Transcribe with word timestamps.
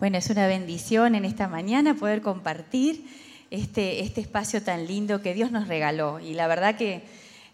Bueno, 0.00 0.16
es 0.16 0.30
una 0.30 0.46
bendición 0.46 1.16
en 1.16 1.24
esta 1.24 1.48
mañana 1.48 1.94
poder 1.94 2.22
compartir 2.22 3.04
este, 3.50 3.98
este 4.04 4.20
espacio 4.20 4.62
tan 4.62 4.86
lindo 4.86 5.20
que 5.22 5.34
Dios 5.34 5.50
nos 5.50 5.66
regaló. 5.66 6.20
Y 6.20 6.34
la 6.34 6.46
verdad 6.46 6.76
que 6.76 7.02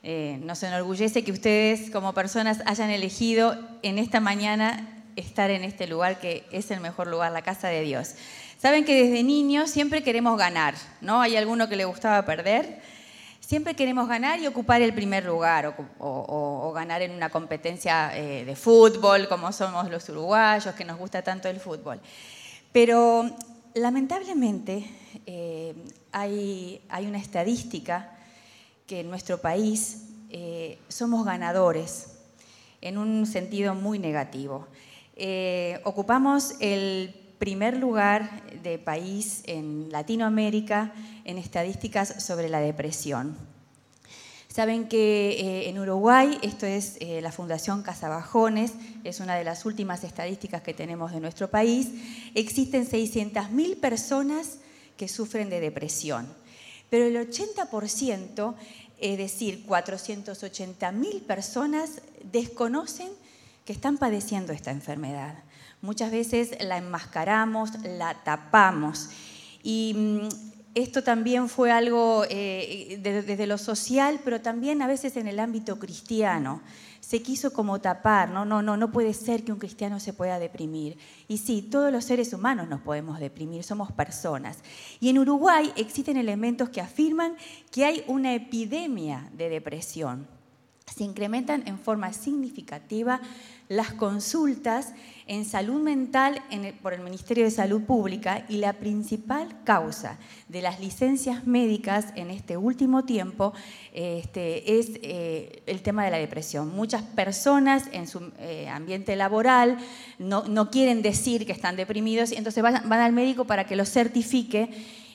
eh, 0.02 0.38
nos 0.42 0.62
enorgullece 0.62 1.24
que 1.24 1.32
ustedes 1.32 1.90
como 1.90 2.12
personas 2.12 2.60
hayan 2.66 2.90
elegido 2.90 3.56
en 3.80 3.98
esta 3.98 4.20
mañana 4.20 5.06
estar 5.16 5.48
en 5.50 5.64
este 5.64 5.86
lugar 5.86 6.20
que 6.20 6.44
es 6.52 6.70
el 6.70 6.80
mejor 6.80 7.06
lugar, 7.06 7.32
la 7.32 7.40
casa 7.40 7.68
de 7.68 7.80
Dios. 7.80 8.10
Saben 8.58 8.84
que 8.84 9.04
desde 9.04 9.22
niños 9.22 9.70
siempre 9.70 10.02
queremos 10.02 10.36
ganar, 10.36 10.74
¿no? 11.00 11.22
Hay 11.22 11.38
alguno 11.38 11.70
que 11.70 11.76
le 11.76 11.86
gustaba 11.86 12.26
perder. 12.26 12.82
Siempre 13.40 13.72
queremos 13.72 14.06
ganar 14.06 14.38
y 14.40 14.46
ocupar 14.46 14.82
el 14.82 14.92
primer 14.92 15.24
lugar 15.24 15.74
o, 15.98 16.72
ganar 16.74 17.00
en 17.00 17.12
una 17.12 17.30
competencia 17.30 18.14
eh, 18.14 18.44
de 18.44 18.54
fútbol, 18.54 19.28
como 19.28 19.50
somos 19.50 19.90
los 19.90 20.06
uruguayos, 20.10 20.74
que 20.74 20.84
nos 20.84 20.98
gusta 20.98 21.22
tanto 21.22 21.48
el 21.48 21.58
fútbol. 21.58 22.02
Pero 22.74 23.30
lamentablemente 23.74 24.84
eh, 25.26 25.76
hay, 26.10 26.80
una 27.06 27.18
estadística 27.18 28.18
que 28.88 28.98
en 28.98 29.08
nuestro 29.10 29.40
país 29.40 30.08
eh, 30.28 30.78
somos 30.88 31.24
ganadores 31.24 32.18
en 32.80 32.98
un 32.98 33.26
sentido 33.26 33.76
muy 33.76 34.00
negativo. 34.00 34.66
Eh, 35.14 35.80
ocupamos 35.84 36.56
el 36.58 37.14
primer 37.38 37.76
lugar 37.76 38.42
de 38.64 38.80
país 38.80 39.44
en 39.46 39.92
Latinoamérica 39.92 40.92
en 41.24 41.38
estadísticas 41.38 42.24
sobre 42.24 42.48
la 42.48 42.58
depresión. 42.58 43.53
Saben 44.54 44.86
que 44.86 45.30
eh, 45.30 45.68
en 45.68 45.80
Uruguay, 45.80 46.38
esto 46.42 46.64
es 46.64 46.96
eh, 47.00 47.20
la 47.20 47.32
Fundación 47.32 47.82
Casabajones, 47.82 48.74
es 49.02 49.18
una 49.18 49.34
de 49.34 49.42
las 49.42 49.66
últimas 49.66 50.04
estadísticas 50.04 50.62
que 50.62 50.72
tenemos 50.72 51.10
de 51.10 51.18
nuestro 51.18 51.50
país, 51.50 51.88
existen 52.36 52.88
600.000 52.88 53.80
personas 53.80 54.58
que 54.96 55.08
sufren 55.08 55.50
de 55.50 55.58
depresión, 55.58 56.28
pero 56.88 57.06
el 57.06 57.16
80%, 57.16 58.54
es 59.00 59.18
decir, 59.18 59.66
480.000 59.66 61.22
personas 61.22 62.00
desconocen 62.22 63.08
que 63.64 63.72
están 63.72 63.98
padeciendo 63.98 64.52
esta 64.52 64.70
enfermedad. 64.70 65.34
Muchas 65.82 66.12
veces 66.12 66.50
la 66.60 66.78
enmascaramos, 66.78 67.72
la 67.82 68.22
tapamos. 68.22 69.08
Y 69.64 69.94
mm, 69.96 70.53
esto 70.74 71.04
también 71.04 71.48
fue 71.48 71.70
algo 71.70 72.24
eh, 72.28 72.98
desde, 73.00 73.46
lo 73.46 73.58
social, 73.58 74.20
pero 74.24 74.40
también 74.40 74.82
a 74.82 74.88
veces 74.88 75.16
en 75.16 75.28
el 75.28 75.38
ámbito 75.38 75.78
cristiano. 75.78 76.62
Se 76.98 77.22
quiso 77.22 77.52
como 77.52 77.80
tapar, 77.80 78.30
no, 78.30 78.44
no, 78.44 78.62
no, 78.62 78.76
no 78.76 78.90
puede 78.90 79.12
ser 79.14 79.44
que 79.44 79.52
un 79.52 79.58
cristiano 79.58 80.00
se 80.00 80.12
pueda 80.12 80.38
deprimir. 80.38 80.98
Y 81.28 81.38
sí, 81.38 81.62
todos 81.62 81.92
los 81.92 82.04
seres 82.04 82.32
humanos 82.32 82.68
nos 82.68 82.80
podemos 82.80 83.20
deprimir, 83.20 83.62
somos 83.62 83.92
personas. 83.92 84.58
Y 85.00 85.10
en 85.10 85.18
Uruguay 85.18 85.70
existen 85.76 86.16
elementos 86.16 86.70
que 86.70 86.80
afirman 86.80 87.36
que 87.70 87.84
hay 87.84 88.04
una 88.08 88.34
epidemia 88.34 89.28
de 89.36 89.50
depresión. 89.50 90.26
Se 90.92 91.04
incrementan 91.04 91.62
en 91.66 91.78
forma 91.78 92.12
significativa 92.12 93.20
las 93.68 93.92
consultas 93.92 94.92
en 95.26 95.44
salud 95.44 95.80
mental 95.80 96.42
por 96.82 96.92
el 96.92 97.00
Ministerio 97.00 97.44
de 97.44 97.50
Salud 97.50 97.82
Pública 97.82 98.44
y 98.48 98.58
la 98.58 98.74
principal 98.74 99.48
causa 99.64 100.18
de 100.48 100.60
las 100.60 100.80
licencias 100.80 101.46
médicas 101.46 102.06
en 102.14 102.30
este 102.30 102.58
último 102.58 103.04
tiempo 103.04 103.54
este, 103.94 104.78
es 104.78 104.90
eh, 105.02 105.62
el 105.66 105.80
tema 105.80 106.04
de 106.04 106.10
la 106.10 106.18
depresión. 106.18 106.74
Muchas 106.74 107.02
personas 107.02 107.84
en 107.92 108.06
su 108.06 108.32
eh, 108.38 108.68
ambiente 108.68 109.16
laboral 109.16 109.78
no, 110.18 110.70
quieren 110.70 111.00
decir 111.00 111.46
que 111.46 111.52
están 111.52 111.76
deprimidos 111.76 112.32
y 112.32 112.36
entonces 112.36 112.62
van, 112.62 112.86
van 112.88 113.00
al 113.00 113.12
médico 113.12 113.46
para 113.46 113.64
que 113.64 113.76
lo 113.76 113.86
certifique 113.86 114.68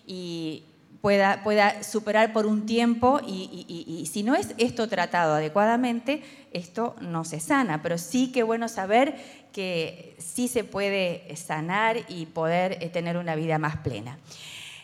y, 0.07 0.63
pueda, 1.01 1.83
superar 1.83 2.33
por 2.33 2.45
un 2.45 2.65
tiempo 2.65 3.21
y, 3.25 4.07
si 4.11 4.23
no 4.23 4.35
es 4.35 4.53
esto 4.57 4.87
tratado 4.87 5.35
adecuadamente, 5.35 6.23
esto 6.51 6.95
no 7.01 7.23
se 7.23 7.39
sana. 7.39 7.81
Pero 7.81 7.97
sí 7.97 8.31
que 8.31 8.43
bueno 8.43 8.67
saber 8.67 9.15
que 9.53 10.15
sí 10.19 10.47
se 10.47 10.63
puede 10.63 11.35
sanar 11.35 11.97
y 12.07 12.25
poder 12.25 12.77
eh, 12.81 12.89
tener 12.89 13.17
una 13.17 13.35
vida 13.35 13.57
más 13.57 13.77
plena. 13.77 14.19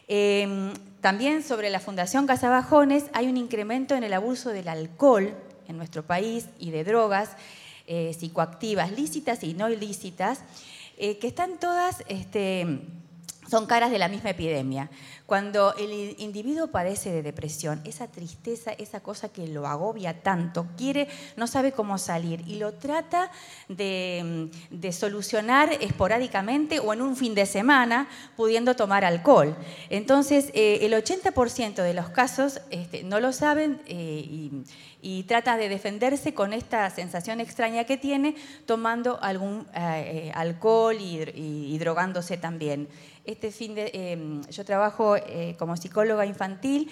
Em, 0.07 0.73
también 1.01 1.44
sobre 1.44 1.69
la 1.69 1.79
Fundación 1.79 2.28
Casabajones 2.28 3.06
hay 3.13 3.28
un 3.28 3.38
incremento 3.38 3.95
en 3.95 4.03
el 4.03 4.13
abuso 4.13 4.50
del 4.50 4.68
alcohol 4.68 5.35
en 5.68 5.78
nuestro 5.78 6.03
país 6.03 6.47
y 6.59 6.72
de 6.72 6.84
drogas 6.84 7.31
eh, 7.88 8.16
psicoactivas 8.18 8.91
lícitas 8.91 9.44
y 9.44 9.53
no 9.53 9.69
ilícitas, 9.69 10.41
eh, 10.97 11.18
que 11.18 11.28
están 11.28 11.59
todas... 11.59 12.03
Este, 12.07 12.79
son 13.50 13.66
caras 13.66 13.91
de 13.91 14.00
la 14.00 14.07
misma 14.07 14.31
epidemia. 14.31 14.89
Cuando 15.25 15.73
el 15.75 16.16
individuo 16.19 16.67
padece 16.67 17.11
de 17.11 17.23
depresión, 17.23 17.81
esa 17.83 18.07
tristeza, 18.07 18.72
esa 18.73 19.00
cosa 19.00 19.29
que 19.29 19.47
lo 19.47 19.66
agobia 19.66 20.22
tanto, 20.22 20.67
quiere, 20.78 21.07
no 21.35 21.47
sabe 21.47 21.72
cómo 21.72 21.97
salir 21.97 22.44
y 22.47 22.57
lo 22.57 22.73
trata 22.73 23.31
de, 23.67 24.51
solucionar 24.91 25.73
esporádicamente 25.81 26.79
o 26.79 26.94
en 26.94 27.01
un 27.01 27.16
fin 27.16 27.33
de 27.33 27.47
semana 27.47 28.07
pudiendo 28.35 28.75
tomar 28.75 29.03
alcohol. 29.03 29.56
Entonces, 29.89 30.51
eh, 30.53 30.79
el 30.83 30.94
80% 30.94 31.81
de 31.81 31.94
los 31.95 32.09
casos 32.09 32.62
este, 32.69 33.03
no 33.03 33.19
lo 33.19 33.33
saben 33.33 33.81
eh, 33.88 34.63
y, 35.01 35.23
trata 35.23 35.57
de 35.57 35.69
defenderse 35.69 36.33
con 36.33 36.53
esta 36.53 36.89
sensación 36.89 37.39
extraña 37.39 37.83
que 37.83 37.97
tiene 37.97 38.35
tomando 38.66 39.19
algún 39.22 39.67
eh, 39.73 40.31
alcohol 40.35 40.97
y 41.00 41.77
drogándose 41.79 42.38
también. 42.38 42.88
Este 43.25 43.52
fin 43.52 43.74
de, 43.74 43.90
em, 43.94 44.41
yo 44.52 44.63
trabajo 44.63 45.16
eh, 45.16 45.56
como 45.58 45.75
psicóloga 45.75 46.25
infantil 46.25 46.91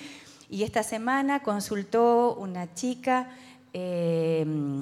y 0.49 0.63
esta 0.63 0.81
semana 0.81 1.43
consultó 1.43 2.35
una 2.35 2.73
chica, 2.73 3.29
em, 3.71 4.81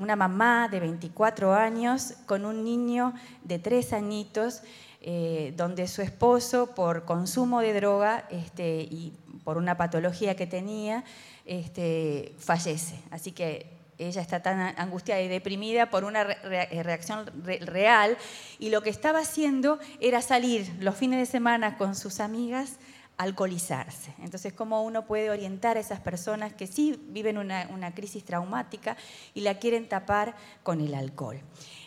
una 0.00 0.16
mamá 0.16 0.68
de 0.68 0.80
24 0.80 1.54
años 1.54 2.14
con 2.26 2.44
un 2.44 2.64
niño 2.64 3.14
de 3.44 3.60
3 3.60 3.92
añitos, 3.92 4.62
eh, 5.00 5.54
donde 5.56 5.86
su 5.86 6.02
esposo 6.02 6.74
por 6.74 7.04
consumo 7.04 7.60
de 7.60 7.74
droga 7.74 8.26
este, 8.30 8.80
y 8.82 9.12
por 9.44 9.56
una 9.56 9.76
patología 9.76 10.34
que 10.34 10.48
tenía, 10.48 11.04
este, 11.44 12.34
fallece. 12.38 13.00
Así 13.10 13.30
que 13.30 13.77
ella 13.98 14.22
está 14.22 14.40
tan 14.40 14.60
angustiada 14.78 15.20
y 15.20 15.28
deprimida 15.28 15.90
por 15.90 16.04
una 16.04 16.22
eh, 16.22 16.82
reacción 16.82 17.26
real 17.44 18.16
y 18.58 18.70
lo 18.70 18.82
que 18.82 18.90
estaba 18.90 19.20
haciendo 19.20 19.78
era 20.00 20.22
salir 20.22 20.70
los 20.80 20.96
fines 20.96 21.18
de 21.18 21.26
semana 21.26 21.76
con 21.76 21.94
sus 21.94 22.20
amigas 22.20 22.76
a 23.16 23.24
alcoholizarse. 23.24 24.14
Entonces, 24.22 24.52
¿cómo 24.52 24.84
uno 24.84 25.04
puede 25.06 25.30
orientar 25.30 25.76
a 25.76 25.80
esas 25.80 26.00
personas 26.00 26.52
que 26.52 26.66
sí 26.66 27.00
viven 27.08 27.36
una, 27.38 27.94
crisis 27.94 28.24
traumática 28.24 28.96
y 29.34 29.40
la 29.40 29.58
quieren 29.58 29.88
tapar 29.88 30.36
con 30.62 30.80
el 30.80 30.94
alcohol? 30.94 31.40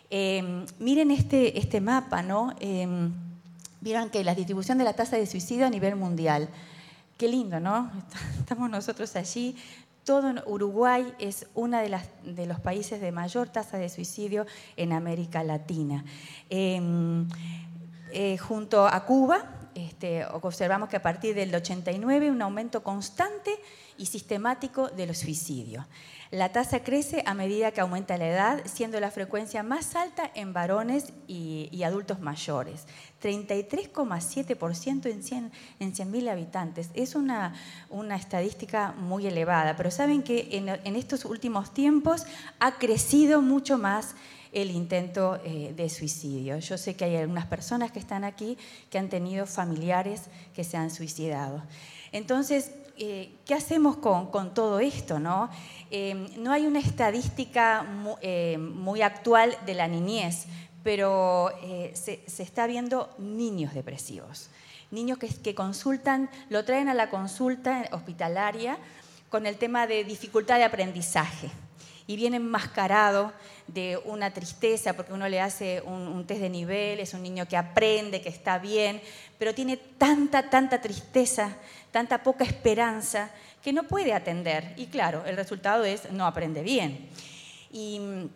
Em, 0.10 0.66
miren 0.80 1.10
este, 1.10 1.58
este 1.58 1.80
mapa, 1.80 2.22
¿no? 2.22 2.54
Eh, 2.60 3.10
Vieron 3.82 4.12
que 4.12 4.24
la 4.24 4.36
distribución 4.36 4.78
de 4.78 4.84
la 4.84 4.94
tasa 4.94 5.18
de 5.18 5.26
suicidio 5.26 5.66
a 5.66 5.70
nivel 5.70 5.96
mundial. 5.96 6.50
Qué 7.18 7.28
lindo, 7.28 7.60
¿no? 7.60 7.92
Estamos 8.40 8.70
nosotros 8.70 9.16
allí 9.16 9.56
todo 10.04 10.34
Uruguay 10.46 11.14
es 11.20 11.48
uno 11.54 11.78
de, 11.80 12.46
los 12.46 12.60
países 12.60 13.02
de 13.02 13.12
mayor 13.12 13.50
tasa 13.50 13.78
de 13.78 13.90
suicidio 13.90 14.46
en 14.78 14.94
América 14.94 15.44
Latina. 15.44 16.04
Em, 16.50 17.28
eh, 18.12 18.38
junto 18.38 18.88
a 18.88 19.06
Cuba, 19.06 19.61
este, 19.76 20.26
observamos 20.26 20.90
que 20.90 20.98
a 20.98 21.02
partir 21.02 21.36
del 21.36 21.54
89 21.54 22.32
un 22.32 22.42
aumento 22.42 22.84
constante 22.84 23.52
y 23.98 24.06
sistemático 24.08 24.90
de 24.90 25.08
los 25.08 25.20
suicidios. 25.20 25.86
La 26.32 26.54
tasa 26.54 26.82
crece 26.82 27.24
a 27.26 27.34
medida 27.34 27.72
que 27.72 27.82
aumenta 27.82 28.18
la 28.18 28.30
edad, 28.30 28.62
siendo 28.64 29.02
la 29.02 29.12
frecuencia 29.12 29.64
más 29.64 29.98
alta 29.98 30.32
en 30.34 30.54
varones 30.54 31.12
y, 31.28 31.84
adultos 31.84 32.22
mayores. 32.22 32.88
33,7% 33.22 35.10
en 35.10 35.22
100.000 35.22 35.52
en 35.80 35.96
100 35.96 36.30
habitantes. 36.30 36.90
Es 36.94 37.16
una, 37.16 37.54
una, 37.90 38.16
estadística 38.16 38.94
muy 38.94 39.28
elevada, 39.28 39.76
pero 39.76 39.92
saben 39.92 40.24
que 40.24 40.48
en, 40.54 40.96
estos 40.96 41.26
últimos 41.26 41.74
tiempos 41.74 42.26
ha 42.60 42.78
crecido 42.78 43.42
mucho 43.42 43.78
más 43.78 44.16
el 44.52 44.72
intento 44.72 45.40
eh, 45.44 45.74
de 45.76 45.90
suicidio. 45.90 46.58
Yo 46.58 46.78
sé 46.78 46.96
que 46.96 47.06
hay 47.06 47.16
algunas 47.16 47.46
personas 47.46 47.92
que 47.92 48.00
están 48.00 48.24
aquí 48.24 48.58
que 48.90 48.98
han 48.98 49.10
tenido 49.10 49.46
familiares 49.46 50.24
que 50.54 50.64
se 50.64 50.78
han 50.78 50.92
suicidado. 50.92 51.64
Entonces, 52.12 52.72
eh, 52.98 53.32
¿qué 53.46 53.54
hacemos 53.54 53.98
con, 53.98 54.54
todo 54.54 54.80
esto? 54.80 55.20
No? 55.20 55.50
No 56.38 56.52
hay 56.52 56.66
una 56.66 56.80
estadística 56.80 57.86
eh, 58.22 58.58
muy, 58.58 59.02
actual 59.02 59.58
de 59.66 59.74
la 59.74 59.88
niñez, 59.88 60.46
pero 60.84 61.52
se, 61.94 62.22
está 62.40 62.68
viendo 62.68 63.14
niños 63.18 63.74
depresivos, 63.74 64.50
niños 64.90 65.18
que, 65.18 65.56
consultan, 65.56 66.30
lo 66.50 66.66
traen 66.66 66.90
a 66.90 66.94
la 66.94 67.10
consulta 67.10 67.88
hospitalaria 67.92 68.78
con 69.30 69.46
el 69.46 69.58
tema 69.58 69.88
de 69.88 70.04
dificultad 70.04 70.58
de 70.58 70.66
aprendizaje. 70.66 71.50
Y 72.12 72.18
viene 72.18 72.36
enmascarado 72.36 73.32
de 73.68 73.98
una 74.04 74.34
tristeza, 74.34 74.92
porque 74.98 75.14
uno 75.14 75.30
le 75.30 75.40
hace 75.40 75.82
un, 75.82 76.26
test 76.28 76.42
de 76.42 76.50
nivel, 76.50 77.00
es 77.00 77.14
un 77.14 77.24
niño 77.24 77.48
que 77.48 77.56
aprende, 77.56 78.22
que 78.22 78.28
está 78.28 78.60
bien, 78.60 79.02
pero 79.40 79.56
tiene 79.56 79.78
tanta, 79.78 80.50
tanta 80.50 80.82
tristeza, 80.82 81.56
tanta 81.90 82.22
poca 82.22 82.44
esperanza, 82.44 83.32
que 83.64 83.72
no 83.72 83.84
puede 83.84 84.14
atender. 84.14 84.74
Y 84.76 84.88
claro, 84.88 85.24
el 85.26 85.38
resultado 85.38 85.86
es 85.86 86.12
no 86.12 86.26
aprende 86.26 86.64
bien. 86.64 87.08
Y 87.72 88.00
mm, 88.00 88.30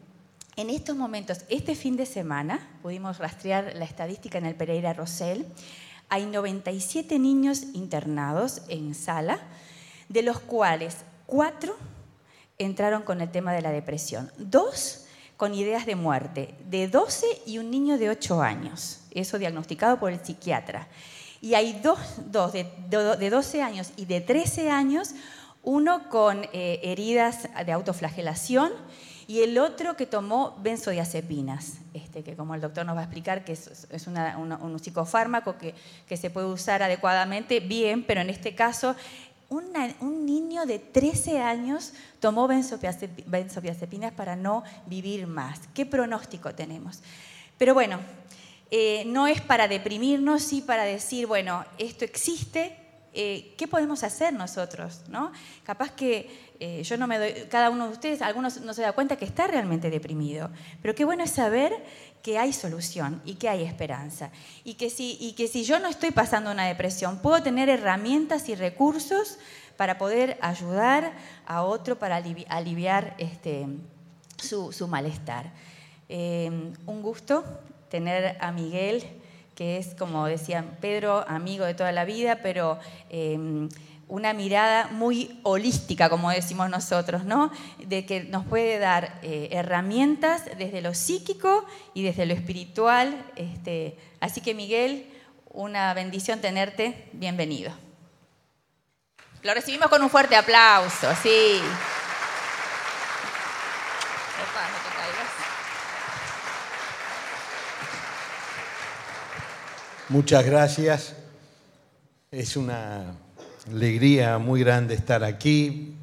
en 0.55 0.69
estos 0.69 0.95
momentos, 0.95 1.39
este 1.49 1.75
fin 1.75 1.97
de 1.97 2.05
semana, 2.05 2.65
pudimos 2.81 3.17
rastrear 3.17 3.73
la 3.75 3.83
estadística 3.83 4.37
en 4.37 4.45
el 4.45 4.55
Pereira 4.55 4.93
Rosell, 4.93 5.45
hay 6.07 6.27
97 6.27 7.19
niños 7.19 7.63
internados 7.73 8.61
en 8.69 8.95
sala, 8.95 9.39
de 10.07 10.21
los 10.21 10.39
cuales 10.39 10.99
cuatro 11.25 11.75
entraron 12.57 13.03
con 13.03 13.21
el 13.21 13.29
tema 13.29 13.53
de 13.53 13.61
la 13.61 13.71
depresión, 13.71 14.31
dos 14.37 15.05
con 15.37 15.53
ideas 15.53 15.85
de 15.85 15.95
muerte, 15.95 16.55
de 16.69 16.87
12 16.87 17.25
y 17.45 17.57
un 17.57 17.69
niño 17.69 17.97
de 17.97 18.09
8 18.09 18.41
años, 18.41 19.01
eso 19.11 19.37
diagnosticado 19.37 19.99
por 19.99 20.11
el 20.11 20.23
psiquiatra. 20.23 20.87
Y 21.41 21.53
hay 21.55 21.73
dos, 21.83 21.99
dos 22.25 22.53
de, 22.53 22.65
12 22.89 23.61
años 23.61 23.91
y 23.97 24.05
de 24.05 24.21
13 24.21 24.69
años, 24.69 25.11
uno 25.61 26.09
con 26.09 26.45
eh, 26.53 26.79
heridas 26.83 27.49
de 27.65 27.71
autoflagelación 27.71 28.71
y 29.27 29.41
el 29.41 29.57
otro 29.57 29.95
que 29.95 30.05
tomó 30.05 30.55
benzodiazepinas, 30.61 31.79
este, 31.93 32.23
que 32.23 32.35
como 32.35 32.53
el 32.53 32.61
doctor 32.61 32.85
nos 32.85 32.95
va 32.95 33.01
a 33.01 33.03
explicar, 33.05 33.43
que 33.43 33.53
es, 33.53 33.87
un 34.07 34.79
psicofármaco 34.79 35.57
que, 35.57 35.73
que, 36.07 36.15
se 36.15 36.29
puede 36.29 36.47
usar 36.47 36.83
adecuadamente, 36.83 37.59
bien, 37.59 38.03
pero 38.03 38.21
en 38.21 38.29
este 38.29 38.53
caso 38.53 38.95
un 39.49 40.25
niño 40.25 40.65
de 40.65 40.79
13 40.79 41.39
años 41.39 41.93
tomó 42.19 42.47
benzodiazepinas 42.47 44.13
para 44.13 44.35
no 44.35 44.63
vivir 44.87 45.27
más. 45.27 45.59
¿Qué 45.73 45.85
pronóstico 45.85 46.53
tenemos? 46.55 47.01
Pero 47.57 47.73
bueno, 47.73 47.99
eh, 48.71 49.03
no 49.05 49.27
es 49.27 49.41
para 49.41 49.67
deprimirnos, 49.67 50.43
sí 50.43 50.61
para 50.61 50.83
decir, 50.83 51.27
bueno, 51.27 51.63
esto 51.77 52.03
existe, 52.03 52.75
eh, 53.13 53.53
¿qué 53.57 53.67
podemos 53.67 54.03
hacer 54.03 54.33
nosotros? 54.33 55.03
¿no? 55.07 55.31
Capaz 55.63 55.91
que 55.91 56.53
eh, 56.59 56.83
yo 56.83 56.97
no 56.97 57.07
me 57.07 57.17
doy, 57.17 57.33
cada 57.49 57.69
uno 57.69 57.85
de 57.87 57.93
ustedes, 57.93 58.21
algunos 58.21 58.59
no 58.61 58.73
se 58.73 58.81
da 58.81 58.91
cuenta 58.93 59.15
que 59.15 59.25
está 59.25 59.47
realmente 59.47 59.89
deprimido, 59.89 60.49
pero 60.81 60.95
qué 60.95 61.05
bueno 61.05 61.23
es 61.23 61.31
saber 61.31 61.71
que 62.25 62.39
hay 62.39 62.53
solución 62.53 63.21
y 63.23 63.35
que 63.35 63.49
hay 63.49 63.61
esperanza. 63.61 64.31
Y 64.63 64.73
que, 64.73 64.89
si, 64.89 65.15
y 65.21 65.33
que 65.33 65.47
si 65.47 65.63
yo 65.63 65.79
no 65.79 65.87
estoy 65.87 66.09
pasando 66.09 66.49
una 66.49 66.65
depresión, 66.65 67.19
puedo 67.19 67.43
tener 67.43 67.69
herramientas 67.69 68.49
y 68.49 68.55
recursos 68.55 69.37
para 69.77 69.99
poder 69.99 70.39
ayudar 70.41 71.13
a 71.45 71.61
otro 71.61 71.99
para 71.99 72.23
aliviar 72.49 73.13
este, 73.19 73.67
su, 74.37 74.87
malestar. 74.87 75.51
Eh, 76.09 76.49
un 76.87 77.03
gusto 77.03 77.45
tener 77.89 78.37
a 78.41 78.51
Miguel, 78.51 79.03
que 79.53 79.77
es, 79.77 79.93
como 79.93 80.25
decía 80.25 80.65
Pedro, 80.81 81.23
amigo 81.27 81.63
de 81.63 81.75
toda 81.75 81.91
la 81.91 82.05
vida, 82.05 82.39
pero... 82.41 82.79
Eh, 83.11 83.69
una 84.07 84.33
mirada 84.33 84.87
muy 84.87 85.39
holística, 85.43 86.09
como 86.09 86.29
decimos 86.29 86.69
nosotros, 86.69 87.23
¿no? 87.25 87.51
De 87.79 88.05
que 88.05 88.23
nos 88.23 88.45
puede 88.45 88.77
dar 88.77 89.19
eh, 89.23 89.49
herramientas 89.51 90.45
desde 90.57 90.81
lo 90.81 90.93
psíquico 90.93 91.65
y 91.93 92.03
desde 92.03 92.25
lo 92.25 92.33
espiritual. 92.33 93.25
Este, 93.35 93.97
así 94.19 94.41
que 94.41 94.53
Miguel, 94.53 95.11
una 95.51 95.93
bendición 95.93 96.39
tenerte, 96.39 97.09
bienvenido. 97.13 97.71
Lo 99.41 99.53
recibimos 99.53 99.89
con 99.89 100.01
un 100.01 100.09
fuerte 100.09 100.35
aplauso, 100.35 101.07
sí. 101.21 101.61
Muchas 110.09 110.45
gracias. 110.45 111.15
Es 112.29 112.55
una 112.55 113.15
alegría 113.67 114.37
muy 114.37 114.61
grande 114.61 114.95
estar 114.95 115.23
aquí. 115.23 115.95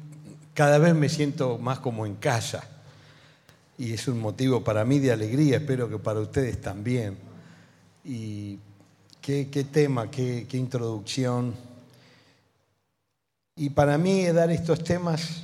Cada 0.53 0.77
vez 0.77 0.93
me 0.93 1.09
siento 1.09 1.57
más 1.57 1.79
como 1.79 2.05
en 2.05 2.15
casa 2.15 2.63
y 3.77 3.93
es 3.93 4.07
un 4.07 4.19
motivo 4.19 4.63
para 4.63 4.85
mí 4.85 4.99
de 4.99 5.11
alegría, 5.11 5.57
espero 5.57 5.89
que 5.89 5.97
para 5.97 6.19
ustedes 6.19 6.61
también. 6.61 7.17
Y 8.05 8.59
qué, 9.21 9.45
tema, 9.71 10.11
qué, 10.11 10.47
introducción. 10.53 11.55
Y 13.55 13.69
para 13.71 13.97
mí 13.97 14.25
dar 14.27 14.51
estos 14.51 14.83
temas 14.83 15.43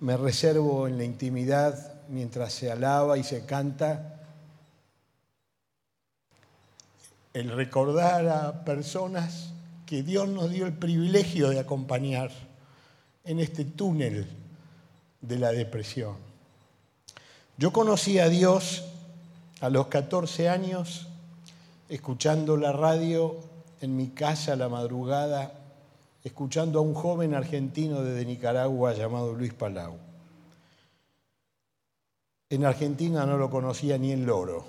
me 0.00 0.16
reservo 0.16 0.88
en 0.88 0.98
la 0.98 1.04
intimidad 1.04 2.02
mientras 2.08 2.52
se 2.52 2.70
alaba 2.70 3.16
y 3.16 3.24
se 3.24 3.46
canta 3.46 4.20
el 7.32 7.50
recordar 7.50 8.28
a 8.28 8.64
personas 8.64 9.53
que 9.86 10.02
Dios 10.02 10.28
nos 10.28 10.50
dio 10.50 10.66
el 10.66 10.72
privilegio 10.72 11.50
de 11.50 11.60
acompañar 11.60 12.30
en 13.24 13.40
este 13.40 13.64
túnel 13.64 14.26
de 15.20 15.38
la 15.38 15.52
depresión. 15.52 16.16
Yo 17.56 17.72
conocí 17.72 18.18
a 18.18 18.28
Dios 18.28 18.84
a 19.60 19.70
los 19.70 19.86
14 19.86 20.48
años, 20.48 21.08
escuchando 21.88 22.56
la 22.56 22.72
radio 22.72 23.36
en 23.80 23.96
mi 23.96 24.08
casa 24.08 24.54
a 24.54 24.56
la 24.56 24.68
madrugada, 24.68 25.52
escuchando 26.22 26.78
a 26.78 26.82
un 26.82 26.94
joven 26.94 27.34
argentino 27.34 28.02
desde 28.02 28.24
Nicaragua 28.24 28.94
llamado 28.94 29.34
Luis 29.34 29.52
Palau. 29.52 29.96
En 32.50 32.64
Argentina 32.64 33.26
no 33.26 33.36
lo 33.36 33.50
conocía 33.50 33.98
ni 33.98 34.12
en 34.12 34.26
loro. 34.26 34.64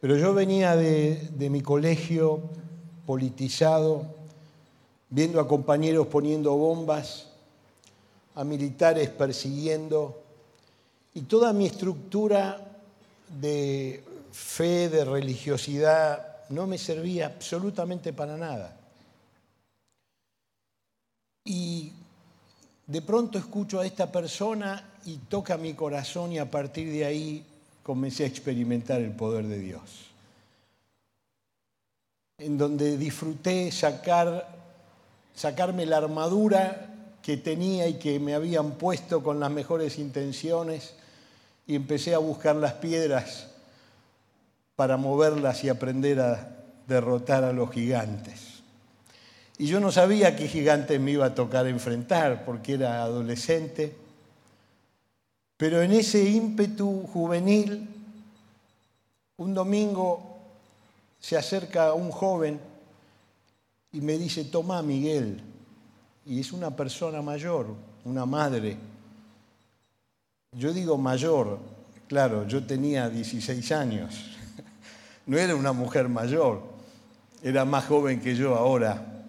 Pero 0.00 0.16
yo 0.16 0.34
venía 0.34 0.76
de, 0.76 1.16
de 1.32 1.50
mi 1.50 1.60
colegio 1.60 2.50
politizado, 3.06 4.04
viendo 5.08 5.40
a 5.40 5.48
compañeros 5.48 6.08
poniendo 6.08 6.54
bombas, 6.56 7.28
a 8.34 8.44
militares 8.44 9.08
persiguiendo, 9.10 10.22
y 11.14 11.22
toda 11.22 11.52
mi 11.52 11.66
estructura 11.66 12.60
de 13.40 14.04
fe, 14.32 14.88
de 14.90 15.04
religiosidad, 15.04 16.44
no 16.50 16.66
me 16.66 16.76
servía 16.76 17.26
absolutamente 17.26 18.12
para 18.12 18.36
nada. 18.36 18.76
Y 21.44 21.92
de 22.86 23.02
pronto 23.02 23.38
escucho 23.38 23.80
a 23.80 23.86
esta 23.86 24.12
persona 24.12 24.98
y 25.06 25.16
toca 25.16 25.56
mi 25.56 25.74
corazón 25.74 26.32
y 26.32 26.38
a 26.38 26.50
partir 26.50 26.92
de 26.92 27.04
ahí 27.04 27.44
comencé 27.82 28.24
a 28.24 28.26
experimentar 28.26 29.00
el 29.00 29.12
poder 29.12 29.46
de 29.46 29.58
Dios 29.58 30.05
en 32.38 32.58
donde 32.58 32.98
disfruté 32.98 33.72
sacar, 33.72 34.48
sacarme 35.34 35.86
la 35.86 35.96
armadura 35.98 36.94
que 37.22 37.38
tenía 37.38 37.88
y 37.88 37.94
que 37.94 38.20
me 38.20 38.34
habían 38.34 38.72
puesto 38.72 39.22
con 39.22 39.40
las 39.40 39.50
mejores 39.50 39.98
intenciones 39.98 40.94
y 41.66 41.74
empecé 41.74 42.14
a 42.14 42.18
buscar 42.18 42.56
las 42.56 42.74
piedras 42.74 43.48
para 44.76 44.98
moverlas 44.98 45.64
y 45.64 45.70
aprender 45.70 46.20
a 46.20 46.56
derrotar 46.86 47.42
a 47.42 47.52
los 47.52 47.70
gigantes. 47.70 48.62
Y 49.58 49.66
yo 49.66 49.80
no 49.80 49.90
sabía 49.90 50.36
qué 50.36 50.46
gigantes 50.46 51.00
me 51.00 51.12
iba 51.12 51.24
a 51.24 51.34
tocar 51.34 51.66
enfrentar 51.66 52.44
porque 52.44 52.74
era 52.74 53.02
adolescente, 53.02 53.96
pero 55.56 55.80
en 55.80 55.92
ese 55.92 56.22
ímpetu 56.28 57.06
juvenil, 57.06 57.88
un 59.38 59.54
domingo 59.54 60.35
se 61.26 61.36
acerca 61.36 61.92
un 61.92 62.12
joven 62.12 62.60
y 63.90 64.00
me 64.00 64.16
dice, 64.16 64.44
toma 64.44 64.80
Miguel. 64.80 65.42
Y 66.24 66.38
es 66.38 66.52
una 66.52 66.76
persona 66.76 67.20
mayor, 67.20 67.74
una 68.04 68.24
madre. 68.24 68.76
Yo 70.52 70.72
digo 70.72 70.96
mayor, 70.96 71.58
claro, 72.06 72.46
yo 72.46 72.64
tenía 72.64 73.10
16 73.10 73.72
años. 73.72 74.14
No 75.26 75.36
era 75.36 75.56
una 75.56 75.72
mujer 75.72 76.08
mayor, 76.08 76.62
era 77.42 77.64
más 77.64 77.86
joven 77.86 78.20
que 78.20 78.36
yo 78.36 78.54
ahora. 78.54 79.24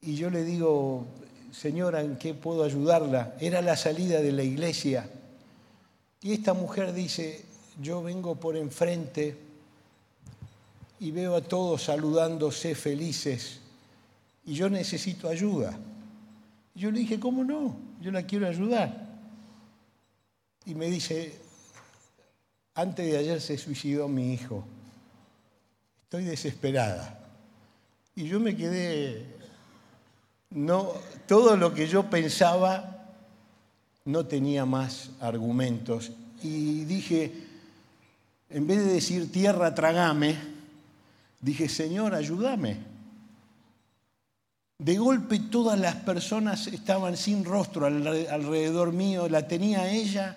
Y 0.00 0.14
yo 0.14 0.30
le 0.30 0.44
digo, 0.44 1.04
señora, 1.52 2.00
¿en 2.00 2.16
qué 2.16 2.32
puedo 2.32 2.64
ayudarla? 2.64 3.36
Era 3.38 3.60
la 3.60 3.76
salida 3.76 4.22
de 4.22 4.32
la 4.32 4.44
iglesia. 4.44 5.10
Y 6.22 6.32
esta 6.32 6.54
mujer 6.54 6.94
dice, 6.94 7.44
yo 7.82 8.02
vengo 8.02 8.36
por 8.36 8.56
enfrente 8.56 9.47
y 11.00 11.10
veo 11.10 11.36
a 11.36 11.40
todos 11.40 11.84
saludándose 11.84 12.74
felices 12.74 13.60
y 14.44 14.54
yo 14.54 14.68
necesito 14.70 15.28
ayuda. 15.28 15.78
Yo 16.74 16.90
le 16.90 17.00
dije, 17.00 17.20
¿cómo 17.20 17.44
no? 17.44 17.76
Yo 18.00 18.10
la 18.10 18.22
quiero 18.22 18.46
ayudar. 18.46 19.06
Y 20.64 20.74
me 20.74 20.86
dice, 20.86 21.38
antes 22.74 23.06
de 23.06 23.18
ayer 23.18 23.40
se 23.40 23.58
suicidó 23.58 24.08
mi 24.08 24.32
hijo. 24.32 24.64
Estoy 26.04 26.24
desesperada. 26.24 27.18
Y 28.16 28.26
yo 28.26 28.40
me 28.40 28.56
quedé, 28.56 29.26
no, 30.50 30.92
todo 31.26 31.56
lo 31.56 31.74
que 31.74 31.86
yo 31.86 32.08
pensaba 32.08 33.14
no 34.04 34.26
tenía 34.26 34.64
más 34.64 35.10
argumentos 35.20 36.12
y 36.42 36.84
dije, 36.84 37.32
en 38.48 38.66
vez 38.66 38.78
de 38.78 38.94
decir 38.94 39.30
tierra, 39.30 39.74
tragame, 39.74 40.57
dije, 41.40 41.68
Señor, 41.68 42.14
ayúdame. 42.14 42.78
De 44.78 44.96
golpe 44.96 45.40
todas 45.40 45.78
las 45.78 45.96
personas 45.96 46.68
estaban 46.68 47.16
sin 47.16 47.44
rostro 47.44 47.86
alrededor 47.86 48.92
mío, 48.92 49.28
la 49.28 49.48
tenía 49.48 49.90
ella 49.90 50.36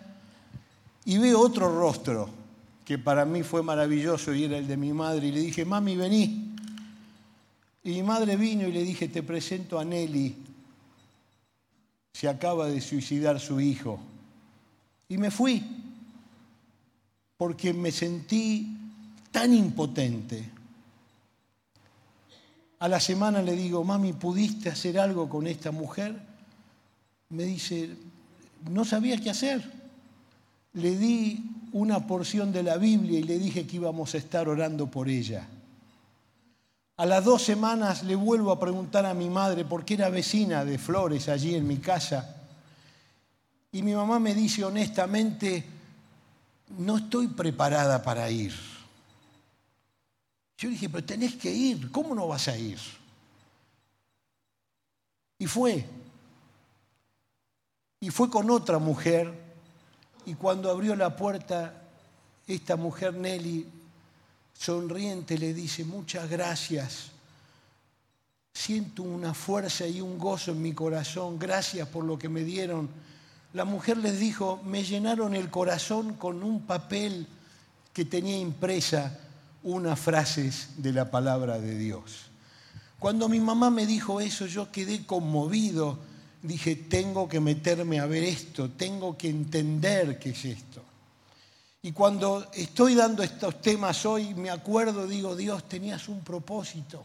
y 1.05 1.17
veo 1.17 1.39
otro 1.39 1.71
rostro 1.71 2.29
que 2.83 2.97
para 2.97 3.23
mí 3.23 3.43
fue 3.43 3.61
maravilloso 3.61 4.33
y 4.33 4.45
era 4.45 4.57
el 4.57 4.67
de 4.67 4.77
mi 4.77 4.93
madre 4.93 5.27
y 5.27 5.31
le 5.31 5.41
dije, 5.41 5.63
mami, 5.63 5.95
vení. 5.95 6.55
Y 7.83 7.91
mi 7.91 8.03
madre 8.03 8.35
vino 8.35 8.67
y 8.67 8.71
le 8.71 8.83
dije, 8.83 9.07
te 9.07 9.23
presento 9.23 9.79
a 9.79 9.85
Nelly, 9.85 10.35
se 12.13 12.27
acaba 12.27 12.67
de 12.67 12.81
suicidar 12.81 13.39
su 13.39 13.61
hijo. 13.61 13.99
Y 15.07 15.17
me 15.17 15.31
fui, 15.31 15.63
porque 17.37 17.73
me 17.73 17.91
sentí 17.91 18.75
tan 19.31 19.53
impotente. 19.53 20.49
A 22.81 22.87
la 22.87 22.99
semana 22.99 23.43
le 23.43 23.55
digo, 23.55 23.83
mami, 23.83 24.11
¿pudiste 24.11 24.67
hacer 24.67 24.97
algo 24.97 25.29
con 25.29 25.45
esta 25.45 25.69
mujer? 25.69 26.19
Me 27.29 27.43
dice, 27.43 27.91
no 28.71 28.85
sabía 28.85 29.17
qué 29.17 29.29
hacer. 29.29 29.61
Le 30.73 30.97
di 30.97 31.45
una 31.73 32.07
porción 32.07 32.51
de 32.51 32.63
la 32.63 32.77
Biblia 32.77 33.19
y 33.19 33.23
le 33.23 33.37
dije 33.37 33.67
que 33.67 33.75
íbamos 33.75 34.15
a 34.15 34.17
estar 34.17 34.49
orando 34.49 34.87
por 34.87 35.09
ella. 35.09 35.47
A 36.97 37.05
las 37.05 37.23
dos 37.23 37.43
semanas 37.43 38.01
le 38.01 38.15
vuelvo 38.15 38.51
a 38.51 38.59
preguntar 38.59 39.05
a 39.05 39.13
mi 39.13 39.29
madre, 39.29 39.63
porque 39.63 39.93
era 39.93 40.09
vecina 40.09 40.65
de 40.65 40.79
Flores 40.79 41.29
allí 41.29 41.53
en 41.53 41.67
mi 41.67 41.77
casa, 41.77 42.35
y 43.71 43.83
mi 43.83 43.93
mamá 43.93 44.17
me 44.17 44.33
dice 44.33 44.65
honestamente, 44.65 45.63
no 46.79 46.97
estoy 46.97 47.27
preparada 47.27 48.01
para 48.01 48.27
ir. 48.31 48.70
Yo 50.61 50.69
dije, 50.69 50.89
pero 50.89 51.03
tenés 51.03 51.37
que 51.37 51.51
ir, 51.51 51.89
¿cómo 51.89 52.13
no 52.13 52.27
vas 52.27 52.47
a 52.47 52.55
ir? 52.55 52.77
Y 55.39 55.47
fue. 55.47 55.83
Y 57.99 58.11
fue 58.11 58.29
con 58.29 58.47
otra 58.51 58.77
mujer, 58.77 59.33
y 60.23 60.35
cuando 60.35 60.69
abrió 60.69 60.95
la 60.95 61.15
puerta, 61.15 61.81
esta 62.45 62.75
mujer 62.75 63.15
Nelly 63.15 63.67
sonriente 64.53 65.35
le 65.39 65.51
dice, 65.55 65.83
muchas 65.83 66.29
gracias. 66.29 67.07
Siento 68.53 69.01
una 69.01 69.33
fuerza 69.33 69.87
y 69.87 69.99
un 69.99 70.19
gozo 70.19 70.51
en 70.51 70.61
mi 70.61 70.73
corazón. 70.73 71.39
Gracias 71.39 71.87
por 71.87 72.03
lo 72.03 72.19
que 72.19 72.29
me 72.29 72.43
dieron. 72.43 72.87
La 73.53 73.65
mujer 73.65 73.97
les 73.97 74.19
dijo, 74.19 74.61
me 74.63 74.83
llenaron 74.83 75.33
el 75.33 75.49
corazón 75.49 76.13
con 76.13 76.43
un 76.43 76.67
papel 76.67 77.25
que 77.93 78.05
tenía 78.05 78.37
impresa 78.37 79.17
unas 79.63 79.99
frases 79.99 80.69
de 80.77 80.93
la 80.93 81.11
palabra 81.11 81.59
de 81.59 81.77
Dios. 81.77 82.31
Cuando 82.99 83.27
mi 83.27 83.39
mamá 83.39 83.69
me 83.69 83.85
dijo 83.85 84.21
eso, 84.21 84.45
yo 84.45 84.71
quedé 84.71 85.05
conmovido. 85.05 85.97
Dije, 86.43 86.75
tengo 86.75 87.27
que 87.27 87.39
meterme 87.39 87.99
a 87.99 88.05
ver 88.05 88.23
esto, 88.23 88.69
tengo 88.71 89.17
que 89.17 89.29
entender 89.29 90.19
qué 90.19 90.31
es 90.31 90.45
esto. 90.45 90.83
Y 91.83 91.91
cuando 91.93 92.47
estoy 92.53 92.93
dando 92.93 93.23
estos 93.23 93.61
temas 93.61 94.05
hoy, 94.05 94.35
me 94.35 94.51
acuerdo, 94.51 95.07
digo, 95.07 95.35
Dios, 95.35 95.67
tenías 95.67 96.07
un 96.09 96.21
propósito. 96.21 97.03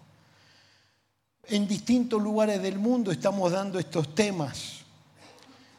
En 1.44 1.66
distintos 1.66 2.22
lugares 2.22 2.60
del 2.60 2.78
mundo 2.78 3.10
estamos 3.10 3.52
dando 3.52 3.78
estos 3.78 4.14
temas. 4.14 4.86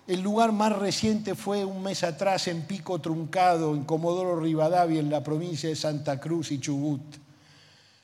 El 0.08 0.22
lugar 0.22 0.52
más 0.54 0.72
reciente 0.78 1.36
fue 1.36 1.66
un 1.66 1.84
mes 1.84 2.04
atrás 2.04 2.48
en 2.48 2.62
Pico 2.62 3.00
Truncado, 3.00 3.76
en 3.76 3.84
Comodoro 3.84 4.40
Rivadavia, 4.40 5.00
en 5.00 5.10
la 5.10 5.22
provincia 5.22 5.68
de 5.70 5.76
Santa 5.76 6.20
Cruz 6.20 6.52
y 6.52 6.60
Chubut. 6.60 7.02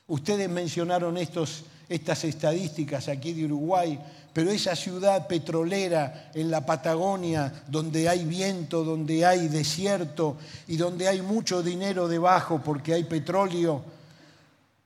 Ustedes 0.06 0.50
mencionaron 0.50 1.16
estos, 1.16 1.64
estas 1.88 2.24
estadísticas 2.24 3.08
aquí 3.08 3.32
de 3.32 3.46
Uruguay 3.46 3.98
pero 4.34 4.50
esa 4.50 4.74
ciudad 4.74 5.28
petrolera 5.28 6.32
en 6.34 6.50
la 6.50 6.66
Patagonia, 6.66 7.62
donde 7.68 8.08
hay 8.08 8.24
viento, 8.24 8.82
donde 8.82 9.24
hay 9.24 9.46
desierto 9.46 10.36
y 10.66 10.76
donde 10.76 11.06
hay 11.06 11.22
mucho 11.22 11.62
dinero 11.62 12.08
debajo 12.08 12.60
porque 12.62 12.94
hay 12.94 13.04
petróleo, 13.04 13.84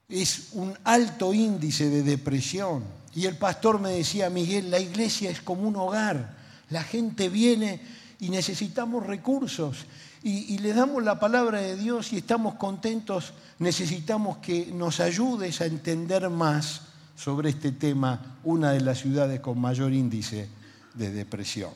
es 0.06 0.50
un 0.52 0.76
alto 0.84 1.32
índice 1.32 1.88
de 1.88 2.02
depresión. 2.02 2.84
Y 3.14 3.24
el 3.24 3.38
pastor 3.38 3.80
me 3.80 3.92
decía, 3.92 4.28
Miguel, 4.28 4.70
la 4.70 4.80
iglesia 4.80 5.30
es 5.30 5.40
como 5.40 5.66
un 5.66 5.76
hogar, 5.76 6.36
la 6.70 6.82
gente 6.82 7.28
viene 7.28 7.80
y 8.20 8.30
necesitamos 8.30 9.06
recursos 9.06 9.86
y, 10.22 10.58
le 10.58 10.72
damos 10.72 11.02
la 11.04 11.20
palabra 11.20 11.60
de 11.60 11.76
Dios 11.76 12.12
y 12.12 12.18
estamos 12.18 12.54
contentos, 12.54 13.32
necesitamos 13.60 14.38
que 14.38 14.66
nos 14.66 15.00
ayudes 15.00 15.60
a 15.60 15.66
entender 15.66 16.28
más 16.28 16.82
sobre 17.16 17.50
este 17.50 17.72
tema 17.72 18.38
una 18.44 18.72
de 18.72 18.80
las 18.80 18.98
ciudades 18.98 19.40
con 19.40 19.60
mayor 19.60 19.92
índice 19.92 20.48
de 20.94 21.10
depresión. 21.12 21.70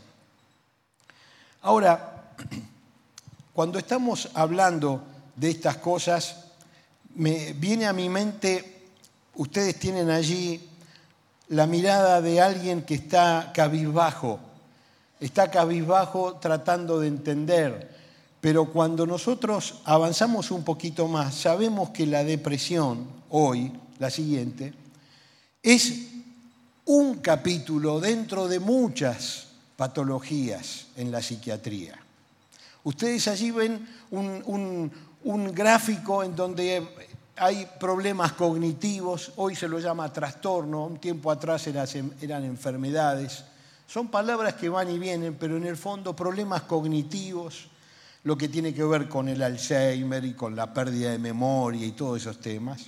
Ahora, 1.62 2.34
cuando 3.52 3.78
estamos 3.78 4.28
hablando 4.34 5.04
de 5.36 5.50
estas 5.50 5.76
cosas, 5.76 6.46
me 7.14 7.52
viene 7.52 7.86
a 7.86 7.92
mi 7.92 8.08
mente, 8.08 8.88
ustedes 9.36 9.78
tienen 9.78 10.10
allí 10.10 10.68
la 11.48 11.66
mirada 11.66 12.20
de 12.20 12.40
alguien 12.40 12.82
que 12.82 12.94
está 12.94 13.52
cabizbajo, 13.54 14.40
está 15.22 15.50
cabizbajo 15.50 16.34
tratando 16.40 16.98
de 16.98 17.06
entender, 17.06 17.90
pero 18.40 18.66
cuando 18.72 19.06
nosotros 19.06 19.80
avanzamos 19.84 20.50
un 20.50 20.64
poquito 20.64 21.06
más, 21.06 21.34
sabemos 21.34 21.90
que 21.90 22.06
la 22.06 22.24
depresión 22.24 23.06
hoy, 23.30 23.72
la 24.00 24.10
siguiente, 24.10 24.74
es 25.62 26.08
un 26.86 27.18
capítulo 27.18 28.00
dentro 28.00 28.48
de 28.48 28.58
muchas 28.58 29.46
patologías 29.76 30.86
en 30.96 31.12
la 31.12 31.22
psiquiatría. 31.22 31.96
Ustedes 32.82 33.28
allí 33.28 33.52
ven 33.52 33.86
un, 34.10 34.90
gráfico 35.54 36.24
en 36.24 36.34
donde 36.34 36.84
hay 37.36 37.68
problemas 37.78 38.32
cognitivos, 38.32 39.32
hoy 39.36 39.54
se 39.54 39.68
lo 39.68 39.78
llama 39.78 40.12
trastorno, 40.12 40.86
un 40.86 40.98
tiempo 40.98 41.30
atrás 41.30 41.68
eran 41.68 42.44
enfermedades. 42.44 43.44
Son 43.92 44.08
palabras 44.08 44.54
que 44.54 44.70
van 44.70 44.90
y 44.90 44.98
vienen, 44.98 45.36
pero 45.38 45.58
en 45.58 45.66
el 45.66 45.76
fondo 45.76 46.16
problemas 46.16 46.62
cognitivos, 46.62 47.66
lo 48.24 48.38
que 48.38 48.48
tiene 48.48 48.72
que 48.72 48.84
ver 48.84 49.06
con 49.06 49.28
el 49.28 49.42
Alzheimer 49.42 50.24
y 50.24 50.32
con 50.32 50.56
la 50.56 50.72
pérdida 50.72 51.10
de 51.10 51.18
memoria 51.18 51.84
y 51.84 51.92
todos 51.92 52.22
esos 52.22 52.40
temas. 52.40 52.86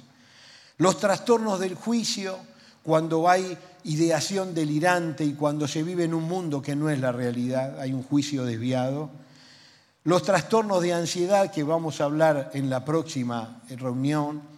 Los 0.78 0.98
trastornos 0.98 1.60
del 1.60 1.74
juicio, 1.74 2.38
cuando 2.82 3.28
hay 3.28 3.54
ideación 3.82 4.54
delirante 4.54 5.26
y 5.26 5.34
cuando 5.34 5.68
se 5.68 5.82
vive 5.82 6.04
en 6.04 6.14
un 6.14 6.24
mundo 6.24 6.62
que 6.62 6.74
no 6.74 6.88
es 6.88 6.98
la 6.98 7.12
realidad, 7.12 7.78
hay 7.80 7.92
un 7.92 8.02
juicio 8.02 8.46
desviado. 8.46 9.10
Los 10.04 10.22
trastornos 10.22 10.80
de 10.80 10.94
ansiedad 10.94 11.52
que 11.52 11.64
vamos 11.64 12.00
a 12.00 12.04
hablar 12.04 12.50
en 12.54 12.70
la 12.70 12.82
próxima 12.82 13.60
reunión. 13.68 14.53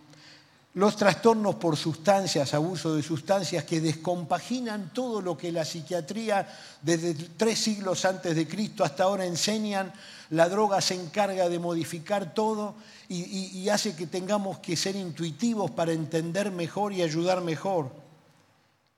Los 0.77 0.95
trastornos 0.95 1.55
por 1.55 1.75
sustancias, 1.75 2.53
abuso 2.53 2.95
de 2.95 3.03
sustancias 3.03 3.65
que 3.65 3.81
descompaginan 3.81 4.93
todo 4.93 5.23
lo 5.23 5.35
que 5.35 5.51
la 5.51 5.65
psiquiatría 5.65 6.47
desde 6.83 7.15
tres 7.15 7.59
siglos 7.59 8.05
antes 8.05 8.37
de 8.37 8.47
Cristo 8.47 8.85
hasta 8.85 9.05
ahora 9.05 9.25
enseñan. 9.25 9.91
La 10.29 10.51
droga 10.51 10.83
se 10.83 10.95
encarga 10.95 11.49
de 11.49 11.59
modificar 11.59 12.35
todo 12.35 12.75
y, 13.09 13.23
y 13.59 13.71
hace 13.71 13.97
que 13.97 14.07
tengamos 14.07 14.59
que 14.59 14.77
ser 14.77 14.97
intuitivos 14.97 15.71
para 15.71 15.93
entender 15.93 16.51
mejor 16.51 16.93
y 16.93 17.01
ayudar 17.01 17.41
mejor 17.41 17.91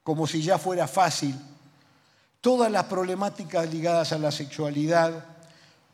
como 0.02 0.26
si 0.26 0.42
ya 0.42 0.58
fuera 0.58 0.88
fácil, 0.88 1.36
todas 2.40 2.72
las 2.72 2.86
problemáticas 2.86 3.72
ligadas 3.72 4.10
a 4.12 4.18
la 4.18 4.32
sexualidad, 4.32 5.26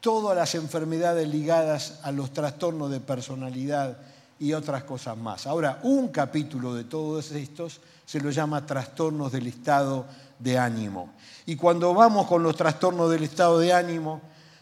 todas 0.01 0.35
las 0.35 0.55
enfermedades 0.55 1.29
ligadas 1.29 1.99
a 2.03 2.11
los 2.11 2.33
trastornos 2.33 2.91
de 2.91 3.01
personalidad 3.01 3.99
y 4.39 4.53
otras 4.53 4.85
cosas 4.85 5.17
más. 5.17 5.47
Ahora, 5.47 5.81
un 5.83 6.09
capítulo 6.09 6.75
de 6.75 6.85
todos 6.85 7.31
estos 7.33 7.81
se 8.05 8.21
lo 8.21 8.31
llama 8.31 8.67
trastornos 8.67 9.33
del 9.33 9.47
estado 9.47 10.07
de 10.39 10.59
ánimo. 10.59 11.15
Y 11.47 11.57
cuando 11.57 11.95
vamos 11.95 12.27
con 12.27 12.43
los 12.43 12.57
trastornos 12.57 13.11
del 13.11 13.25
estado 13.25 13.59
de 13.59 13.73
ánimo, 13.73 14.21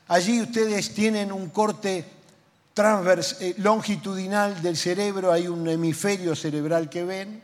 allí 0.09 0.41
ustedes 0.41 0.95
tienen 0.95 1.33
un 1.33 1.51
corte 1.51 2.05
transvers, 2.75 3.37
eh, 3.41 3.55
longitudinal 3.59 4.63
del 4.63 4.77
cerebro, 4.77 5.33
hay 5.33 5.49
un 5.49 5.69
hemisferio 5.69 6.35
cerebral 6.35 6.89
que 6.89 7.05
ven, 7.05 7.43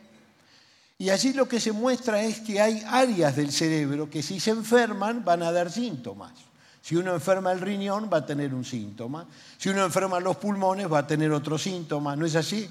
y 0.97 1.09
allí 1.11 1.31
lo 1.31 1.47
que 1.47 1.61
se 1.61 1.71
muestra 1.71 2.21
es 2.21 2.41
que 2.41 2.59
hay 2.59 2.83
áreas 2.85 3.35
del 3.35 3.53
cerebro 3.53 4.09
que 4.09 4.21
si 4.21 4.39
se 4.39 4.51
enferman 4.51 5.23
van 5.23 5.43
a 5.43 5.51
dar 5.51 5.71
síntomas. 5.71 6.33
Si 6.81 6.95
uno 6.95 7.13
enferma 7.13 7.51
el 7.51 7.61
riñón 7.61 8.09
va 8.11 8.17
a 8.17 8.25
tener 8.25 8.53
un 8.53 8.65
síntoma. 8.65 9.27
Si 9.57 9.69
uno 9.69 9.83
enferma 9.83 10.19
los 10.19 10.37
pulmones 10.37 10.91
va 10.91 10.99
a 10.99 11.07
tener 11.07 11.31
otro 11.31 11.57
síntoma. 11.57 12.15
¿No 12.15 12.25
es 12.25 12.35
así? 12.35 12.69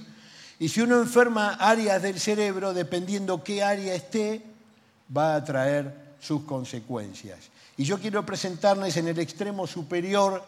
Y 0.58 0.68
si 0.68 0.80
uno 0.80 0.98
enferma 0.98 1.54
áreas 1.54 2.02
del 2.02 2.18
cerebro, 2.18 2.74
dependiendo 2.74 3.44
qué 3.44 3.62
área 3.62 3.94
esté, 3.94 4.42
va 5.16 5.36
a 5.36 5.44
traer 5.44 6.16
sus 6.20 6.42
consecuencias. 6.42 7.38
Y 7.76 7.84
yo 7.84 7.98
quiero 7.98 8.26
presentarles 8.26 8.96
en 8.96 9.08
el 9.08 9.18
extremo 9.20 9.66
superior, 9.66 10.42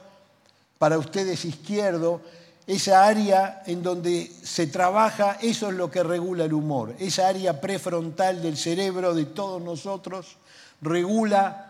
para 0.79 0.99
ustedes 0.99 1.45
izquierdo, 1.45 2.23
esa 2.67 3.07
área 3.07 3.63
en 3.67 3.83
donde 3.83 4.31
se 4.43 4.67
trabaja, 4.67 5.39
eso 5.43 5.69
es 5.69 5.77
lo 5.77 5.91
que 5.91 6.03
regula 6.03 6.45
el 6.45 6.53
humor. 6.53 6.95
Esa 6.99 7.29
área 7.29 7.61
prefrontal 7.61 8.43
del 8.43 8.57
cerebro 8.57 9.15
de 9.15 9.27
todos 9.27 9.61
nosotros 9.63 10.37
regula 10.81 11.70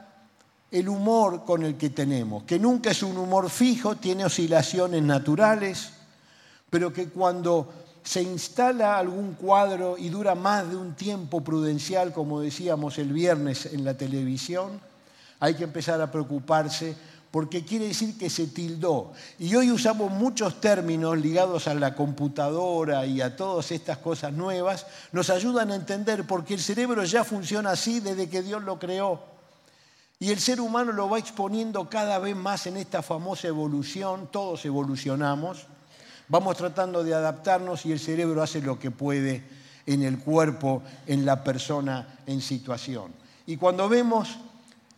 el 0.70 0.88
humor 0.88 1.44
con 1.44 1.64
el 1.64 1.76
que 1.76 1.90
tenemos, 1.90 2.44
que 2.44 2.58
nunca 2.58 2.90
es 2.90 3.02
un 3.02 3.16
humor 3.16 3.50
fijo, 3.50 3.96
tiene 3.96 4.24
oscilaciones 4.24 5.02
naturales, 5.02 5.90
pero 6.68 6.92
que 6.92 7.08
cuando 7.08 7.72
se 8.02 8.22
instala 8.22 8.98
algún 8.98 9.34
cuadro 9.34 9.98
y 9.98 10.08
dura 10.08 10.34
más 10.34 10.68
de 10.70 10.76
un 10.76 10.94
tiempo 10.94 11.42
prudencial, 11.42 12.12
como 12.12 12.40
decíamos 12.40 12.98
el 12.98 13.12
viernes 13.12 13.66
en 13.66 13.84
la 13.84 13.96
televisión, 13.96 14.80
hay 15.40 15.54
que 15.54 15.64
empezar 15.64 16.00
a 16.00 16.10
preocuparse 16.10 16.94
porque 17.30 17.64
quiere 17.64 17.88
decir 17.88 18.18
que 18.18 18.28
se 18.28 18.48
tildó. 18.48 19.12
Y 19.38 19.54
hoy 19.54 19.70
usamos 19.70 20.10
muchos 20.10 20.60
términos 20.60 21.16
ligados 21.18 21.68
a 21.68 21.74
la 21.74 21.94
computadora 21.94 23.06
y 23.06 23.20
a 23.20 23.36
todas 23.36 23.70
estas 23.70 23.98
cosas 23.98 24.32
nuevas, 24.32 24.86
nos 25.12 25.30
ayudan 25.30 25.70
a 25.70 25.76
entender 25.76 26.26
porque 26.26 26.54
el 26.54 26.60
cerebro 26.60 27.04
ya 27.04 27.24
funciona 27.24 27.70
así 27.70 28.00
desde 28.00 28.28
que 28.28 28.42
Dios 28.42 28.62
lo 28.62 28.78
creó. 28.78 29.29
Y 30.22 30.32
el 30.32 30.38
ser 30.38 30.60
humano 30.60 30.92
lo 30.92 31.08
va 31.08 31.18
exponiendo 31.18 31.88
cada 31.88 32.18
vez 32.18 32.36
más 32.36 32.66
en 32.66 32.76
esta 32.76 33.00
famosa 33.00 33.48
evolución, 33.48 34.28
todos 34.30 34.66
evolucionamos, 34.66 35.66
vamos 36.28 36.58
tratando 36.58 37.02
de 37.02 37.14
adaptarnos 37.14 37.86
y 37.86 37.92
el 37.92 37.98
cerebro 37.98 38.42
hace 38.42 38.60
lo 38.60 38.78
que 38.78 38.90
puede 38.90 39.42
en 39.86 40.02
el 40.02 40.18
cuerpo, 40.18 40.82
en 41.06 41.24
la 41.24 41.42
persona 41.42 42.18
en 42.26 42.42
situación. 42.42 43.14
Y 43.46 43.56
cuando 43.56 43.88
vemos 43.88 44.36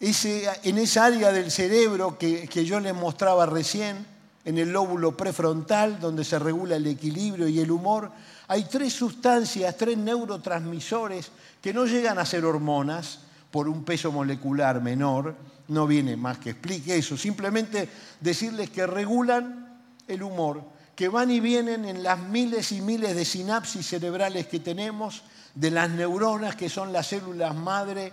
en 0.00 0.78
esa 0.78 1.04
área 1.04 1.30
del 1.30 1.52
cerebro 1.52 2.18
que, 2.18 2.48
que 2.48 2.64
yo 2.64 2.80
les 2.80 2.92
mostraba 2.92 3.46
recién, 3.46 4.04
en 4.44 4.58
el 4.58 4.72
lóbulo 4.72 5.16
prefrontal, 5.16 6.00
donde 6.00 6.24
se 6.24 6.40
regula 6.40 6.74
el 6.74 6.86
equilibrio 6.88 7.46
y 7.46 7.60
el 7.60 7.70
humor, 7.70 8.10
hay 8.48 8.64
tres 8.64 8.92
sustancias, 8.92 9.76
tres 9.76 9.96
neurotransmisores 9.98 11.30
que 11.60 11.72
no 11.72 11.86
llegan 11.86 12.18
a 12.18 12.26
ser 12.26 12.44
hormonas 12.44 13.20
por 13.52 13.68
un 13.68 13.84
peso 13.84 14.10
molecular 14.10 14.82
menor, 14.82 15.36
no 15.68 15.86
viene 15.86 16.16
más 16.16 16.38
que 16.38 16.50
explique 16.50 16.96
eso, 16.96 17.16
simplemente 17.16 17.88
decirles 18.20 18.70
que 18.70 18.86
regulan 18.86 19.80
el 20.08 20.24
humor, 20.24 20.64
que 20.96 21.08
van 21.08 21.30
y 21.30 21.38
vienen 21.38 21.84
en 21.84 22.02
las 22.02 22.18
miles 22.18 22.72
y 22.72 22.80
miles 22.80 23.14
de 23.14 23.24
sinapsis 23.24 23.86
cerebrales 23.86 24.48
que 24.48 24.58
tenemos, 24.58 25.22
de 25.54 25.70
las 25.70 25.88
neuronas 25.90 26.56
que 26.56 26.68
son 26.68 26.92
las 26.92 27.06
células 27.06 27.54
madre 27.54 28.12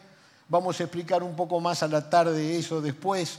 Vamos 0.50 0.80
a 0.80 0.84
explicar 0.84 1.22
un 1.22 1.36
poco 1.36 1.60
más 1.60 1.84
a 1.84 1.88
la 1.88 2.10
tarde 2.10 2.58
eso 2.58 2.82
después. 2.82 3.38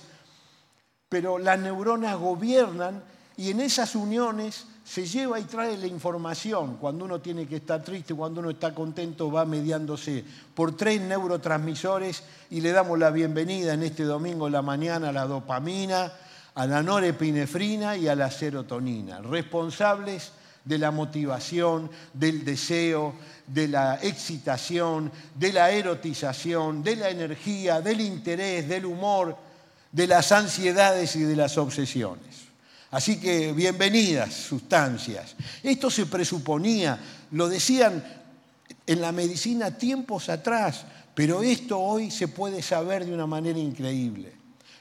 Pero 1.09 1.39
las 1.39 1.59
neuronas 1.59 2.17
gobiernan 2.17 3.03
y 3.37 3.51
en 3.51 3.61
esas 3.61 3.97
uniones 3.97 4.67
se 4.91 5.07
lleva 5.07 5.39
y 5.39 5.45
trae 5.45 5.79
la 5.79 5.87
información. 5.87 6.77
Cuando 6.79 7.05
uno 7.05 7.21
tiene 7.21 7.47
que 7.47 7.57
estar 7.57 7.81
triste, 7.81 8.13
cuando 8.13 8.41
uno 8.41 8.51
está 8.51 8.75
contento, 8.75 9.31
va 9.31 9.45
mediándose 9.45 10.25
por 10.53 10.77
tres 10.77 11.01
neurotransmisores 11.01 12.25
y 12.51 12.61
le 12.61 12.73
damos 12.73 12.99
la 12.99 13.11
bienvenida 13.11 13.75
en 13.75 13.85
este 13.85 14.03
domingo 14.03 14.49
en 14.49 14.53
la 14.53 14.63
mañana 14.63 15.11
a 15.11 15.13
la 15.13 15.27
dopamina, 15.27 16.13
a 16.57 16.67
la 16.67 16.83
norepinefrina 16.83 17.97
y 17.97 18.09
a 18.09 18.17
la 18.17 18.33
serotonina, 18.33 19.21
responsables 19.21 20.33
de 20.65 20.79
la 20.79 20.91
motivación, 20.91 21.89
del 22.13 22.45
deseo, 22.45 23.15
de 23.47 23.69
la 23.69 24.01
excitación, 24.03 25.13
de 25.37 25.53
la 25.53 25.71
erotización, 25.71 26.83
de 26.83 26.97
la 26.97 27.11
energía, 27.11 27.81
del 27.81 28.01
interés, 28.01 28.69
del 28.69 28.87
humor, 28.87 29.37
de 29.93 30.09
las 30.09 30.33
ansiedades 30.33 31.15
y 31.15 31.23
de 31.23 31.37
las 31.37 31.59
obsesiones. 31.59 32.50
Así 32.91 33.21
que 33.21 33.53
bienvenidas 33.53 34.35
sustancias. 34.35 35.37
Esto 35.63 35.91
se 35.91 36.07
presuponía, 36.07 36.99
lo 37.31 37.49
decían 37.49 38.03
en 38.85 39.01
la 39.01 39.13
medicina 39.13 39.79
tiempos 39.79 40.29
atrás, 40.29 40.85
pero 41.15 41.43
esto 41.43 41.79
hoy 41.79 42.11
se 42.11 42.27
puede 42.27 42.63
saber 42.63 43.05
de 43.05 43.15
una 43.15 43.27
manera 43.27 43.59
increíble. 43.59 44.33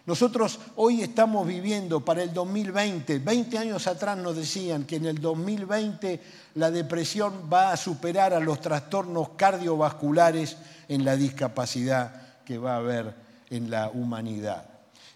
Nosotros 0.07 0.57
hoy 0.75 1.03
estamos 1.03 1.45
viviendo 1.45 2.03
para 2.03 2.23
el 2.23 2.33
2020, 2.33 3.19
20 3.19 3.57
años 3.59 3.85
atrás 3.85 4.17
nos 4.17 4.35
decían 4.35 4.85
que 4.85 4.95
en 4.95 5.05
el 5.05 5.21
2020 5.21 6.19
la 6.55 6.71
depresión 6.71 7.47
va 7.51 7.71
a 7.71 7.77
superar 7.77 8.33
a 8.33 8.39
los 8.39 8.59
trastornos 8.59 9.29
cardiovasculares 9.35 10.57
en 10.87 11.05
la 11.05 11.15
discapacidad 11.15 12.39
que 12.43 12.57
va 12.57 12.73
a 12.73 12.77
haber 12.77 13.13
en 13.51 13.69
la 13.69 13.89
humanidad. 13.89 14.68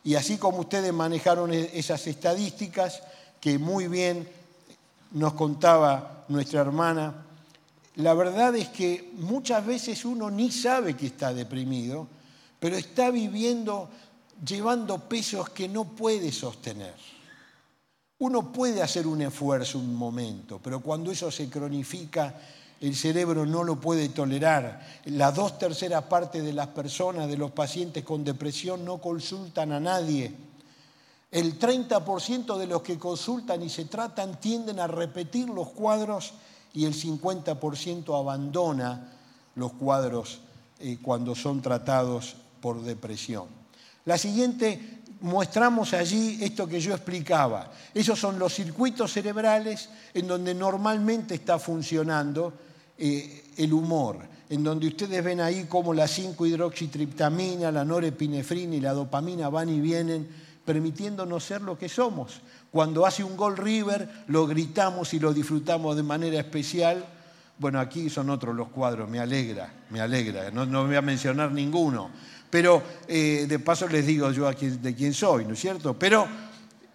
Y 0.03 0.15
así 0.15 0.37
como 0.37 0.59
ustedes 0.59 0.93
manejaron 0.93 1.53
e-, 1.53 1.69
esas 1.73 2.05
estadísticas 2.07 3.01
que 3.39 3.57
muy 3.57 3.87
bien 3.87 4.27
nos 5.11 5.33
contaba 5.33 6.25
nuestra 6.27 6.61
hermana, 6.61 7.25
la 7.95 8.13
verdad 8.13 8.55
es 8.55 8.69
que 8.69 9.11
muchas 9.13 9.65
veces 9.65 10.03
uno 10.05 10.31
ni 10.31 10.51
sabe 10.51 10.95
que 10.95 11.07
está 11.07 11.33
deprimido, 11.33 12.07
pero 12.59 12.75
está 12.75 13.11
viviendo 13.11 13.89
llevando 14.45 14.97
pesos 14.97 15.49
que 15.49 15.67
no 15.67 15.85
puede 15.85 16.31
sostener. 16.31 16.95
Uno 18.19 18.51
puede 18.51 18.81
hacer 18.81 19.05
un 19.05 19.21
esfuerzo 19.21 19.77
un 19.79 19.93
momento, 19.93 20.59
pero 20.63 20.79
cuando 20.79 21.11
eso 21.11 21.29
se 21.29 21.49
cronifica, 21.49 22.35
el 22.83 22.97
cerebro 22.97 23.45
no 23.45 23.63
lo 23.63 23.79
puede 23.79 24.09
tolerar. 24.09 24.85
Las 25.05 25.33
dos 25.33 25.57
terceras 25.57 26.03
partes 26.03 26.43
de 26.43 26.51
las 26.51 26.67
personas, 26.67 27.29
de 27.29 27.37
los 27.37 27.51
pacientes 27.51 28.03
con 28.03 28.25
depresión, 28.25 28.83
no 28.83 28.97
consultan 28.97 29.71
a 29.71 29.79
nadie. 29.79 30.35
El 31.31 31.57
30% 31.57 32.57
de 32.57 32.67
los 32.67 32.81
que 32.81 32.99
consultan 32.99 33.63
y 33.63 33.69
se 33.69 33.85
tratan 33.85 34.37
tienden 34.37 34.81
a 34.81 34.87
repetir 34.87 35.47
los 35.47 35.69
cuadros 35.69 36.33
y 36.73 36.83
el 36.83 36.93
50% 36.93 38.19
abandona 38.19 39.13
los 39.55 39.71
cuadros 39.71 40.41
eh, 40.81 40.97
cuando 41.01 41.35
son 41.35 41.61
tratados 41.61 42.35
por 42.59 42.81
depresión. 42.81 43.45
La 44.03 44.17
siguiente 44.17 44.99
mostramos 45.21 45.93
allí 45.93 46.37
esto 46.41 46.67
que 46.67 46.81
yo 46.81 46.93
explicaba. 46.93 47.71
Esos 47.93 48.19
son 48.19 48.37
los 48.37 48.53
circuitos 48.53 49.13
cerebrales 49.13 49.87
en 50.13 50.27
donde 50.27 50.53
normalmente 50.53 51.35
está 51.35 51.57
funcionando 51.57 52.51
eh, 52.97 53.51
el 53.57 53.73
humor, 53.73 54.19
en 54.49 54.63
donde 54.63 54.87
ustedes 54.87 55.23
ven 55.23 55.41
ahí 55.41 55.65
cómo 55.67 55.93
la 55.93 56.05
5-hidroxitriptamina, 56.05 57.71
la 57.71 57.85
norepinefrina 57.85 58.75
y 58.75 58.81
la 58.81 58.93
dopamina 58.93 59.49
van 59.49 59.69
y 59.69 59.79
vienen 59.79 60.27
permitiéndonos 60.63 61.43
ser 61.43 61.61
lo 61.61 61.77
que 61.77 61.89
somos. 61.89 62.41
Cuando 62.71 63.05
hace 63.05 63.23
un 63.23 63.35
gol 63.35 63.57
River, 63.57 64.25
lo 64.27 64.47
gritamos 64.47 65.13
y 65.13 65.19
lo 65.19 65.33
disfrutamos 65.33 65.95
de 65.95 66.03
manera 66.03 66.39
especial. 66.39 67.05
Bueno, 67.59 67.79
aquí 67.79 68.09
son 68.09 68.29
otros 68.29 68.55
los 68.55 68.69
cuadros, 68.69 69.09
me 69.09 69.19
alegra, 69.19 69.73
me 69.89 70.01
alegra, 70.01 70.49
no, 70.51 70.65
voy 70.85 70.95
a 70.95 71.01
mencionar 71.01 71.51
ninguno 71.51 72.09
pero 72.53 72.83
eh, 73.07 73.47
de 73.49 73.57
paso 73.57 73.87
les 73.87 74.05
digo 74.05 74.29
yo 74.29 74.47
de 74.51 74.93
quién 74.93 75.11
soy, 75.11 75.43
¿no 75.43 75.53
es 75.53 75.59
cierto? 75.59 75.97
Pero, 75.97 76.27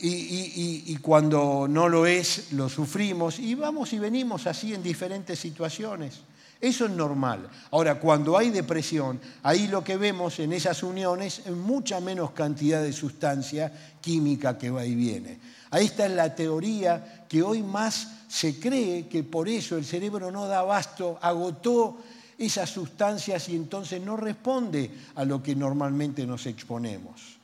y, 0.01 0.97
cuando 0.97 1.67
no 1.69 1.89
lo 1.89 2.07
es, 2.07 2.53
lo 2.53 2.69
sufrimos 2.69 3.39
y 3.39 3.55
vamos 3.55 3.93
y 3.93 3.99
venimos 3.99 4.47
así 4.47 4.75
en 4.75 4.83
diferentes 4.83 5.39
situaciones. 5.39 6.21
Eso 6.61 6.87
es 6.87 6.91
normal. 6.91 7.49
Ahora, 7.71 8.01
cuando 8.01 8.37
hay 8.37 8.51
depresión, 8.51 9.21
ahí 9.45 9.69
lo 9.69 9.85
que 9.85 9.97
vemos 9.97 10.39
en 10.41 10.53
esas 10.53 10.83
uniones 10.83 11.43
es 11.47 11.53
mucha 11.53 12.01
menos 12.01 12.33
cantidad 12.33 12.83
de 12.83 12.93
sustancia 12.93 13.73
química 14.01 14.59
que 14.59 14.71
va 14.71 14.85
y 14.85 14.95
viene. 14.95 15.39
Ahí 15.71 15.87
está 15.87 16.09
la 16.09 16.35
teoría 16.35 17.27
que 17.29 17.43
hoy 17.43 17.63
más 17.63 18.09
se 18.29 18.59
cree 18.59 19.07
que 19.07 19.23
por 19.23 19.49
eso 19.49 19.77
el 19.77 19.85
cerebro 19.85 20.33
no 20.33 20.47
da 20.47 20.61
abasto, 20.61 21.19
agotó 21.23 21.99
esas 22.37 22.71
sustancias 22.71 23.49
y 23.49 23.57
entonces 23.57 24.01
no 24.01 24.17
responde 24.17 24.91
a 25.15 25.25
lo 25.25 25.43
que 25.43 25.55
normalmente 25.55 26.27
nos 26.27 26.47
exponemos. 26.47 27.38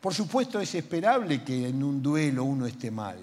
Por 0.00 0.14
supuesto 0.14 0.60
es 0.60 0.74
esperable 0.74 1.42
que 1.42 1.68
en 1.68 1.82
un 1.82 2.02
duelo 2.02 2.44
uno 2.44 2.66
esté 2.66 2.90
mal. 2.90 3.18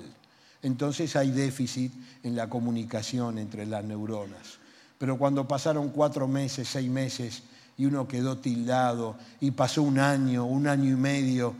Entonces 0.62 1.16
hay 1.16 1.32
déficit 1.32 1.94
en 2.24 2.36
la 2.36 2.50
comunicación 2.50 3.38
entre 3.38 3.66
las 3.66 3.84
neuronas. 3.84 4.60
Pero 4.98 5.18
cuando 5.18 5.48
pasaron 5.48 5.90
cuatro 5.90 6.28
meses, 6.28 6.68
seis 6.68 6.90
meses 6.90 7.44
y 7.78 7.86
uno 7.86 8.08
quedó 8.08 8.38
tildado 8.38 9.18
y 9.40 9.52
pasó 9.52 9.84
un 9.84 10.00
año, 10.00 10.46
un 10.46 10.68
año 10.68 10.92
y 10.92 10.96
medio, 10.96 11.56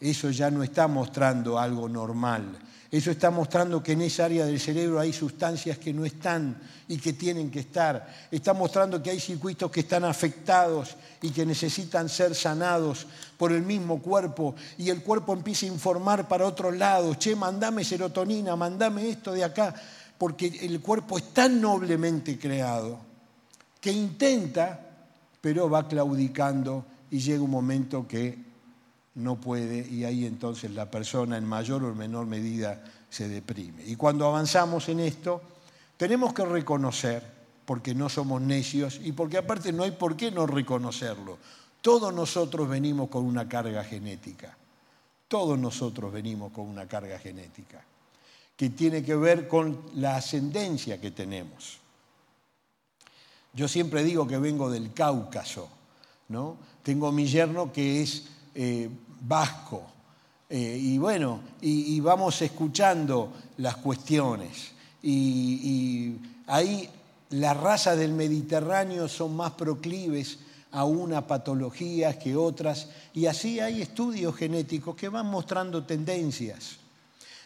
eso 0.00 0.30
ya 0.30 0.50
no 0.50 0.62
está 0.62 0.88
mostrando 0.88 1.58
algo 1.58 1.88
normal 1.88 2.58
eso 2.92 3.10
está 3.10 3.30
mostrando 3.30 3.82
que 3.82 3.92
en 3.92 4.02
esa 4.02 4.26
área 4.26 4.44
del 4.44 4.60
cerebro 4.60 5.00
hay 5.00 5.14
sustancias 5.14 5.78
que 5.78 5.94
no 5.94 6.04
están 6.04 6.60
y 6.88 6.98
que 6.98 7.14
tienen 7.14 7.50
que 7.50 7.60
estar. 7.60 8.06
Está 8.30 8.52
mostrando 8.52 9.02
que 9.02 9.08
hay 9.08 9.18
circuitos 9.18 9.70
que 9.70 9.80
están 9.80 10.04
afectados 10.04 10.94
y 11.22 11.30
que 11.30 11.46
necesitan 11.46 12.10
ser 12.10 12.34
sanados 12.34 13.06
por 13.38 13.50
el 13.50 13.62
mismo 13.62 14.02
cuerpo. 14.02 14.54
Y 14.76 14.90
el 14.90 15.02
cuerpo 15.02 15.32
empieza 15.32 15.64
a 15.64 15.70
informar 15.70 16.28
para 16.28 16.44
otros 16.44 16.76
lados. 16.76 17.18
Che, 17.18 17.34
mandame 17.34 17.82
serotonina, 17.82 18.56
mandame 18.56 19.08
esto 19.08 19.32
de 19.32 19.44
acá. 19.44 19.74
Porque 20.18 20.48
el 20.60 20.82
cuerpo 20.82 21.16
es 21.16 21.32
tan 21.32 21.62
noblemente 21.62 22.38
creado 22.38 22.98
que 23.80 23.90
intenta, 23.90 24.78
pero 25.40 25.70
va 25.70 25.88
claudicando 25.88 26.84
y 27.10 27.20
llega 27.20 27.42
un 27.42 27.50
momento 27.50 28.06
que 28.06 28.51
no 29.14 29.40
puede 29.40 29.86
y 29.88 30.04
ahí 30.04 30.24
entonces 30.24 30.70
la 30.70 30.90
persona 30.90 31.36
en 31.36 31.44
mayor 31.44 31.84
o 31.84 31.94
menor 31.94 32.26
medida 32.26 32.82
se 33.10 33.28
deprime. 33.28 33.84
Y 33.84 33.96
cuando 33.96 34.26
avanzamos 34.26 34.88
en 34.88 35.00
esto, 35.00 35.42
tenemos 35.96 36.32
que 36.32 36.44
reconocer, 36.44 37.22
porque 37.64 37.94
no 37.94 38.08
somos 38.08 38.40
necios 38.40 38.98
y 39.02 39.12
porque 39.12 39.38
aparte 39.38 39.72
no 39.72 39.84
hay 39.84 39.92
por 39.92 40.16
qué 40.16 40.30
no 40.30 40.46
reconocerlo, 40.46 41.38
todos 41.80 42.12
nosotros 42.12 42.68
venimos 42.68 43.08
con 43.08 43.24
una 43.24 43.48
carga 43.48 43.84
genética, 43.84 44.56
todos 45.28 45.58
nosotros 45.58 46.12
venimos 46.12 46.52
con 46.52 46.66
una 46.66 46.86
carga 46.86 47.18
genética 47.18 47.84
que 48.56 48.70
tiene 48.70 49.02
que 49.02 49.16
ver 49.16 49.48
con 49.48 49.80
la 49.94 50.16
ascendencia 50.16 51.00
que 51.00 51.10
tenemos. 51.10 51.80
Yo 53.52 53.68
siempre 53.68 54.04
digo 54.04 54.26
que 54.26 54.38
vengo 54.38 54.70
del 54.70 54.92
Cáucaso, 54.92 55.68
¿no? 56.28 56.56
Tengo 56.82 57.12
mi 57.12 57.26
yerno 57.26 57.72
que 57.72 58.02
es 58.02 58.28
eh, 58.54 58.88
vasco, 59.20 59.92
eh, 60.54 60.78
y 60.78 60.98
bueno, 60.98 61.40
y, 61.62 61.98
vamos 62.00 62.42
escuchando 62.42 63.32
las 63.56 63.76
cuestiones. 63.78 64.72
Y, 65.02 66.14
ahí 66.46 66.86
las 67.30 67.56
razas 67.56 67.96
del 67.96 68.12
Mediterráneo 68.12 69.08
son 69.08 69.34
más 69.34 69.52
proclives 69.52 70.40
a 70.72 70.84
una 70.84 71.26
patología 71.26 72.18
que 72.18 72.36
otras, 72.36 72.88
y 73.14 73.24
así 73.24 73.60
hay 73.60 73.80
estudios 73.80 74.36
genéticos 74.36 74.94
que 74.94 75.08
van 75.08 75.24
mostrando 75.24 75.84
tendencias. 75.84 76.76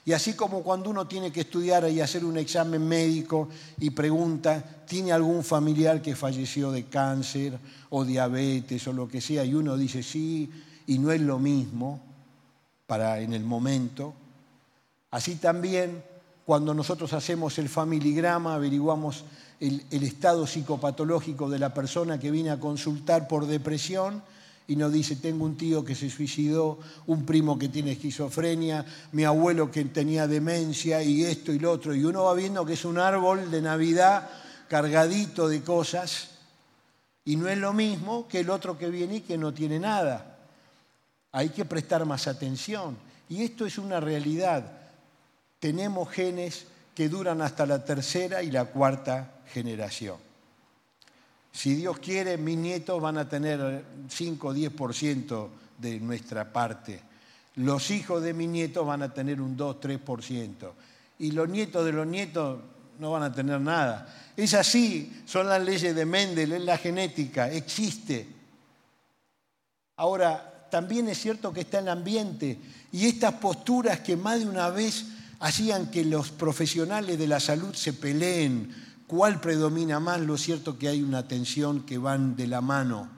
Y 0.05 0.13
así 0.13 0.33
como 0.33 0.65
cuando 0.65 0.91
uno 0.91 1.07
tiene 1.07 1.31
que 1.31 1.43
estudiar 1.43 1.89
y 1.89 2.01
hacer 2.01 2.25
un 2.25 2.39
examen 2.39 2.87
médico 2.89 3.49
y 3.79 3.91
pregunta, 3.91 4.83
¿tiene 4.85 5.13
algún 5.13 5.45
familiar 5.45 6.03
que 6.03 6.17
falleció 6.17 6.73
de 6.73 6.87
cáncer 6.87 7.57
o 7.91 8.05
diabetes 8.05 8.87
o 8.89 8.93
lo 8.93 9.07
que 9.09 9.21
sea? 9.21 9.45
Y 9.45 9.55
uno 9.55 9.77
dice 9.77 10.03
sí, 10.03 10.51
y 10.87 10.99
no 10.99 11.11
es 11.11 11.21
lo 11.21 11.39
mismo 11.39 12.01
para 12.87 13.21
en 13.21 13.33
el 13.33 13.45
momento. 13.45 14.15
Así 15.11 15.37
también, 15.37 16.03
cuando 16.45 16.75
nosotros 16.75 17.13
hacemos 17.13 17.59
el 17.59 17.69
familigrama, 17.69 18.55
averiguamos 18.55 19.25
el, 19.61 19.85
el 19.91 20.03
estado 20.03 20.47
psicopatológico 20.47 21.49
de 21.49 21.59
la 21.59 21.75
persona 21.75 22.19
que 22.19 22.31
viene 22.31 22.51
a 22.51 22.61
consultar 22.61 23.27
por 23.29 23.47
depresión, 23.47 24.23
y 24.69 24.77
nos 24.77 24.93
dice, 24.93 25.17
tengo 25.17 25.45
un 25.45 25.57
tío 25.57 25.85
que 25.85 25.95
se 25.95 26.11
suicidó, 26.11 26.79
un 27.07 27.25
primo 27.25 27.59
que 27.59 27.69
tiene 27.69 27.93
esquizofrenia, 27.93 28.85
mi 29.13 29.25
abuelo 29.25 29.71
que 29.71 29.85
tenía 29.85 30.27
demencia 30.27 31.03
y 31.03 31.23
esto 31.23 31.53
y 31.53 31.59
lo 31.59 31.71
otro. 31.71 31.95
Y 31.95 32.05
uno 32.05 32.25
va 32.25 32.35
viendo 32.35 32.67
que 32.67 32.73
es 32.73 32.85
un 32.85 32.99
árbol 32.99 33.51
de 33.51 33.63
Navidad 33.63 34.29
cargadito 34.69 35.49
de 35.49 35.63
cosas 35.63 36.31
y 37.25 37.37
no 37.37 37.49
es 37.49 37.59
lo 37.59 37.73
mismo 37.73 38.27
que 38.27 38.41
el 38.41 38.51
otro 38.51 38.77
que 38.77 38.91
viene 38.91 39.17
y 39.17 39.21
que 39.21 39.39
no 39.39 39.55
tiene 39.55 39.79
nada. 39.79 40.36
Hay 41.37 41.51
que 41.51 41.67
prestar 41.67 42.07
más 42.07 42.29
atención. 42.29 42.97
Y 43.29 43.43
esto 43.43 43.67
es 43.67 43.77
una 43.77 44.01
realidad. 44.01 44.73
Tenemos 45.61 46.09
genes 46.09 46.65
que 46.95 47.11
duran 47.11 47.43
hasta 47.43 47.67
la 47.67 47.85
tercera 47.85 48.43
y 48.43 48.51
la 48.51 48.65
cuarta 48.65 49.35
generación. 49.53 50.17
Si 51.53 51.75
Dios 51.75 51.99
quiere, 51.99 52.39
mis 52.39 52.57
nietos 52.57 53.03
van 53.03 53.19
a 53.19 53.29
tener 53.29 53.85
5 54.09 54.49
o 54.49 54.55
10% 54.55 55.49
de 55.77 56.01
nuestra 56.01 56.51
parte. 56.51 57.03
Los 57.57 57.91
hijos 57.91 58.23
de 58.23 58.33
mis 58.33 58.49
nietos 58.49 58.87
van 58.87 59.03
a 59.03 59.13
tener 59.13 59.39
un 59.39 59.59
2, 59.59 59.77
3%. 59.79 60.73
Y 61.19 61.33
los 61.33 61.51
nietos 61.51 61.85
de 61.85 61.93
los 61.93 62.07
nietos 62.07 62.61
no 62.99 63.11
van 63.11 63.25
a 63.25 63.33
tener 63.35 63.61
nada. 63.61 64.33
Es 64.35 64.55
así, 64.55 65.23
son 65.27 65.49
las 65.49 65.63
leyes 65.63 65.95
de 65.95 66.07
Mendel, 66.07 66.53
es 66.53 66.63
la 66.63 66.79
genética, 66.79 67.53
existe. 67.53 68.27
Ahora, 69.97 70.55
también 70.71 71.09
es 71.09 71.19
cierto 71.19 71.53
que 71.53 71.61
está 71.61 71.79
el 71.79 71.89
ambiente 71.89 72.59
y 72.93 73.07
estas 73.07 73.35
posturas 73.35 74.01
que 74.01 74.17
más 74.17 74.41
de 74.41 74.47
una 74.47 74.71
vez 74.71 75.07
hacían 75.41 75.91
que 75.91 76.05
los 76.05 76.31
profesionales 76.31 77.19
de 77.19 77.27
la 77.27 77.41
salud 77.41 77.75
se 77.75 77.93
peleen 77.93 78.75
cuál 79.07 79.41
predomina 79.41 80.01
más, 80.01 80.21
lo 80.21 80.37
cierto 80.37 80.79
que 80.79 80.89
hay 80.89 81.03
una 81.03 81.29
tensión 81.29 81.85
que 81.85 81.99
van 81.99 82.37
de 82.37 82.47
la 82.47 82.61
mano. 82.61 83.09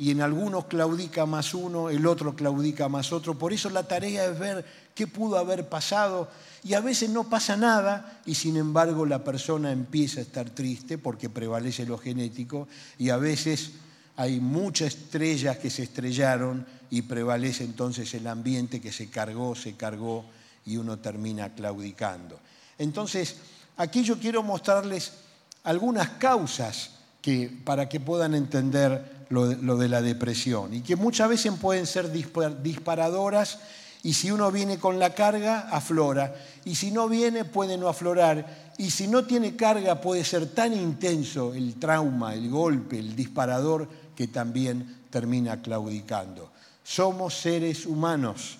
Y 0.00 0.12
en 0.12 0.22
algunos 0.22 0.66
claudica 0.66 1.26
más 1.26 1.54
uno, 1.54 1.90
el 1.90 2.06
otro 2.06 2.36
claudica 2.36 2.88
más 2.88 3.12
otro. 3.12 3.36
Por 3.36 3.52
eso 3.52 3.68
la 3.68 3.82
tarea 3.82 4.26
es 4.26 4.38
ver 4.38 4.64
qué 4.94 5.08
pudo 5.08 5.38
haber 5.38 5.68
pasado. 5.68 6.28
Y 6.62 6.74
a 6.74 6.80
veces 6.80 7.10
no 7.10 7.28
pasa 7.28 7.56
nada 7.56 8.20
y 8.24 8.36
sin 8.36 8.56
embargo 8.56 9.06
la 9.06 9.24
persona 9.24 9.72
empieza 9.72 10.20
a 10.20 10.22
estar 10.22 10.50
triste 10.50 10.98
porque 10.98 11.28
prevalece 11.28 11.84
lo 11.84 11.98
genético. 11.98 12.68
Y 12.96 13.10
a 13.10 13.16
veces 13.16 13.72
hay 14.16 14.40
muchas 14.40 14.94
estrellas 14.94 15.58
que 15.58 15.70
se 15.70 15.82
estrellaron 15.82 16.64
y 16.90 17.02
prevalece 17.02 17.64
entonces 17.64 18.12
el 18.14 18.26
ambiente 18.26 18.80
que 18.80 18.92
se 18.92 19.10
cargó, 19.10 19.54
se 19.54 19.74
cargó 19.74 20.24
y 20.64 20.76
uno 20.76 20.98
termina 20.98 21.54
claudicando. 21.54 22.38
Entonces, 22.78 23.36
aquí 23.76 24.02
yo 24.02 24.18
quiero 24.18 24.42
mostrarles 24.42 25.12
algunas 25.64 26.10
causas 26.10 26.90
que, 27.20 27.50
para 27.64 27.88
que 27.88 28.00
puedan 28.00 28.34
entender 28.34 29.26
lo 29.30 29.46
de, 29.46 29.88
la 29.88 30.00
depresión 30.00 30.72
y 30.72 30.80
que 30.80 30.96
muchas 30.96 31.28
veces 31.28 31.52
pueden 31.60 31.86
ser 31.86 32.10
disparadoras 32.10 33.58
y 34.02 34.14
si 34.14 34.30
uno 34.30 34.50
viene 34.52 34.78
con 34.78 34.98
la 34.98 35.14
carga, 35.14 35.68
aflora. 35.70 36.34
Y 36.64 36.76
si 36.76 36.90
no 36.90 37.08
viene, 37.08 37.44
puede 37.44 37.76
no 37.76 37.88
aflorar. 37.88 38.72
Y 38.78 38.90
si 38.90 39.08
no 39.08 39.24
tiene 39.24 39.56
carga, 39.56 40.00
puede 40.00 40.24
ser 40.24 40.46
tan 40.54 40.72
intenso 40.72 41.52
el 41.52 41.74
trauma, 41.74 42.34
el 42.34 42.48
golpe, 42.48 42.98
el 42.98 43.16
disparador, 43.16 43.88
que 44.14 44.28
también 44.28 45.02
termina 45.10 45.60
claudicando. 45.60 46.47
Somos 46.88 47.34
seres 47.34 47.84
humanos. 47.84 48.56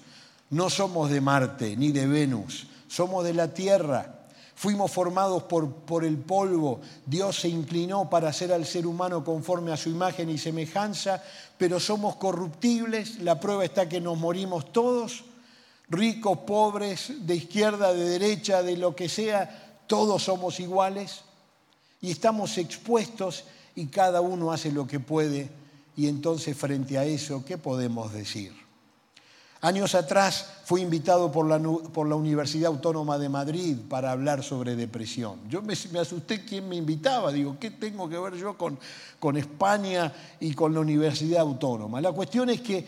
No 0.51 0.69
somos 0.69 1.09
de 1.09 1.19
Marte 1.19 1.75
ni 1.79 1.93
de 1.93 2.07
Venus. 2.07 2.67
Somos 2.87 3.25
de 3.25 3.33
la 3.33 3.55
Tierra. 3.55 4.17
Fuimos 4.55 4.91
formados 4.91 5.45
por, 5.45 5.73
por, 5.73 6.05
el 6.05 6.19
polvo. 6.19 6.83
Dios 7.07 7.41
se 7.41 7.49
inclinó 7.49 8.11
para 8.11 8.29
hacer 8.29 8.53
al 8.53 8.67
ser 8.67 8.87
humano 8.87 9.25
conforme 9.25 9.73
a 9.73 9.79
su 9.79 9.88
imagen 9.88 10.29
y 10.29 10.37
semejanza, 10.37 11.23
pero 11.57 11.81
somos 11.81 12.17
corruptibles. 12.17 13.19
La 13.21 13.41
prueba 13.41 13.64
está 13.64 13.88
que 13.88 13.99
nos 13.99 14.19
morimos 14.19 14.75
todos, 14.75 15.25
ricos, 15.88 16.41
pobres, 16.41 17.27
de 17.27 17.35
izquierda, 17.35 17.95
de 17.95 18.11
derecha, 18.11 18.62
de 18.62 18.77
lo 18.77 18.95
que 18.95 19.09
sea, 19.09 19.81
todos 19.87 20.25
somos 20.25 20.61
iguales 20.61 21.23
y 22.03 22.11
estamos 22.11 22.59
expuestos 22.59 23.45
y 23.75 23.87
cada 23.87 24.21
uno 24.21 24.53
hace 24.53 24.71
lo 24.71 24.87
que 24.87 25.01
puede. 25.01 25.49
Y 25.99 26.07
entonces 26.07 26.57
frente 26.57 26.97
a 26.97 27.05
eso, 27.05 27.45
¿qué 27.45 27.59
podemos 27.59 28.13
decir? 28.13 28.53
Años 29.61 29.97
atrás 29.97 30.47
fui 30.65 30.81
invitado 30.81 31.33
por 31.33 31.49
la, 31.49 31.59
por 31.59 32.09
la, 32.09 32.15
Universidad 32.15 32.69
Autónoma 32.69 33.19
de 33.19 33.29
Madrid 33.29 33.77
para 33.89 34.13
hablar 34.13 34.45
sobre 34.45 34.77
depresión. 34.77 35.41
Yo 35.49 35.61
me, 35.61 35.73
asusté 35.73 36.45
quién 36.45 36.69
me 36.69 36.77
invitaba, 36.77 37.33
digo, 37.33 37.57
¿qué 37.59 37.73
tengo 37.73 38.09
que 38.09 38.17
ver 38.17 38.37
yo 38.37 38.57
con, 38.57 38.79
con 39.19 39.37
España 39.37 40.13
y 40.39 40.55
con 40.55 40.73
la 40.73 40.79
Universidad 40.79 41.41
Autónoma? 41.41 42.01
La 42.01 42.13
cuestión 42.13 42.49
es 42.49 42.61
que 42.61 42.87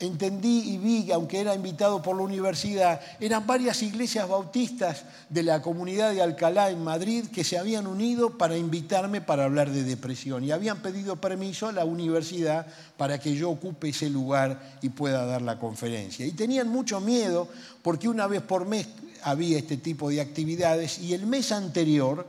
entendí 0.00 0.74
y 0.74 0.78
vi, 0.78 1.12
aunque 1.12 1.40
era 1.40 1.54
invitado 1.54 2.02
por 2.02 2.16
la 2.16 2.22
universidad, 2.22 3.00
eran 3.20 3.46
varias 3.46 3.82
iglesias 3.82 4.28
bautistas 4.28 5.04
de 5.28 5.42
la 5.42 5.62
comunidad 5.62 6.12
de 6.12 6.22
Alcalá 6.22 6.70
en 6.70 6.82
Madrid 6.82 7.26
que 7.32 7.44
se 7.44 7.58
habían 7.58 7.86
unido 7.86 8.36
para 8.36 8.56
invitarme 8.56 9.20
para 9.20 9.44
hablar 9.44 9.70
de 9.70 9.84
depresión 9.84 10.44
y 10.44 10.50
habían 10.50 10.82
pedido 10.82 11.16
permiso 11.16 11.68
a 11.68 11.72
la 11.72 11.84
universidad 11.84 12.66
para 12.96 13.18
que 13.18 13.34
yo 13.34 13.50
ocupe 13.50 13.90
ese 13.90 14.10
lugar 14.10 14.78
y 14.82 14.88
pueda 14.88 15.24
dar 15.24 15.42
la 15.42 15.58
conferencia. 15.58 16.26
Y 16.26 16.32
tenían 16.32 16.68
mucho 16.68 17.00
miedo 17.00 17.48
porque 17.82 18.08
una 18.08 18.26
vez 18.26 18.42
por 18.42 18.66
mes 18.66 18.88
había 19.22 19.58
este 19.58 19.76
tipo 19.76 20.10
de 20.10 20.20
actividades 20.20 20.98
y 20.98 21.14
el 21.14 21.26
mes 21.26 21.52
anterior 21.52 22.26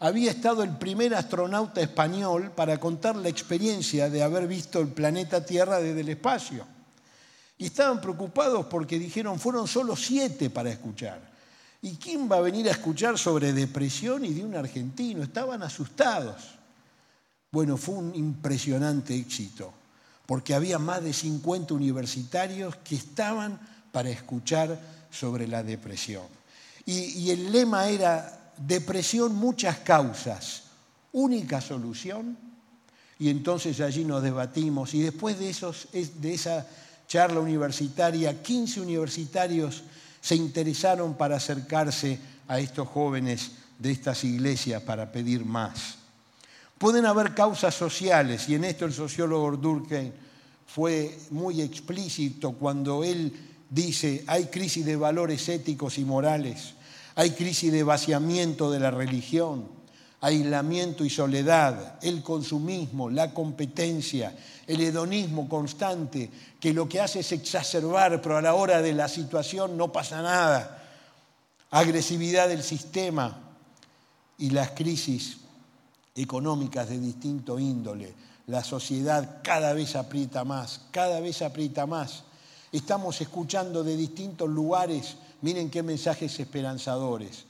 había 0.00 0.30
estado 0.30 0.62
el 0.62 0.76
primer 0.76 1.14
astronauta 1.14 1.80
español 1.82 2.50
para 2.56 2.80
contar 2.80 3.16
la 3.16 3.28
experiencia 3.28 4.08
de 4.08 4.22
haber 4.22 4.46
visto 4.46 4.80
el 4.80 4.88
planeta 4.88 5.44
Tierra 5.44 5.78
desde 5.78 6.00
el 6.00 6.08
espacio. 6.08 6.66
Y 7.60 7.66
estaban 7.66 8.00
preocupados 8.00 8.64
porque 8.66 8.98
dijeron, 8.98 9.38
fueron 9.38 9.68
solo 9.68 9.94
siete 9.94 10.48
para 10.48 10.70
escuchar. 10.70 11.20
¿Y 11.82 11.96
quién 11.96 12.26
va 12.26 12.36
a 12.36 12.40
venir 12.40 12.66
a 12.68 12.70
escuchar 12.70 13.18
sobre 13.18 13.52
depresión 13.52 14.24
y 14.24 14.32
de 14.32 14.42
un 14.42 14.56
argentino? 14.56 15.22
Estaban 15.22 15.62
asustados. 15.62 16.54
Bueno, 17.52 17.76
fue 17.76 17.96
un 17.96 18.14
impresionante 18.14 19.14
éxito, 19.14 19.74
porque 20.24 20.54
había 20.54 20.78
más 20.78 21.04
de 21.04 21.12
50 21.12 21.74
universitarios 21.74 22.76
que 22.76 22.94
estaban 22.94 23.60
para 23.92 24.08
escuchar 24.08 24.80
sobre 25.10 25.46
la 25.46 25.62
depresión. 25.62 26.24
Y, 26.86 27.28
el 27.28 27.52
lema 27.52 27.90
era, 27.90 28.54
depresión, 28.56 29.34
muchas 29.34 29.80
causas, 29.80 30.62
única 31.12 31.60
solución. 31.60 32.38
Y 33.18 33.28
entonces 33.28 33.82
allí 33.82 34.06
nos 34.06 34.22
debatimos 34.22 34.94
y 34.94 35.02
después 35.02 35.38
de, 35.38 35.50
esos, 35.50 35.88
de 35.92 36.32
esa 36.32 36.66
charla 37.10 37.40
universitaria, 37.40 38.40
15 38.40 38.80
universitarios 38.80 39.82
se 40.20 40.36
interesaron 40.36 41.14
para 41.14 41.36
acercarse 41.36 42.20
a 42.46 42.60
estos 42.60 42.86
jóvenes 42.86 43.50
de 43.80 43.90
estas 43.90 44.22
iglesias 44.22 44.80
para 44.82 45.10
pedir 45.10 45.44
más. 45.44 45.96
Pueden 46.78 47.06
haber 47.06 47.34
causas 47.34 47.74
sociales, 47.74 48.48
y 48.48 48.54
en 48.54 48.62
esto 48.62 48.84
el 48.84 48.92
sociólogo 48.92 49.56
Durkheim 49.56 50.12
fue 50.64 51.18
muy 51.30 51.60
explícito 51.60 52.52
cuando 52.52 53.02
él 53.02 53.34
dice, 53.68 54.22
hay 54.28 54.44
crisis 54.44 54.86
de 54.86 54.94
valores 54.94 55.48
éticos 55.48 55.98
y 55.98 56.04
morales, 56.04 56.74
hay 57.16 57.32
crisis 57.32 57.72
de 57.72 57.82
vaciamiento 57.82 58.70
de 58.70 58.78
la 58.78 58.92
religión, 58.92 59.66
aislamiento 60.20 61.04
y 61.04 61.10
soledad, 61.10 61.98
el 62.02 62.22
consumismo, 62.22 63.08
la 63.08 63.32
competencia, 63.32 64.36
el 64.66 64.80
hedonismo 64.80 65.48
constante, 65.48 66.30
que 66.60 66.74
lo 66.74 66.88
que 66.88 67.00
hace 67.00 67.20
es 67.20 67.32
exacerbar, 67.32 68.20
pero 68.20 68.36
a 68.36 68.42
la 68.42 68.54
hora 68.54 68.82
de 68.82 68.92
la 68.92 69.08
situación 69.08 69.76
no 69.76 69.90
pasa 69.90 70.20
nada, 70.20 70.84
agresividad 71.70 72.48
del 72.48 72.62
sistema 72.62 73.38
y 74.38 74.50
las 74.50 74.70
crisis 74.72 75.38
económicas 76.14 76.88
de 76.90 76.98
distinto 76.98 77.58
índole. 77.58 78.12
La 78.46 78.62
sociedad 78.62 79.40
cada 79.42 79.72
vez 79.72 79.96
aprieta 79.96 80.44
más, 80.44 80.82
cada 80.90 81.20
vez 81.20 81.40
aprieta 81.40 81.86
más. 81.86 82.24
Estamos 82.72 83.20
escuchando 83.20 83.82
de 83.82 83.96
distintos 83.96 84.48
lugares, 84.48 85.16
miren 85.40 85.70
qué 85.70 85.82
mensajes 85.82 86.38
esperanzadores. 86.40 87.44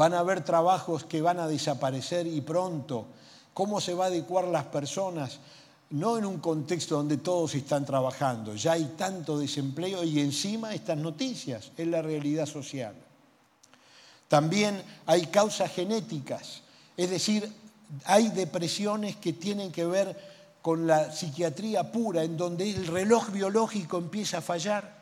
Van 0.00 0.14
a 0.14 0.20
haber 0.20 0.42
trabajos 0.42 1.04
que 1.04 1.20
van 1.20 1.38
a 1.40 1.46
desaparecer 1.46 2.26
y 2.26 2.40
pronto. 2.40 3.08
¿Cómo 3.52 3.82
se 3.82 3.92
va 3.92 4.04
a 4.04 4.08
adecuar 4.08 4.46
las 4.46 4.64
personas? 4.64 5.40
No 5.90 6.16
en 6.16 6.24
un 6.24 6.38
contexto 6.38 6.96
donde 6.96 7.18
todos 7.18 7.54
están 7.54 7.84
trabajando, 7.84 8.54
ya 8.54 8.72
hay 8.72 8.94
tanto 8.96 9.38
desempleo 9.38 10.02
y 10.02 10.20
encima 10.20 10.72
estas 10.72 10.96
noticias, 10.96 11.72
es 11.76 11.86
la 11.86 12.00
realidad 12.00 12.46
social. 12.46 12.94
También 14.26 14.82
hay 15.04 15.26
causas 15.26 15.70
genéticas, 15.70 16.62
es 16.96 17.10
decir, 17.10 17.52
hay 18.06 18.30
depresiones 18.30 19.16
que 19.16 19.34
tienen 19.34 19.70
que 19.70 19.84
ver 19.84 20.16
con 20.62 20.86
la 20.86 21.12
psiquiatría 21.12 21.92
pura, 21.92 22.22
en 22.22 22.38
donde 22.38 22.70
el 22.70 22.86
reloj 22.86 23.32
biológico 23.32 23.98
empieza 23.98 24.38
a 24.38 24.40
fallar. 24.40 24.98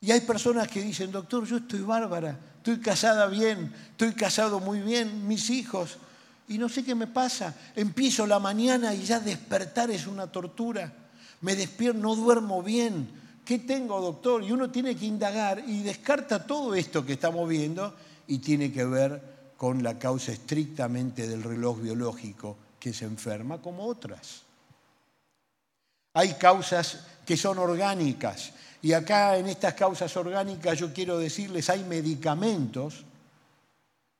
Y 0.00 0.12
hay 0.12 0.20
personas 0.20 0.68
que 0.68 0.82
dicen, 0.82 1.10
doctor, 1.10 1.44
yo 1.44 1.56
estoy 1.56 1.80
bárbara, 1.80 2.38
estoy 2.68 2.84
casada 2.84 3.26
bien, 3.28 3.72
estoy 3.92 4.12
casado 4.12 4.60
muy 4.60 4.80
bien, 4.80 5.26
mis 5.26 5.48
hijos, 5.48 5.96
y 6.48 6.58
no 6.58 6.68
sé 6.68 6.84
qué 6.84 6.94
me 6.94 7.06
pasa. 7.06 7.54
Empiezo 7.74 8.26
la 8.26 8.38
mañana 8.38 8.92
y 8.94 9.04
ya 9.04 9.20
despertar 9.20 9.90
es 9.90 10.06
una 10.06 10.26
tortura. 10.26 10.92
Me 11.40 11.56
despierto, 11.56 11.98
no 11.98 12.14
duermo 12.14 12.62
bien. 12.62 13.08
¿Qué 13.42 13.60
tengo, 13.60 14.02
doctor? 14.02 14.44
Y 14.44 14.52
uno 14.52 14.70
tiene 14.70 14.94
que 14.96 15.06
indagar 15.06 15.64
y 15.66 15.82
descarta 15.82 16.46
todo 16.46 16.74
esto 16.74 17.06
que 17.06 17.14
estamos 17.14 17.48
viendo 17.48 17.94
y 18.26 18.36
tiene 18.36 18.70
que 18.70 18.84
ver 18.84 19.22
con 19.56 19.82
la 19.82 19.98
causa 19.98 20.32
estrictamente 20.32 21.26
del 21.26 21.42
reloj 21.42 21.80
biológico 21.80 22.58
que 22.78 22.92
se 22.92 23.06
enferma 23.06 23.62
como 23.62 23.86
otras. 23.86 24.42
Hay 26.12 26.34
causas 26.34 27.06
que 27.24 27.38
son 27.38 27.58
orgánicas 27.58 28.52
y 28.80 28.92
acá 28.92 29.36
en 29.36 29.46
estas 29.46 29.74
causas 29.74 30.16
orgánicas 30.16 30.78
yo 30.78 30.92
quiero 30.92 31.18
decirles, 31.18 31.70
hay 31.70 31.84
medicamentos 31.84 33.04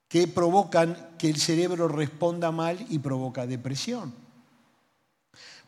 que 0.08 0.26
provocan 0.26 1.10
que 1.18 1.28
el 1.28 1.36
cerebro 1.36 1.86
responda 1.86 2.50
mal 2.50 2.84
y 2.88 2.98
provoca 2.98 3.46
depresión. 3.46 4.12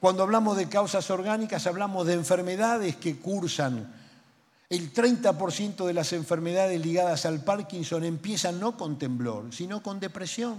Cuando 0.01 0.23
hablamos 0.23 0.57
de 0.57 0.69
causas 0.69 1.11
orgánicas 1.11 1.67
hablamos 1.67 2.07
de 2.07 2.15
enfermedades 2.15 2.97
que 2.97 3.19
cursan 3.19 4.00
el 4.71 4.93
30% 4.95 5.85
de 5.85 5.93
las 5.93 6.13
enfermedades 6.13 6.81
ligadas 6.81 7.27
al 7.27 7.43
Parkinson 7.43 8.05
empiezan 8.05 8.61
no 8.61 8.77
con 8.77 9.01
temblor, 9.01 9.53
sino 9.53 9.83
con 9.83 9.99
depresión. 9.99 10.59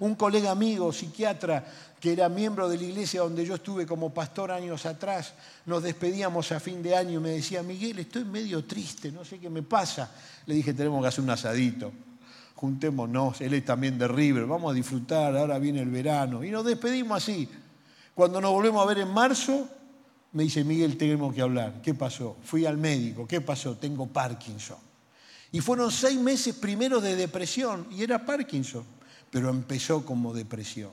Un 0.00 0.16
colega 0.16 0.50
amigo, 0.50 0.92
psiquiatra, 0.92 1.64
que 2.00 2.12
era 2.12 2.28
miembro 2.28 2.68
de 2.68 2.76
la 2.76 2.82
iglesia 2.82 3.20
donde 3.20 3.46
yo 3.46 3.54
estuve 3.54 3.86
como 3.86 4.12
pastor 4.12 4.50
años 4.50 4.84
atrás, 4.84 5.34
nos 5.64 5.84
despedíamos 5.84 6.50
a 6.50 6.58
fin 6.58 6.82
de 6.82 6.96
año 6.96 7.20
y 7.20 7.22
me 7.22 7.30
decía, 7.30 7.62
Miguel, 7.62 8.00
estoy 8.00 8.24
medio 8.24 8.64
triste, 8.64 9.12
no 9.12 9.24
sé 9.24 9.38
qué 9.38 9.48
me 9.48 9.62
pasa. 9.62 10.10
Le 10.46 10.56
dije, 10.56 10.74
tenemos 10.74 11.00
que 11.00 11.06
hacer 11.06 11.22
un 11.22 11.30
asadito, 11.30 11.92
juntémonos, 12.56 13.40
él 13.42 13.54
es 13.54 13.64
también 13.64 13.96
de 13.96 14.08
River, 14.08 14.44
vamos 14.46 14.72
a 14.72 14.74
disfrutar, 14.74 15.36
ahora 15.36 15.60
viene 15.60 15.80
el 15.82 15.90
verano. 15.90 16.42
Y 16.42 16.50
nos 16.50 16.64
despedimos 16.64 17.22
así. 17.22 17.48
Cuando 18.12 18.40
nos 18.40 18.50
volvemos 18.50 18.82
a 18.82 18.86
ver 18.86 18.98
en 18.98 19.08
marzo, 19.08 19.68
me 20.32 20.44
dice, 20.44 20.64
Miguel, 20.64 20.96
tenemos 20.96 21.34
que 21.34 21.42
hablar. 21.42 21.82
¿Qué 21.82 21.94
pasó? 21.94 22.36
Fui 22.42 22.64
al 22.64 22.78
médico. 22.78 23.26
¿Qué 23.26 23.40
pasó? 23.40 23.76
Tengo 23.76 24.06
Parkinson. 24.06 24.78
Y 25.52 25.60
fueron 25.60 25.90
seis 25.90 26.18
meses 26.18 26.54
primero 26.54 27.00
de 27.00 27.14
depresión 27.14 27.86
y 27.90 28.02
era 28.02 28.24
Parkinson, 28.24 28.84
pero 29.30 29.50
empezó 29.50 30.04
como 30.04 30.32
depresión. 30.32 30.90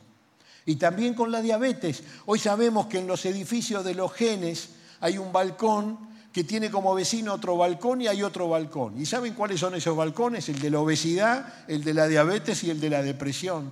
Y 0.65 0.75
también 0.75 1.13
con 1.13 1.32
la 1.32 1.41
diabetes. 1.41 2.04
Hoy 2.25 2.39
sabemos 2.39 2.88
que 2.88 2.99
en 2.99 3.08
los 3.08 3.25
edificios 3.25 3.86
de 3.86 3.95
los 3.95 4.12
genes 4.12 4.71
hay 4.99 5.17
un 5.17 5.32
balcón 5.32 6.10
que 6.34 6.43
tiene 6.43 6.69
como 6.69 6.93
vecino 6.93 7.34
otro 7.34 7.56
balcón 7.56 8.02
y 8.02 8.08
hay 8.08 8.21
otro 8.21 8.49
balcón. 8.49 8.99
¿Y 8.99 9.06
saben 9.06 9.34
cuáles 9.34 9.62
son 9.62 9.75
esos 9.75 9.95
balcones? 9.95 10.49
El 10.49 10.60
de 10.60 10.69
la 10.69 10.80
obesidad, 10.80 11.65
el 11.69 11.84
de 11.84 11.93
la 11.93 12.08
diabetes 12.08 12.63
y 12.65 12.69
el 12.69 12.82
de 12.82 12.89
la 12.89 13.02
depresión. 13.02 13.71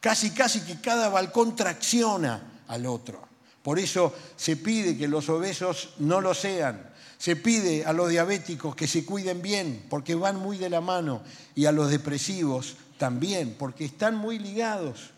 Casi, 0.00 0.32
casi 0.32 0.60
que 0.62 0.80
cada 0.80 1.08
balcón 1.08 1.54
tracciona 1.54 2.62
al 2.66 2.86
otro. 2.86 3.33
Por 3.64 3.78
eso 3.78 4.12
se 4.36 4.58
pide 4.58 4.94
que 4.94 5.08
los 5.08 5.26
obesos 5.30 5.94
no 5.98 6.20
lo 6.20 6.34
sean. 6.34 6.92
Se 7.16 7.34
pide 7.34 7.86
a 7.86 7.94
los 7.94 8.10
diabéticos 8.10 8.76
que 8.76 8.86
se 8.86 9.06
cuiden 9.06 9.40
bien, 9.40 9.86
porque 9.88 10.14
van 10.14 10.36
muy 10.36 10.58
de 10.58 10.68
la 10.68 10.82
mano, 10.82 11.22
y 11.54 11.64
a 11.64 11.72
los 11.72 11.90
depresivos 11.90 12.76
también, 12.98 13.56
porque 13.58 13.86
están 13.86 14.16
muy 14.16 14.38
ligados. 14.38 15.12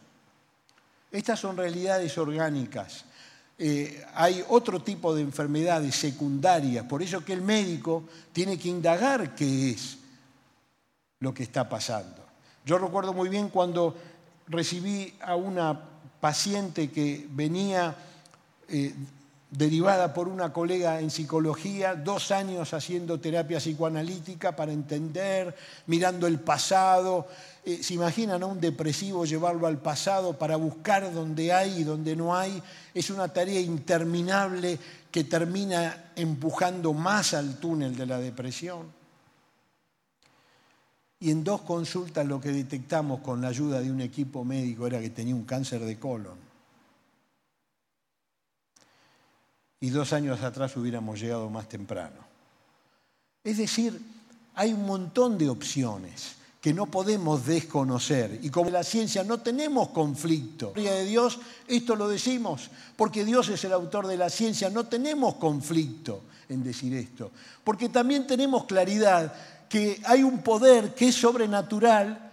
Estas 1.10 1.40
son 1.40 1.56
realidades 1.56 2.16
orgánicas. 2.18 3.04
Eh, 3.58 4.04
hay 4.14 4.44
otro 4.48 4.80
tipo 4.80 5.12
de 5.12 5.22
enfermedades 5.22 5.96
secundarias, 5.96 6.86
por 6.86 7.02
eso 7.02 7.24
que 7.24 7.32
el 7.32 7.42
médico 7.42 8.04
tiene 8.32 8.56
que 8.60 8.68
indagar 8.68 9.34
qué 9.34 9.70
es 9.70 9.98
lo 11.18 11.34
que 11.34 11.42
está 11.42 11.68
pasando. 11.68 12.24
Yo 12.64 12.78
recuerdo 12.78 13.12
muy 13.12 13.28
bien 13.28 13.48
cuando 13.48 13.96
recibí 14.46 15.14
a 15.20 15.34
una 15.34 15.80
paciente 16.20 16.92
que 16.92 17.26
venía 17.30 17.96
eh, 18.68 18.94
derivada 19.50 20.12
por 20.12 20.28
una 20.28 20.52
colega 20.52 21.00
en 21.00 21.10
psicología, 21.10 21.94
dos 21.94 22.30
años 22.30 22.74
haciendo 22.74 23.20
terapia 23.20 23.58
psicoanalítica 23.58 24.56
para 24.56 24.72
entender, 24.72 25.54
mirando 25.86 26.26
el 26.26 26.40
pasado. 26.40 27.26
Eh, 27.64 27.82
¿Se 27.82 27.94
imaginan 27.94 28.42
a 28.42 28.46
un 28.46 28.60
depresivo 28.60 29.24
llevarlo 29.24 29.66
al 29.66 29.78
pasado 29.78 30.36
para 30.36 30.56
buscar 30.56 31.12
donde 31.12 31.52
hay 31.52 31.80
y 31.80 31.84
donde 31.84 32.16
no 32.16 32.36
hay? 32.36 32.62
Es 32.92 33.10
una 33.10 33.28
tarea 33.28 33.60
interminable 33.60 34.78
que 35.10 35.24
termina 35.24 36.10
empujando 36.16 36.92
más 36.92 37.32
al 37.32 37.56
túnel 37.56 37.96
de 37.96 38.06
la 38.06 38.18
depresión. 38.18 38.94
Y 41.18 41.30
en 41.30 41.44
dos 41.44 41.62
consultas 41.62 42.26
lo 42.26 42.40
que 42.40 42.50
detectamos 42.50 43.20
con 43.20 43.40
la 43.40 43.48
ayuda 43.48 43.80
de 43.80 43.90
un 43.90 44.02
equipo 44.02 44.44
médico 44.44 44.86
era 44.86 45.00
que 45.00 45.08
tenía 45.10 45.34
un 45.34 45.44
cáncer 45.44 45.80
de 45.80 45.98
colon. 45.98 46.45
Y 49.80 49.90
dos 49.90 50.12
años 50.12 50.42
atrás 50.42 50.76
hubiéramos 50.76 51.20
llegado 51.20 51.50
más 51.50 51.68
temprano. 51.68 52.16
Es 53.44 53.58
decir, 53.58 54.00
hay 54.54 54.72
un 54.72 54.86
montón 54.86 55.38
de 55.38 55.48
opciones 55.48 56.36
que 56.60 56.74
no 56.74 56.86
podemos 56.86 57.46
desconocer. 57.46 58.40
Y 58.42 58.50
como 58.50 58.70
la 58.70 58.82
ciencia 58.82 59.22
no 59.22 59.38
tenemos 59.38 59.90
conflicto. 59.90 60.72
de 60.74 61.04
Dios, 61.04 61.38
esto 61.68 61.94
lo 61.94 62.08
decimos, 62.08 62.70
porque 62.96 63.24
Dios 63.24 63.48
es 63.50 63.62
el 63.64 63.72
autor 63.72 64.08
de 64.08 64.16
la 64.16 64.30
ciencia, 64.30 64.68
no 64.68 64.86
tenemos 64.86 65.36
conflicto 65.36 66.22
en 66.48 66.64
decir 66.64 66.92
esto. 66.94 67.30
Porque 67.62 67.88
también 67.88 68.26
tenemos 68.26 68.64
claridad 68.64 69.32
que 69.68 70.00
hay 70.06 70.24
un 70.24 70.42
poder 70.42 70.94
que 70.94 71.08
es 71.08 71.14
sobrenatural 71.14 72.25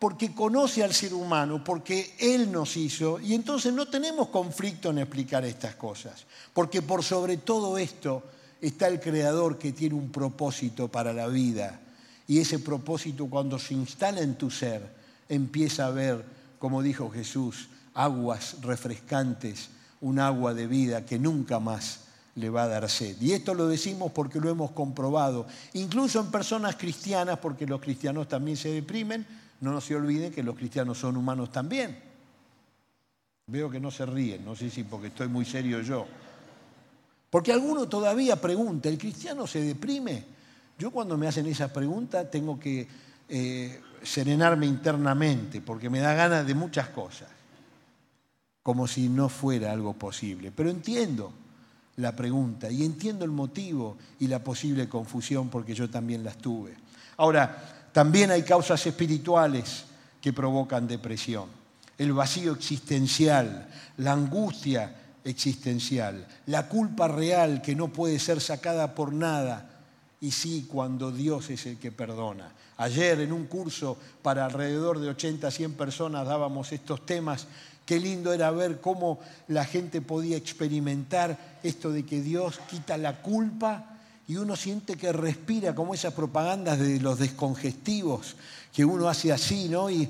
porque 0.00 0.34
conoce 0.34 0.82
al 0.82 0.94
ser 0.94 1.12
humano, 1.12 1.62
porque 1.62 2.16
Él 2.18 2.50
nos 2.50 2.78
hizo, 2.78 3.20
y 3.20 3.34
entonces 3.34 3.72
no 3.72 3.86
tenemos 3.86 4.28
conflicto 4.28 4.90
en 4.90 4.98
explicar 4.98 5.44
estas 5.44 5.74
cosas, 5.74 6.24
porque 6.54 6.80
por 6.80 7.04
sobre 7.04 7.36
todo 7.36 7.76
esto 7.76 8.24
está 8.62 8.88
el 8.88 8.98
Creador 8.98 9.58
que 9.58 9.72
tiene 9.72 9.94
un 9.94 10.10
propósito 10.10 10.88
para 10.88 11.12
la 11.12 11.28
vida, 11.28 11.80
y 12.26 12.38
ese 12.38 12.60
propósito 12.60 13.26
cuando 13.26 13.58
se 13.58 13.74
instala 13.74 14.22
en 14.22 14.36
tu 14.36 14.50
ser, 14.50 14.90
empieza 15.28 15.86
a 15.86 15.90
ver, 15.90 16.24
como 16.58 16.82
dijo 16.82 17.10
Jesús, 17.10 17.68
aguas 17.92 18.56
refrescantes, 18.62 19.68
un 20.00 20.18
agua 20.18 20.54
de 20.54 20.66
vida 20.66 21.04
que 21.04 21.18
nunca 21.18 21.60
más 21.60 22.04
le 22.36 22.48
va 22.48 22.62
a 22.62 22.68
dar 22.68 22.88
sed. 22.88 23.20
Y 23.20 23.32
esto 23.32 23.52
lo 23.52 23.66
decimos 23.66 24.12
porque 24.12 24.40
lo 24.40 24.48
hemos 24.48 24.70
comprobado, 24.70 25.46
incluso 25.74 26.20
en 26.20 26.30
personas 26.30 26.76
cristianas, 26.76 27.38
porque 27.38 27.66
los 27.66 27.82
cristianos 27.82 28.28
también 28.28 28.56
se 28.56 28.70
deprimen, 28.70 29.26
no 29.60 29.80
se 29.80 29.94
olviden 29.94 30.32
que 30.32 30.42
los 30.42 30.56
cristianos 30.56 30.98
son 30.98 31.16
humanos 31.16 31.52
también. 31.52 31.98
Veo 33.46 33.70
que 33.70 33.80
no 33.80 33.90
se 33.90 34.06
ríen, 34.06 34.44
no 34.44 34.54
sé 34.54 34.70
si 34.70 34.84
porque 34.84 35.08
estoy 35.08 35.28
muy 35.28 35.44
serio 35.44 35.80
yo. 35.80 36.06
Porque 37.28 37.52
alguno 37.52 37.88
todavía 37.88 38.40
pregunta, 38.40 38.88
¿el 38.88 38.98
cristiano 38.98 39.46
se 39.46 39.60
deprime? 39.60 40.24
Yo 40.78 40.90
cuando 40.90 41.16
me 41.16 41.28
hacen 41.28 41.46
esa 41.46 41.72
pregunta 41.72 42.30
tengo 42.30 42.58
que 42.58 42.88
eh, 43.28 43.80
serenarme 44.02 44.66
internamente, 44.66 45.60
porque 45.60 45.90
me 45.90 46.00
da 46.00 46.14
ganas 46.14 46.46
de 46.46 46.54
muchas 46.54 46.88
cosas, 46.88 47.28
como 48.62 48.88
si 48.88 49.08
no 49.08 49.28
fuera 49.28 49.72
algo 49.72 49.92
posible. 49.92 50.50
Pero 50.50 50.70
entiendo 50.70 51.32
la 51.96 52.16
pregunta 52.16 52.70
y 52.70 52.84
entiendo 52.84 53.24
el 53.24 53.30
motivo 53.30 53.96
y 54.18 54.26
la 54.26 54.42
posible 54.42 54.88
confusión 54.88 55.48
porque 55.48 55.74
yo 55.74 55.90
también 55.90 56.24
las 56.24 56.38
tuve. 56.38 56.74
Ahora, 57.18 57.79
también 57.92 58.30
hay 58.30 58.42
causas 58.42 58.86
espirituales 58.86 59.84
que 60.20 60.32
provocan 60.32 60.86
depresión. 60.86 61.46
El 61.98 62.12
vacío 62.12 62.52
existencial, 62.52 63.68
la 63.98 64.12
angustia 64.12 64.94
existencial, 65.24 66.26
la 66.46 66.68
culpa 66.68 67.08
real 67.08 67.60
que 67.60 67.74
no 67.74 67.88
puede 67.88 68.18
ser 68.18 68.40
sacada 68.40 68.94
por 68.94 69.12
nada 69.12 69.68
y 70.20 70.30
sí 70.30 70.66
cuando 70.70 71.10
Dios 71.10 71.50
es 71.50 71.66
el 71.66 71.78
que 71.78 71.92
perdona. 71.92 72.52
Ayer 72.76 73.20
en 73.20 73.32
un 73.32 73.46
curso 73.46 73.98
para 74.22 74.46
alrededor 74.46 75.00
de 75.00 75.08
80, 75.08 75.50
100 75.50 75.74
personas 75.74 76.26
dábamos 76.26 76.72
estos 76.72 77.04
temas. 77.04 77.46
Qué 77.84 77.98
lindo 77.98 78.32
era 78.32 78.50
ver 78.50 78.80
cómo 78.80 79.18
la 79.48 79.64
gente 79.64 80.00
podía 80.00 80.36
experimentar 80.36 81.58
esto 81.62 81.90
de 81.90 82.06
que 82.06 82.22
Dios 82.22 82.60
quita 82.70 82.96
la 82.96 83.20
culpa 83.20 83.89
y 84.30 84.36
uno 84.36 84.54
siente 84.54 84.96
que 84.96 85.12
respira 85.12 85.74
como 85.74 85.92
esas 85.92 86.14
propagandas 86.14 86.78
de 86.78 87.00
los 87.00 87.18
descongestivos 87.18 88.36
que 88.72 88.84
uno 88.84 89.08
hace 89.08 89.32
así, 89.32 89.68
¿no? 89.68 89.90
Y 89.90 90.08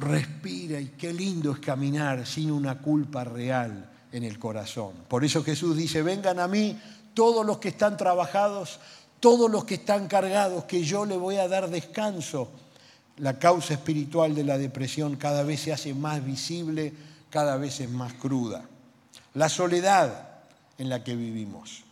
respira 0.00 0.80
y 0.80 0.86
qué 0.98 1.12
lindo 1.12 1.52
es 1.52 1.60
caminar 1.60 2.26
sin 2.26 2.50
una 2.50 2.78
culpa 2.78 3.22
real 3.22 3.88
en 4.10 4.24
el 4.24 4.40
corazón. 4.40 4.94
Por 5.06 5.24
eso 5.24 5.44
Jesús 5.44 5.76
dice, 5.76 6.02
vengan 6.02 6.40
a 6.40 6.48
mí 6.48 6.76
todos 7.14 7.46
los 7.46 7.58
que 7.58 7.68
están 7.68 7.96
trabajados, 7.96 8.80
todos 9.20 9.48
los 9.48 9.64
que 9.64 9.74
están 9.74 10.08
cargados, 10.08 10.64
que 10.64 10.82
yo 10.82 11.06
le 11.06 11.16
voy 11.16 11.36
a 11.36 11.46
dar 11.46 11.70
descanso. 11.70 12.50
La 13.18 13.38
causa 13.38 13.74
espiritual 13.74 14.34
de 14.34 14.42
la 14.42 14.58
depresión 14.58 15.14
cada 15.14 15.44
vez 15.44 15.60
se 15.60 15.72
hace 15.72 15.94
más 15.94 16.24
visible, 16.24 16.92
cada 17.30 17.56
vez 17.58 17.78
es 17.78 17.90
más 17.90 18.12
cruda. 18.14 18.64
La 19.34 19.48
soledad 19.48 20.30
en 20.78 20.88
la 20.88 21.04
que 21.04 21.14
vivimos. 21.14 21.85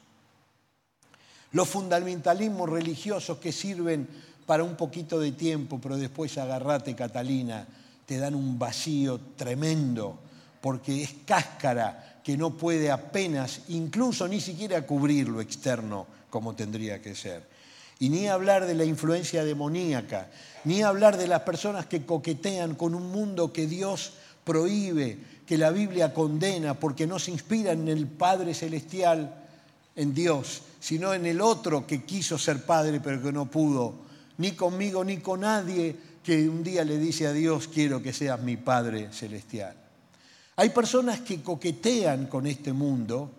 Los 1.54 1.68
fundamentalismos 1.68 2.68
religiosos 2.68 3.38
que 3.38 3.52
sirven 3.52 4.08
para 4.44 4.64
un 4.64 4.74
poquito 4.74 5.20
de 5.20 5.32
tiempo, 5.32 5.78
pero 5.80 5.96
después 5.96 6.36
agarrate, 6.36 6.96
Catalina, 6.96 7.64
te 8.04 8.18
dan 8.18 8.34
un 8.34 8.58
vacío 8.58 9.20
tremendo, 9.36 10.18
porque 10.60 11.04
es 11.04 11.14
cáscara 11.24 12.20
que 12.24 12.36
no 12.36 12.50
puede 12.50 12.90
apenas, 12.90 13.60
incluso 13.68 14.26
ni 14.26 14.40
siquiera 14.40 14.84
cubrir 14.84 15.28
lo 15.28 15.40
externo 15.40 16.06
como 16.28 16.56
tendría 16.56 17.00
que 17.00 17.14
ser. 17.14 17.44
Y 18.00 18.08
ni 18.08 18.26
hablar 18.26 18.66
de 18.66 18.74
la 18.74 18.84
influencia 18.84 19.44
demoníaca, 19.44 20.30
ni 20.64 20.82
hablar 20.82 21.16
de 21.16 21.28
las 21.28 21.42
personas 21.42 21.86
que 21.86 22.04
coquetean 22.04 22.74
con 22.74 22.96
un 22.96 23.12
mundo 23.12 23.52
que 23.52 23.68
Dios 23.68 24.14
prohíbe, 24.42 25.18
que 25.46 25.56
la 25.56 25.70
Biblia 25.70 26.12
condena, 26.12 26.74
porque 26.74 27.06
no 27.06 27.20
se 27.20 27.30
inspiran 27.30 27.82
en 27.82 27.88
el 27.96 28.08
Padre 28.08 28.54
Celestial, 28.54 29.43
en 29.96 30.14
Dios, 30.14 30.62
sino 30.80 31.14
en 31.14 31.26
el 31.26 31.40
otro 31.40 31.86
que 31.86 32.04
quiso 32.04 32.38
ser 32.38 32.64
Padre 32.64 33.00
pero 33.00 33.22
que 33.22 33.32
no 33.32 33.50
pudo, 33.50 33.94
ni 34.38 34.52
conmigo 34.52 35.04
ni 35.04 35.18
con 35.18 35.40
nadie 35.40 35.96
que 36.22 36.48
un 36.48 36.62
día 36.62 36.84
le 36.84 36.98
dice 36.98 37.26
a 37.26 37.32
Dios, 37.32 37.68
quiero 37.68 38.02
que 38.02 38.12
seas 38.12 38.40
mi 38.40 38.56
Padre 38.56 39.12
Celestial. 39.12 39.76
Hay 40.56 40.70
personas 40.70 41.20
que 41.20 41.42
coquetean 41.42 42.26
con 42.26 42.46
este 42.46 42.72
mundo, 42.72 43.30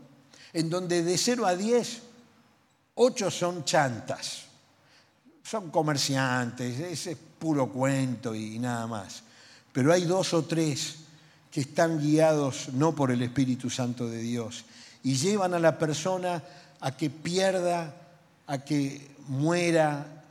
en 0.53 0.69
donde 0.69 1.03
de 1.03 1.17
0 1.17 1.45
a 1.45 1.55
10 1.55 2.01
Ocho 2.97 3.29
son 3.29 3.65
chantas, 3.65 4.45
son 5.43 5.69
comerciantes, 5.69 6.79
ese 6.79 7.11
es 7.11 7.17
puro 7.17 7.69
cuento 7.69 8.33
y 8.33 8.57
nada 8.57 8.87
más. 8.87 9.21
Pero 9.73 9.91
hay 9.91 10.05
dos 10.05 10.33
o 10.33 10.45
tres 10.45 10.95
que 11.51 11.59
están 11.59 11.99
guiados 11.99 12.69
no 12.71 12.95
por 12.95 13.11
el 13.11 13.21
Espíritu 13.21 13.69
Santo 13.69 14.07
de 14.07 14.19
Dios 14.19 14.63
y 15.05 15.13
llevan 15.13 15.53
a 15.53 15.59
la 15.59 15.77
persona 15.77 16.41
a 16.81 16.97
que 16.97 17.11
pierda, 17.11 17.93
a 18.47 18.57
que 18.57 19.07
muera 19.27 20.23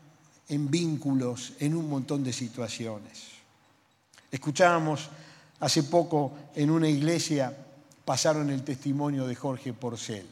en 0.49 0.69
vínculos, 0.69 1.53
en 1.61 1.77
un 1.77 1.89
montón 1.89 2.25
de 2.25 2.33
situaciones. 2.33 3.23
Escuchábamos 4.33 5.11
hace 5.61 5.85
poco 5.85 6.33
en 6.57 6.71
una 6.71 6.89
iglesia, 6.89 7.57
pasaron 8.05 8.51
el 8.51 8.65
testimonio 8.65 9.29
de 9.29 9.37
Jorge 9.37 9.73
Porcel 9.73 10.27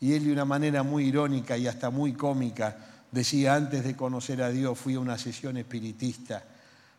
y 0.00 0.12
él 0.12 0.26
de 0.26 0.32
una 0.32 0.44
manera 0.44 0.84
muy 0.84 1.06
irónica 1.06 1.56
y 1.56 1.66
hasta 1.66 1.90
muy 1.90 2.12
cómica 2.12 2.76
decía, 3.10 3.56
antes 3.56 3.82
de 3.82 3.96
conocer 3.96 4.42
a 4.42 4.50
Dios 4.50 4.78
fui 4.78 4.94
a 4.94 5.00
una 5.00 5.18
sesión 5.18 5.56
espiritista 5.56 6.44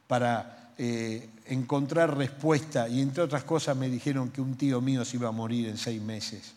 para 0.05 0.73
eh, 0.77 1.29
encontrar 1.45 2.17
respuesta 2.17 2.89
y 2.89 2.99
entre 2.99 3.23
otras 3.23 3.45
cosas 3.45 3.77
me 3.77 3.87
dijeron 3.87 4.31
que 4.31 4.41
un 4.41 4.57
tío 4.57 4.81
mío 4.81 5.05
se 5.05 5.15
iba 5.15 5.29
a 5.29 5.31
morir 5.31 5.69
en 5.69 5.77
seis 5.77 6.01
meses 6.01 6.55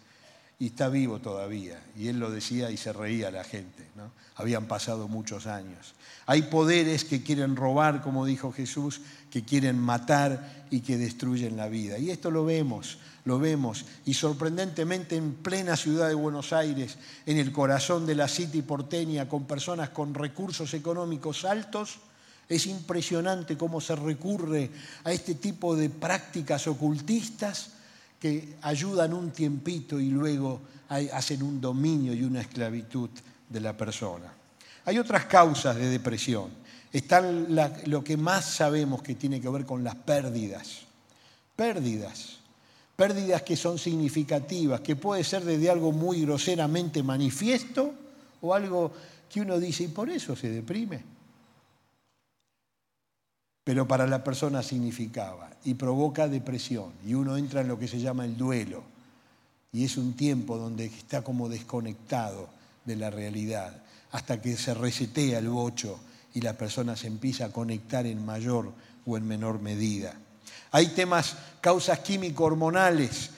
y 0.58 0.66
está 0.66 0.88
vivo 0.88 1.18
todavía. 1.18 1.82
Y 1.96 2.08
él 2.08 2.18
lo 2.18 2.30
decía 2.30 2.70
y 2.70 2.76
se 2.76 2.92
reía 2.92 3.30
la 3.30 3.44
gente. 3.44 3.86
¿no? 3.94 4.10
Habían 4.36 4.66
pasado 4.66 5.08
muchos 5.08 5.46
años. 5.46 5.94
Hay 6.26 6.42
poderes 6.42 7.04
que 7.04 7.22
quieren 7.22 7.56
robar, 7.56 8.02
como 8.02 8.24
dijo 8.24 8.52
Jesús, 8.52 9.00
que 9.30 9.44
quieren 9.44 9.78
matar 9.78 10.66
y 10.70 10.80
que 10.80 10.96
destruyen 10.96 11.56
la 11.56 11.68
vida. 11.68 11.98
Y 11.98 12.10
esto 12.10 12.30
lo 12.30 12.44
vemos 12.44 12.98
lo 13.26 13.40
vemos. 13.40 13.84
Y 14.06 14.14
sorprendentemente 14.14 15.16
en 15.16 15.34
plena 15.34 15.76
ciudad 15.76 16.08
de 16.08 16.14
Buenos 16.14 16.52
Aires, 16.52 16.96
en 17.26 17.38
el 17.38 17.52
corazón 17.52 18.06
de 18.06 18.14
la 18.14 18.28
City 18.28 18.62
porteña, 18.62 19.28
con 19.28 19.46
personas 19.46 19.90
con 19.90 20.14
recursos 20.14 20.72
económicos 20.74 21.44
altos, 21.44 21.98
es 22.48 22.66
impresionante 22.66 23.58
cómo 23.58 23.80
se 23.80 23.96
recurre 23.96 24.70
a 25.02 25.10
este 25.10 25.34
tipo 25.34 25.74
de 25.74 25.90
prácticas 25.90 26.68
ocultistas 26.68 27.72
que 28.26 28.56
ayudan 28.62 29.12
un 29.12 29.30
tiempito 29.30 30.00
y 30.00 30.10
luego 30.10 30.60
hacen 31.12 31.42
un 31.42 31.60
dominio 31.60 32.12
y 32.12 32.24
una 32.24 32.40
esclavitud 32.40 33.10
de 33.48 33.60
la 33.60 33.76
persona. 33.76 34.32
Hay 34.84 34.98
otras 34.98 35.26
causas 35.26 35.76
de 35.76 35.88
depresión. 35.88 36.50
Está 36.92 37.20
lo 37.20 38.02
que 38.02 38.16
más 38.16 38.44
sabemos 38.44 39.02
que 39.02 39.14
tiene 39.14 39.40
que 39.40 39.48
ver 39.48 39.64
con 39.64 39.84
las 39.84 39.94
pérdidas. 39.94 40.80
Pérdidas 41.54 42.38
pérdidas 42.96 43.42
que 43.42 43.56
son 43.56 43.78
significativas, 43.78 44.80
que 44.80 44.96
puede 44.96 45.22
ser 45.22 45.44
desde 45.44 45.68
algo 45.68 45.92
muy 45.92 46.22
groseramente 46.22 47.02
manifiesto 47.02 47.92
o 48.40 48.54
algo 48.54 48.90
que 49.28 49.42
uno 49.42 49.60
dice 49.60 49.84
y 49.84 49.88
por 49.88 50.08
eso 50.08 50.34
se 50.34 50.48
deprime. 50.48 51.15
Pero 53.66 53.88
para 53.88 54.06
la 54.06 54.22
persona 54.22 54.62
significaba 54.62 55.50
y 55.64 55.74
provoca 55.74 56.28
depresión 56.28 56.92
y 57.04 57.14
uno 57.14 57.36
entra 57.36 57.62
en 57.62 57.66
lo 57.66 57.76
que 57.80 57.88
se 57.88 57.98
llama 57.98 58.24
el 58.24 58.36
duelo 58.36 58.84
y 59.72 59.84
es 59.84 59.96
un 59.96 60.12
tiempo 60.12 60.56
donde 60.56 60.84
está 60.84 61.22
como 61.22 61.48
desconectado 61.48 62.48
de 62.84 62.94
la 62.94 63.10
realidad 63.10 63.82
hasta 64.12 64.40
que 64.40 64.56
se 64.56 64.72
resetea 64.72 65.40
el 65.40 65.48
bocho 65.48 65.98
y 66.32 66.42
la 66.42 66.52
persona 66.52 66.94
se 66.94 67.08
empieza 67.08 67.46
a 67.46 67.52
conectar 67.52 68.06
en 68.06 68.24
mayor 68.24 68.72
o 69.04 69.16
en 69.16 69.26
menor 69.26 69.60
medida. 69.60 70.14
Hay 70.70 70.86
temas, 70.94 71.36
causas 71.60 71.98
químico-hormonales. 71.98 73.30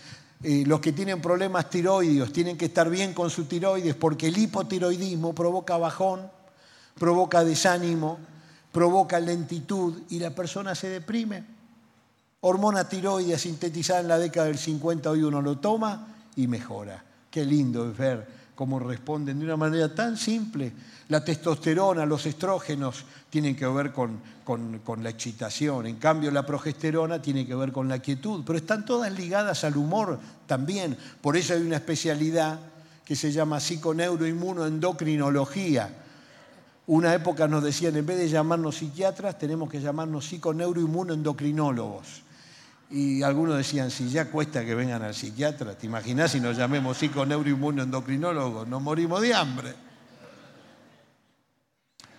Eh, 0.43 0.65
los 0.67 0.81
que 0.81 0.93
tienen 0.93 1.23
problemas 1.23 1.71
tiroideos 1.71 2.35
tienen 2.35 2.59
que 2.59 2.67
estar 2.67 2.91
bien 2.91 3.15
con 3.15 3.31
su 3.31 3.47
tiroides 3.47 3.95
porque 3.95 4.29
el 4.29 4.37
hipotiroidismo 4.37 5.35
provoca 5.35 5.79
bajón, 5.79 6.31
provoca 6.99 7.45
desánimo, 7.45 8.19
provoca 8.73 9.21
lentitud 9.21 10.03
y 10.11 10.19
la 10.19 10.35
persona 10.35 10.75
se 10.75 10.89
deprime. 10.89 11.45
Hormona 12.41 12.89
tiroidea 12.89 13.39
sintetizada 13.39 14.01
en 14.01 14.09
la 14.09 14.19
década 14.19 14.47
del 14.47 14.59
50, 14.59 15.11
hoy 15.11 15.23
uno 15.23 15.43
lo 15.43 15.59
toma 15.59 16.15
y 16.37 16.47
mejora. 16.47 17.05
Qué 17.31 17.45
lindo 17.45 17.91
es 17.91 17.97
ver 17.97 18.39
cómo 18.55 18.79
responden 18.79 19.39
de 19.39 19.45
una 19.45 19.57
manera 19.57 19.95
tan 19.95 20.17
simple. 20.17 20.73
La 21.09 21.25
testosterona, 21.25 22.07
los 22.07 22.27
estrógenos 22.27 23.05
tienen 23.31 23.57
que 23.57 23.67
ver 23.67 23.93
con, 23.93 24.21
con, 24.45 25.03
la 25.03 25.11
excitación, 25.11 25.87
en 25.87 25.97
cambio 25.97 26.31
la 26.31 26.47
progesterona 26.47 27.21
tiene 27.21 27.47
que 27.47 27.55
ver 27.55 27.71
con 27.71 27.87
la 27.89 27.99
quietud, 27.99 28.43
pero 28.47 28.59
están 28.59 28.85
todas 28.85 29.13
ligadas 29.13 29.65
al 29.65 29.77
humor 29.77 30.19
también. 30.47 30.97
Por 31.21 31.37
eso 31.37 31.55
hay 31.55 31.63
una 31.63 31.77
especialidad 31.77 32.59
que 33.05 33.15
se 33.15 33.31
llama 33.31 33.61
psiconeuroinmunoendocrinología. 33.61 36.08
Una 36.89 37.13
época 37.13 37.47
nos 37.47 37.63
decían, 37.63 37.95
en 37.97 38.07
vez 38.07 38.17
de 38.17 38.31
llamarnos 38.31 38.79
psiquiatras, 38.79 39.39
tenemos 39.39 39.69
que 39.69 39.79
llamarnos 39.79 40.27
psiconeuroinmunoendocrinólogos 40.27 42.23
y 42.89 43.23
algunos 43.23 43.59
decían, 43.59 43.91
si 43.91 44.09
ya 44.09 44.31
cuesta 44.31 44.65
que 44.65 44.75
vengan 44.75 45.03
al 45.03 45.15
psiquiatra, 45.15 45.77
¿te 45.77 45.85
imaginas 45.85 46.31
si 46.31 46.41
nos 46.41 46.57
llamemos 46.57 46.97
psiconeuroinmunoendocrinólogos? 46.97 48.67
Nos 48.67 48.81
morimos 48.81 49.21
de 49.21 49.35
hambre. 49.35 49.75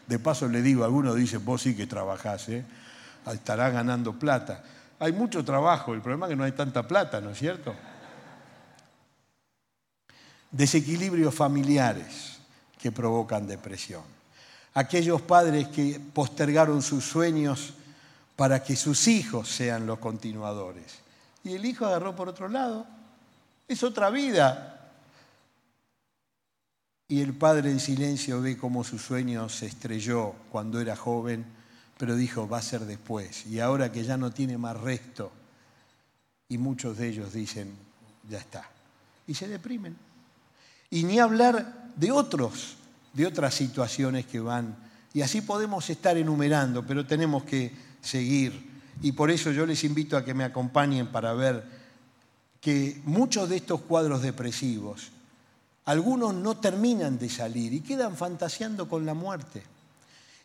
De 0.06 0.20
paso 0.20 0.48
le 0.48 0.62
digo, 0.62 0.84
algunos 0.84 1.16
dicen, 1.16 1.44
vos 1.44 1.64
sí 1.64 1.76
que 1.76 1.88
trabajás, 1.88 2.50
¿eh? 2.50 2.64
estará 3.34 3.72
ganando 3.72 4.20
plata. 4.20 4.64
Hay 5.00 5.14
mucho 5.14 5.44
trabajo, 5.44 5.96
el 5.96 6.02
problema 6.02 6.28
es 6.28 6.30
que 6.30 6.36
no 6.36 6.44
hay 6.44 6.52
tanta 6.52 6.88
plata, 6.88 7.20
¿no 7.20 7.32
es 7.32 7.40
cierto? 7.40 7.74
Desequilibrios 10.52 11.34
familiares 11.34 12.38
que 12.80 12.92
provocan 12.92 13.48
depresión. 13.48 14.19
Aquellos 14.80 15.22
padres 15.22 15.68
que 15.68 16.00
postergaron 16.00 16.82
sus 16.82 17.04
sueños 17.04 17.74
para 18.38 18.64
que 18.64 18.78
sus 18.78 19.10
hijos 19.10 19.50
sean 19.50 19.86
los 19.86 20.00
continuadores. 20.00 21.00
Y 21.44 21.54
el 21.54 21.66
hijo 21.66 21.86
agarró 21.86 22.16
por 22.16 22.30
otro 22.30 22.48
lado. 22.48 22.88
Es 23.68 23.84
otra 23.84 24.10
vida. 24.10 24.94
Y 27.10 27.20
el 27.20 27.34
padre 27.34 27.72
en 27.72 27.82
silencio 27.82 28.42
ve 28.42 28.58
cómo 28.58 28.86
su 28.86 28.98
sueño 29.00 29.50
se 29.50 29.66
estrelló 29.66 30.34
cuando 30.50 30.80
era 30.80 30.96
joven, 30.96 31.46
pero 31.98 32.16
dijo, 32.16 32.48
va 32.48 32.60
a 32.60 32.62
ser 32.62 32.86
después. 32.86 33.48
Y 33.48 33.60
ahora 33.60 33.92
que 33.92 34.06
ya 34.06 34.16
no 34.16 34.32
tiene 34.32 34.58
más 34.58 34.80
resto, 34.80 35.30
y 36.48 36.58
muchos 36.58 36.98
de 36.98 37.10
ellos 37.10 37.34
dicen, 37.34 37.76
ya 38.30 38.38
está. 38.38 38.70
Y 39.28 39.34
se 39.34 39.50
deprimen. 39.50 39.98
Y 40.90 41.04
ni 41.04 41.20
hablar 41.20 41.92
de 41.98 42.14
otros, 42.14 42.78
de 43.14 43.26
otras 43.26 43.54
situaciones 43.54 44.26
que 44.26 44.40
van. 44.40 44.76
Y 45.14 45.22
así 45.22 45.42
podemos 45.42 45.90
estar 45.90 46.18
enumerando, 46.18 46.86
pero 46.86 47.06
tenemos 47.06 47.44
que 47.44 47.72
seguir. 48.02 48.70
Y 49.02 49.12
por 49.14 49.32
eso 49.32 49.52
yo 49.52 49.66
les 49.66 49.84
invito 49.84 50.18
a 50.18 50.24
que 50.24 50.34
me 50.34 50.44
acompañen 50.44 51.08
para 51.08 51.34
ver 51.34 51.64
que 52.62 53.02
muchos 53.06 53.50
de 53.50 53.58
estos 53.58 53.82
cuadros 53.82 54.22
depresivos, 54.22 55.12
algunos 55.86 56.34
no 56.34 56.58
terminan 56.58 57.18
de 57.18 57.30
salir 57.30 57.74
y 57.74 57.82
quedan 57.82 58.16
fantaseando 58.16 58.88
con 58.88 59.06
la 59.06 59.14
muerte. 59.14 59.64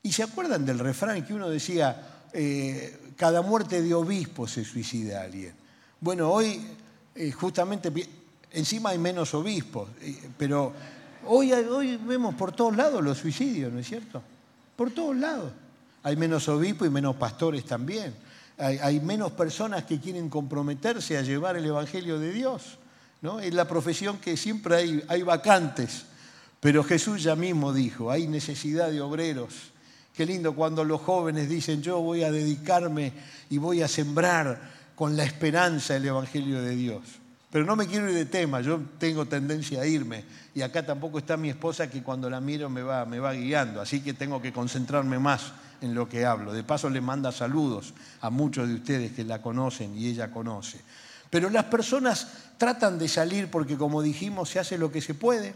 Y 0.02 0.12
se 0.12 0.22
acuerdan 0.22 0.64
del 0.64 0.78
refrán 0.78 1.24
que 1.24 1.34
uno 1.34 1.48
decía, 1.48 2.22
eh, 2.32 3.12
cada 3.16 3.42
muerte 3.42 3.82
de 3.82 3.94
obispo 3.94 4.46
se 4.46 4.64
suicida 4.64 5.22
alguien. 5.22 5.54
Bueno, 6.00 6.30
hoy 6.30 6.60
eh, 7.14 7.30
justamente 7.32 7.92
encima 8.50 8.90
hay 8.90 8.98
menos 8.98 9.34
obispos, 9.34 9.88
eh, 10.00 10.30
pero 10.36 10.72
hoy, 11.26 11.98
vemos 12.06 12.34
por 12.34 12.52
todos 12.52 12.76
lados 12.76 13.02
los 13.02 13.18
suicidios, 13.18 13.72
¿no 13.72 13.78
es 13.78 13.86
cierto? 13.86 14.22
Por 14.76 14.90
todos 14.90 15.16
lados. 15.16 15.52
Hay 16.02 16.16
menos 16.16 16.48
obispos 16.48 16.86
y 16.86 16.90
menos 16.90 17.16
pastores 17.16 17.64
también. 17.64 18.14
Hay, 18.58 19.00
menos 19.00 19.32
personas 19.32 19.84
que 19.84 19.98
quieren 19.98 20.28
comprometerse 20.28 21.18
a 21.18 21.22
llevar 21.22 21.56
el 21.56 21.64
Evangelio 21.64 22.18
de 22.18 22.30
Dios. 22.30 22.78
¿no? 23.20 23.40
Es 23.40 23.52
la 23.52 23.66
profesión 23.66 24.18
que 24.18 24.36
siempre 24.36 24.76
hay, 24.76 25.04
hay 25.08 25.22
vacantes. 25.22 26.04
Pero 26.60 26.84
Jesús 26.84 27.22
ya 27.22 27.34
mismo 27.34 27.72
dijo, 27.72 28.10
hay 28.10 28.28
necesidad 28.28 28.90
de 28.90 29.00
obreros. 29.00 29.72
Qué 30.14 30.24
lindo 30.24 30.54
cuando 30.54 30.84
los 30.84 31.00
jóvenes 31.00 31.48
dicen, 31.48 31.82
yo 31.82 32.00
voy 32.00 32.22
a 32.22 32.30
dedicarme 32.30 33.12
y 33.50 33.58
voy 33.58 33.82
a 33.82 33.88
sembrar 33.88 34.72
con 34.94 35.16
la 35.16 35.24
esperanza 35.24 35.96
el 35.96 36.06
Evangelio 36.06 36.62
de 36.62 36.76
Dios. 36.76 37.02
Pero 37.54 37.66
no 37.66 37.76
me 37.76 37.86
quiero 37.86 38.10
ir 38.10 38.16
de 38.16 38.24
tema, 38.24 38.60
yo 38.62 38.80
tengo 38.98 39.26
tendencia 39.26 39.80
a 39.80 39.86
irme. 39.86 40.24
Y 40.56 40.62
acá 40.62 40.84
tampoco 40.84 41.18
está 41.18 41.36
mi 41.36 41.50
esposa 41.50 41.88
que 41.88 42.02
cuando 42.02 42.28
la 42.28 42.40
miro 42.40 42.68
me 42.68 42.82
va, 42.82 43.04
me 43.04 43.20
va 43.20 43.32
guiando, 43.32 43.80
así 43.80 44.00
que 44.00 44.12
tengo 44.12 44.42
que 44.42 44.52
concentrarme 44.52 45.20
más 45.20 45.52
en 45.80 45.94
lo 45.94 46.08
que 46.08 46.26
hablo. 46.26 46.52
De 46.52 46.64
paso 46.64 46.90
le 46.90 47.00
manda 47.00 47.30
saludos 47.30 47.94
a 48.22 48.28
muchos 48.28 48.66
de 48.66 48.74
ustedes 48.74 49.12
que 49.12 49.22
la 49.22 49.40
conocen 49.40 49.96
y 49.96 50.08
ella 50.08 50.32
conoce. 50.32 50.80
Pero 51.30 51.48
las 51.48 51.66
personas 51.66 52.26
tratan 52.58 52.98
de 52.98 53.06
salir 53.06 53.48
porque, 53.48 53.76
como 53.76 54.02
dijimos, 54.02 54.48
se 54.48 54.58
hace 54.58 54.76
lo 54.76 54.90
que 54.90 55.00
se 55.00 55.14
puede. 55.14 55.54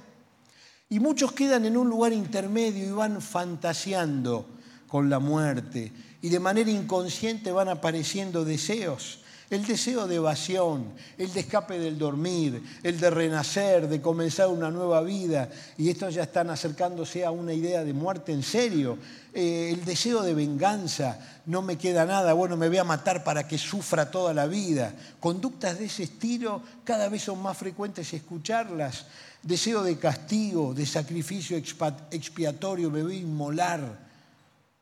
Y 0.89 1.01
muchos 1.01 1.33
quedan 1.33 1.65
en 1.65 1.77
un 1.77 1.89
lugar 1.89 2.13
intermedio 2.13 2.87
y 2.87 2.93
van 2.93 3.21
fantaseando 3.21 4.47
con 4.87 5.11
la 5.11 5.19
muerte. 5.19 5.93
Y 6.23 6.29
de 6.29 6.39
manera 6.39 6.71
inconsciente 6.71 7.51
van 7.51 7.69
apareciendo 7.69 8.45
deseos 8.45 9.19
el 9.51 9.65
deseo 9.65 10.07
de 10.07 10.17
evasión, 10.17 10.93
el 11.17 11.33
de 11.33 11.41
escape 11.41 11.79
del 11.79 11.99
dormir, 11.99 12.63
el 12.83 13.01
de 13.01 13.11
renacer, 13.11 13.89
de 13.89 14.01
comenzar 14.01 14.49
una 14.49 14.71
nueva 14.71 15.01
vida, 15.01 15.49
y 15.79 15.89
estos 15.89 16.15
ya 16.15 16.25
están 16.25 16.51
acercándose 16.51 17.25
a 17.25 17.31
una 17.31 17.55
idea 17.55 17.83
de 17.83 17.95
muerte 17.95 18.33
en 18.33 18.43
serio, 18.43 18.99
eh, 19.33 19.71
el 19.73 19.85
deseo 19.85 20.23
de 20.23 20.35
venganza, 20.35 21.19
no 21.47 21.63
me 21.63 21.77
queda 21.77 22.05
nada, 22.05 22.35
bueno, 22.35 22.57
me 22.57 22.69
voy 22.69 22.79
a 22.79 22.85
matar 22.85 23.25
para 23.25 23.49
que 23.49 23.57
sufra 23.57 24.11
toda 24.11 24.35
la 24.35 24.47
vida. 24.47 24.93
Conductas 25.19 25.79
de 25.79 25.87
ese 25.87 26.03
estilo 26.03 26.63
cada 26.85 27.09
vez 27.09 27.23
son 27.23 27.43
más 27.43 27.57
frecuentes 27.57 28.13
escucharlas. 28.13 29.07
Deseo 29.43 29.83
de 29.83 29.97
castigo, 29.97 30.75
de 30.75 30.85
sacrificio 30.85 31.57
expiatorio, 31.57 32.91
me 32.91 33.03
voy 33.03 33.17
a 33.17 33.21
inmolar 33.21 33.99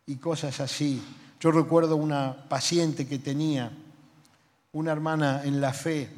y 0.07 0.17
cosas 0.17 0.59
así. 0.59 1.01
Yo 1.39 1.53
recuerdo 1.53 1.97
una 1.97 2.49
paciente 2.49 3.07
que 3.07 3.19
tenía 3.19 3.71
una 4.73 4.93
hermana 4.93 5.43
en 5.45 5.61
la 5.61 5.73
fe, 5.73 6.09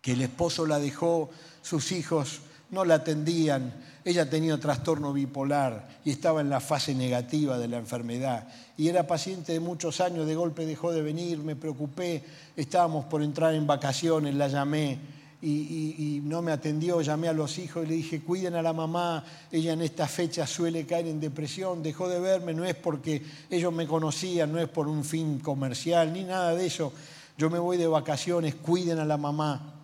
que 0.00 0.12
el 0.12 0.22
esposo 0.22 0.66
la 0.66 0.78
dejó, 0.78 1.30
sus 1.62 1.92
hijos 1.92 2.40
no 2.70 2.84
la 2.84 2.96
atendían, 2.96 3.72
ella 4.04 4.28
tenía 4.28 4.58
trastorno 4.58 5.12
bipolar 5.12 5.88
y 6.04 6.10
estaba 6.10 6.40
en 6.40 6.50
la 6.50 6.60
fase 6.60 6.94
negativa 6.94 7.58
de 7.58 7.68
la 7.68 7.78
enfermedad. 7.78 8.48
Y 8.76 8.88
era 8.88 9.06
paciente 9.06 9.52
de 9.52 9.60
muchos 9.60 10.00
años, 10.00 10.26
de 10.26 10.34
golpe 10.34 10.66
dejó 10.66 10.92
de 10.92 11.02
venir, 11.02 11.38
me 11.38 11.56
preocupé, 11.56 12.22
estábamos 12.56 13.06
por 13.06 13.22
entrar 13.22 13.54
en 13.54 13.66
vacaciones, 13.66 14.34
la 14.34 14.48
llamé 14.48 14.98
y, 15.40 16.20
no 16.24 16.42
me 16.42 16.52
atendió, 16.52 17.00
llamé 17.00 17.28
a 17.28 17.32
los 17.32 17.58
hijos 17.58 17.84
y 17.84 17.88
le 17.88 17.94
dije, 17.94 18.22
cuiden 18.22 18.54
a 18.54 18.62
la 18.62 18.72
mamá, 18.72 19.24
ella 19.52 19.72
en 19.72 19.82
esta 19.82 20.08
fecha 20.08 20.46
suele 20.46 20.84
caer 20.84 21.06
en 21.06 21.20
depresión, 21.20 21.82
dejó 21.82 22.08
de 22.08 22.18
verme, 22.18 22.54
no 22.54 22.64
es 22.64 22.74
porque 22.74 23.22
ellos 23.50 23.72
me 23.72 23.86
conocían, 23.86 24.52
no 24.52 24.58
es 24.58 24.68
por 24.68 24.88
un 24.88 25.04
fin 25.04 25.38
comercial, 25.38 26.12
ni 26.12 26.24
nada 26.24 26.54
de 26.54 26.66
eso 26.66 26.92
yo 27.38 27.48
me 27.48 27.60
voy 27.60 27.76
de 27.76 27.86
vacaciones, 27.86 28.56
cuiden 28.56 28.98
a 28.98 29.04
la 29.04 29.16
mamá. 29.16 29.76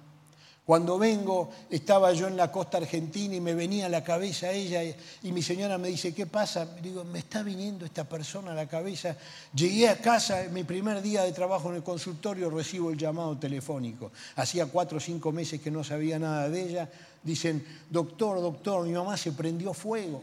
Cuando 0.64 0.98
vengo, 0.98 1.50
estaba 1.70 2.12
yo 2.14 2.26
en 2.26 2.36
la 2.36 2.50
costa 2.50 2.78
argentina 2.78 3.34
y 3.34 3.40
me 3.40 3.54
venía 3.54 3.86
a 3.86 3.90
la 3.90 4.02
cabeza 4.02 4.50
ella 4.50 4.82
y 5.22 5.30
mi 5.30 5.42
señora 5.42 5.76
me 5.76 5.88
dice, 5.88 6.14
¿qué 6.14 6.26
pasa? 6.26 6.64
Digo, 6.64 7.04
me 7.04 7.18
está 7.18 7.42
viniendo 7.42 7.84
esta 7.84 8.08
persona 8.08 8.52
a 8.52 8.54
la 8.54 8.66
cabeza. 8.66 9.14
Llegué 9.54 9.88
a 9.88 9.98
casa, 10.00 10.46
mi 10.50 10.64
primer 10.64 11.02
día 11.02 11.22
de 11.22 11.32
trabajo 11.32 11.68
en 11.68 11.76
el 11.76 11.82
consultorio, 11.82 12.48
recibo 12.48 12.90
el 12.90 12.96
llamado 12.96 13.36
telefónico. 13.36 14.10
Hacía 14.36 14.66
cuatro 14.66 14.96
o 14.96 15.00
cinco 15.00 15.32
meses 15.32 15.60
que 15.60 15.70
no 15.70 15.84
sabía 15.84 16.18
nada 16.18 16.48
de 16.48 16.62
ella. 16.62 16.90
Dicen, 17.22 17.64
doctor, 17.90 18.40
doctor, 18.40 18.86
mi 18.86 18.92
mamá 18.94 19.18
se 19.18 19.32
prendió 19.32 19.74
fuego. 19.74 20.22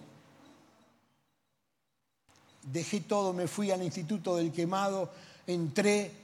Dejé 2.63 3.01
todo, 3.01 3.31
me 3.31 3.47
fui 3.47 3.69
al 3.69 3.83
Instituto 3.83 4.35
del 4.35 4.51
Quemado, 4.51 5.11
entré, 5.45 6.20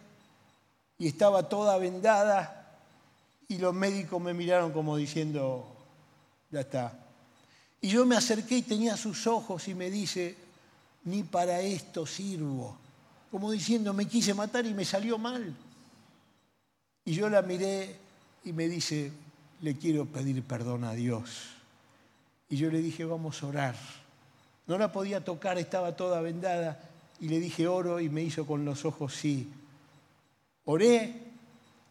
y 0.99 1.07
estaba 1.07 1.49
toda 1.49 1.77
vendada 1.77 2.57
y 3.47 3.57
los 3.59 3.73
médicos 3.73 4.21
me 4.21 4.33
miraron 4.33 4.71
como 4.71 4.97
diciendo, 4.97 5.65
ya 6.51 6.61
está. 6.61 6.99
Y 7.81 7.89
yo 7.89 8.05
me 8.05 8.15
acerqué 8.15 8.57
y 8.57 8.61
tenía 8.63 8.97
sus 8.97 9.27
ojos 9.27 9.67
y 9.67 9.75
me 9.75 9.89
dice, 9.89 10.35
ni 11.05 11.23
para 11.23 11.61
esto 11.61 12.05
sirvo. 12.05 12.77
Como 13.31 13.51
diciendo, 13.51 13.93
me 13.93 14.05
quise 14.05 14.33
matar 14.33 14.65
y 14.65 14.73
me 14.73 14.83
salió 14.83 15.17
mal. 15.17 15.55
Y 17.05 17.13
yo 17.13 17.29
la 17.29 17.41
miré 17.41 17.95
y 18.43 18.51
me 18.51 18.67
dice, 18.67 19.11
le 19.61 19.77
quiero 19.77 20.05
pedir 20.05 20.43
perdón 20.43 20.83
a 20.83 20.93
Dios. 20.93 21.49
Y 22.49 22.57
yo 22.57 22.69
le 22.69 22.81
dije, 22.81 23.05
vamos 23.05 23.41
a 23.43 23.47
orar. 23.47 23.75
No 24.65 24.77
la 24.77 24.91
podía 24.91 25.23
tocar, 25.23 25.57
estaba 25.57 25.95
toda 25.95 26.21
vendada. 26.21 26.81
Y 27.19 27.29
le 27.29 27.39
dije, 27.39 27.67
oro 27.67 27.99
y 27.99 28.09
me 28.09 28.23
hizo 28.23 28.45
con 28.45 28.65
los 28.65 28.83
ojos 28.83 29.15
sí. 29.15 29.49
Oré 30.69 31.13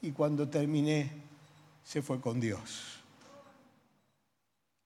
y 0.03 0.13
cuando 0.13 0.49
terminé 0.49 1.11
se 1.83 2.03
fue 2.03 2.21
con 2.21 2.39
Dios. 2.39 3.01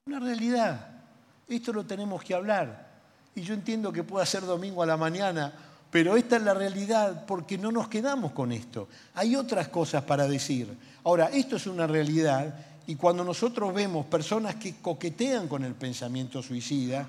Una 0.07 0.21
realidad. 0.21 1.03
Esto 1.49 1.73
lo 1.73 1.85
tenemos 1.85 2.23
que 2.23 2.35
hablar. 2.35 2.89
Y 3.35 3.43
yo 3.43 3.55
entiendo 3.55 3.93
que 3.93 4.05
pueda 4.05 4.25
ser 4.27 4.43
domingo 4.43 4.83
a 4.83 4.87
la 4.87 4.97
mañana, 4.97 5.53
pero 5.91 6.17
esta 6.17 6.37
es 6.37 6.43
la 6.43 6.55
realidad 6.55 7.27
porque 7.27 7.59
no 7.59 7.73
nos 7.73 7.89
quedamos 7.89 8.31
con 8.33 8.53
esto. 8.53 8.89
Hay 9.15 9.35
otras 9.35 9.69
cosas 9.69 10.05
para 10.05 10.29
decir. 10.29 10.77
Ahora, 11.03 11.27
esto 11.27 11.57
es 11.57 11.67
una 11.67 11.87
realidad 11.89 12.55
y 12.87 12.95
cuando 12.95 13.25
nosotros 13.25 13.75
vemos 13.75 14.07
personas 14.07 14.55
que 14.55 14.77
coquetean 14.77 15.49
con 15.49 15.65
el 15.65 15.75
pensamiento 15.75 16.43
suicida, 16.43 17.09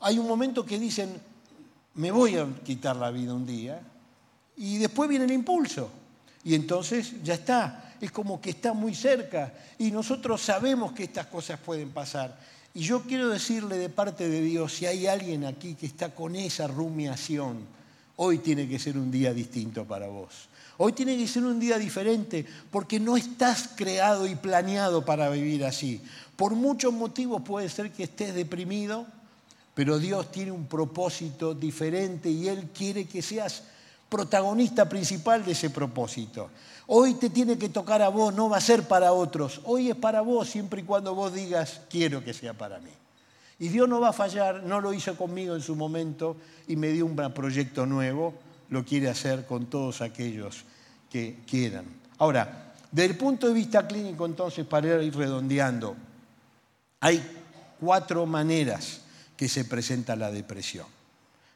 hay 0.00 0.18
un 0.18 0.28
momento 0.28 0.64
que 0.64 0.78
dicen, 0.78 1.20
me 1.94 2.10
voy 2.10 2.36
a 2.36 2.46
quitar 2.64 2.96
la 2.96 3.10
vida 3.10 3.32
un 3.34 3.46
día, 3.46 3.80
y 4.58 4.78
después 4.78 5.08
viene 5.08 5.24
el 5.24 5.32
impulso. 5.32 5.90
Y 6.48 6.54
entonces 6.54 7.22
ya 7.22 7.34
está, 7.34 7.92
es 8.00 8.10
como 8.10 8.40
que 8.40 8.48
está 8.48 8.72
muy 8.72 8.94
cerca 8.94 9.52
y 9.78 9.90
nosotros 9.90 10.40
sabemos 10.40 10.92
que 10.92 11.04
estas 11.04 11.26
cosas 11.26 11.60
pueden 11.60 11.90
pasar. 11.90 12.40
Y 12.72 12.80
yo 12.80 13.02
quiero 13.02 13.28
decirle 13.28 13.76
de 13.76 13.90
parte 13.90 14.30
de 14.30 14.40
Dios, 14.40 14.72
si 14.72 14.86
hay 14.86 15.06
alguien 15.06 15.44
aquí 15.44 15.74
que 15.74 15.84
está 15.84 16.14
con 16.14 16.34
esa 16.34 16.66
rumiación, 16.66 17.58
hoy 18.16 18.38
tiene 18.38 18.66
que 18.66 18.78
ser 18.78 18.96
un 18.96 19.10
día 19.10 19.34
distinto 19.34 19.84
para 19.84 20.08
vos. 20.08 20.48
Hoy 20.78 20.94
tiene 20.94 21.18
que 21.18 21.28
ser 21.28 21.44
un 21.44 21.60
día 21.60 21.76
diferente 21.76 22.46
porque 22.70 22.98
no 22.98 23.18
estás 23.18 23.68
creado 23.76 24.26
y 24.26 24.34
planeado 24.34 25.04
para 25.04 25.28
vivir 25.28 25.66
así. 25.66 26.00
Por 26.34 26.54
muchos 26.54 26.94
motivos 26.94 27.42
puede 27.42 27.68
ser 27.68 27.92
que 27.92 28.04
estés 28.04 28.34
deprimido, 28.34 29.06
pero 29.74 29.98
Dios 29.98 30.32
tiene 30.32 30.52
un 30.52 30.64
propósito 30.64 31.52
diferente 31.52 32.30
y 32.30 32.48
Él 32.48 32.70
quiere 32.72 33.04
que 33.04 33.20
seas 33.20 33.64
protagonista 34.08 34.88
principal 34.88 35.44
de 35.44 35.52
ese 35.52 35.70
propósito. 35.70 36.50
Hoy 36.86 37.14
te 37.14 37.30
tiene 37.30 37.58
que 37.58 37.68
tocar 37.68 38.00
a 38.02 38.08
vos, 38.08 38.34
no 38.34 38.48
va 38.48 38.56
a 38.56 38.62
ser 38.62 38.84
para 38.84 39.12
otros. 39.12 39.60
Hoy 39.64 39.90
es 39.90 39.96
para 39.96 40.22
vos 40.22 40.48
siempre 40.48 40.80
y 40.80 40.84
cuando 40.84 41.14
vos 41.14 41.34
digas, 41.34 41.82
quiero 41.90 42.24
que 42.24 42.32
sea 42.32 42.54
para 42.54 42.78
mí. 42.78 42.90
Y 43.58 43.68
Dios 43.68 43.88
no 43.88 44.00
va 44.00 44.10
a 44.10 44.12
fallar, 44.12 44.62
no 44.62 44.80
lo 44.80 44.92
hizo 44.92 45.16
conmigo 45.16 45.54
en 45.54 45.60
su 45.60 45.74
momento 45.74 46.36
y 46.66 46.76
me 46.76 46.88
dio 46.88 47.04
un 47.04 47.16
proyecto 47.34 47.86
nuevo, 47.86 48.34
lo 48.70 48.84
quiere 48.84 49.10
hacer 49.10 49.46
con 49.46 49.66
todos 49.66 50.00
aquellos 50.00 50.64
que 51.10 51.40
quieran. 51.46 51.84
Ahora, 52.18 52.72
desde 52.90 53.10
el 53.10 53.18
punto 53.18 53.48
de 53.48 53.54
vista 53.54 53.86
clínico, 53.86 54.24
entonces, 54.24 54.64
para 54.64 55.02
ir 55.02 55.14
redondeando, 55.14 55.96
hay 57.00 57.22
cuatro 57.80 58.24
maneras 58.26 59.02
que 59.36 59.48
se 59.48 59.64
presenta 59.64 60.16
la 60.16 60.30
depresión. 60.30 60.86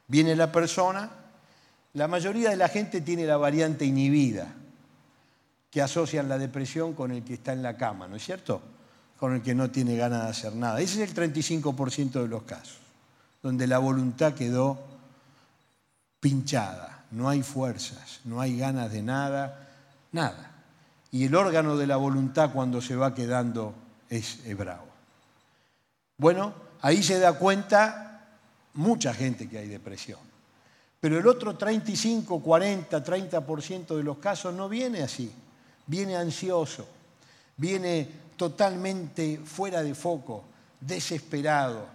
Viene 0.07 0.35
la 0.35 0.51
persona, 0.51 1.09
la 1.93 2.07
mayoría 2.07 2.49
de 2.49 2.55
la 2.55 2.69
gente 2.69 3.01
tiene 3.01 3.25
la 3.25 3.37
variante 3.37 3.85
inhibida, 3.85 4.47
que 5.69 5.81
asocian 5.81 6.29
la 6.29 6.37
depresión 6.37 6.93
con 6.93 7.11
el 7.11 7.23
que 7.23 7.35
está 7.35 7.53
en 7.53 7.63
la 7.63 7.75
cama, 7.77 8.07
¿no 8.07 8.15
es 8.15 8.23
cierto? 8.23 8.61
Con 9.17 9.33
el 9.33 9.41
que 9.41 9.55
no 9.55 9.71
tiene 9.71 9.95
ganas 9.95 10.23
de 10.23 10.29
hacer 10.29 10.55
nada. 10.55 10.79
Ese 10.81 11.03
es 11.03 11.09
el 11.09 11.15
35% 11.15 12.11
de 12.11 12.27
los 12.27 12.43
casos, 12.43 12.77
donde 13.41 13.65
la 13.65 13.79
voluntad 13.79 14.33
quedó 14.33 14.79
pinchada, 16.19 17.05
no 17.11 17.27
hay 17.29 17.41
fuerzas, 17.41 18.21
no 18.25 18.39
hay 18.39 18.57
ganas 18.57 18.91
de 18.91 19.01
nada, 19.01 19.67
nada. 20.11 20.51
Y 21.11 21.25
el 21.25 21.35
órgano 21.35 21.77
de 21.77 21.87
la 21.87 21.97
voluntad 21.97 22.51
cuando 22.53 22.81
se 22.81 22.95
va 22.95 23.13
quedando 23.13 23.73
es, 24.09 24.39
bravo. 24.55 24.87
Bueno, 26.17 26.53
ahí 26.81 27.03
se 27.03 27.19
da 27.19 27.33
cuenta 27.33 28.29
mucha 28.73 29.13
gente 29.13 29.49
que 29.49 29.59
hay 29.59 29.67
depresión. 29.67 30.32
Pero 31.03 31.19
el 31.19 31.27
otro 31.27 31.57
35, 31.57 32.41
40, 32.41 33.03
30% 33.03 33.97
de 33.97 34.03
los 34.03 34.19
casos 34.19 34.53
no 34.53 34.69
viene 34.69 35.01
así. 35.01 35.29
Viene 35.85 36.15
ansioso, 36.15 36.87
viene 37.57 38.07
totalmente 38.37 39.41
fuera 39.43 39.83
de 39.83 39.95
foco, 39.95 40.45
desesperado, 40.79 41.87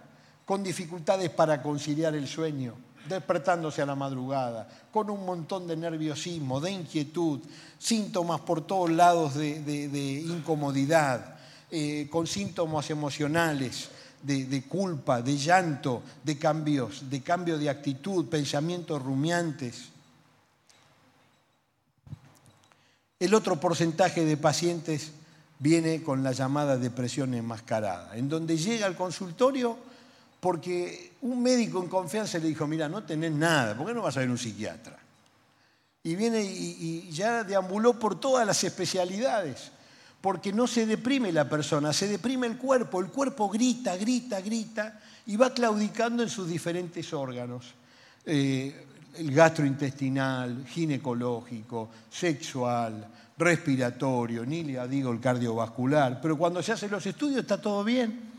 con 0.45 0.61
dificultades 0.61 1.31
para 1.31 1.59
conciliar 1.59 2.13
el 2.13 2.27
sueño, 2.27 2.75
despertándose 3.07 3.81
a 3.81 3.87
la 3.87 3.95
madrugada, 3.95 4.69
con 4.91 5.09
un 5.09 5.25
montón 5.25 5.65
de 5.65 5.75
nerviosismo, 5.75 6.61
de 6.61 6.69
inquietud, 6.69 7.39
síntomas 7.79 8.41
por 8.41 8.67
todos 8.67 8.91
lados 8.91 9.33
de, 9.33 10.23
incomodidad, 10.23 11.35
eh, 11.71 12.07
con 12.11 12.27
síntomas 12.27 12.87
emocionales, 12.91 13.89
de, 14.23 14.45
de, 14.45 14.63
culpa, 14.63 15.21
de 15.21 15.37
llanto, 15.37 16.03
de 16.23 16.37
cambios, 16.37 17.09
de 17.09 17.21
cambio 17.21 17.57
de 17.57 17.69
actitud, 17.69 18.27
pensamientos 18.27 19.01
rumiantes. 19.01 19.89
El 23.19 23.33
otro 23.33 23.59
porcentaje 23.59 24.23
de 24.25 24.37
pacientes 24.37 25.11
viene 25.59 26.01
con 26.01 26.23
la 26.23 26.31
llamada 26.31 26.77
depresión 26.77 27.33
enmascarada, 27.33 28.15
en 28.15 28.29
donde 28.29 28.57
llega 28.57 28.85
al 28.85 28.95
consultorio 28.95 29.77
porque 30.39 31.13
un 31.21 31.43
médico 31.43 31.83
en 31.83 31.89
confianza 31.89 32.39
le 32.39 32.47
dijo, 32.47 32.65
mira, 32.65 32.87
no 32.87 33.03
tenés 33.03 33.31
nada, 33.31 33.75
¿por 33.75 33.87
qué 33.87 33.93
no 33.93 34.01
vas 34.01 34.15
a 34.15 34.21
ver 34.21 34.29
un 34.29 34.37
psiquiatra? 34.37 34.97
Y 36.03 36.15
viene 36.15 36.41
y, 36.41 37.09
ya 37.11 37.43
deambuló 37.43 37.99
por 37.99 38.19
todas 38.19 38.47
las 38.47 38.63
especialidades, 38.63 39.71
porque 40.21 40.51
no 40.51 40.67
se 40.67 40.85
deprime 40.85 41.31
la 41.31 41.47
persona, 41.47 41.93
se 41.93 42.07
deprime 42.07 42.47
el 42.47 42.57
cuerpo, 42.57 42.99
el 42.99 43.07
cuerpo 43.07 43.49
grita, 43.49 43.95
grita, 43.95 44.41
grita 44.41 44.99
y 45.25 45.37
va 45.37 45.53
claudicando 45.53 46.23
en 46.23 46.29
sus 46.29 46.49
diferentes 46.49 47.13
órganos. 47.13 47.73
Eh, 48.25 48.85
el 49.15 49.31
gastrointestinal, 49.31 50.65
ginecológico, 50.67 51.89
sexual, 52.09 53.07
respiratorio, 53.37 54.45
ni 54.45 54.63
le 54.63 54.87
digo 54.87 55.11
el 55.11 55.19
cardiovascular, 55.19 56.19
pero 56.21 56.37
cuando 56.37 56.61
se 56.61 56.73
hacen 56.73 56.91
los 56.91 57.05
estudios 57.05 57.41
está 57.41 57.61
todo 57.61 57.83
bien. 57.83 58.29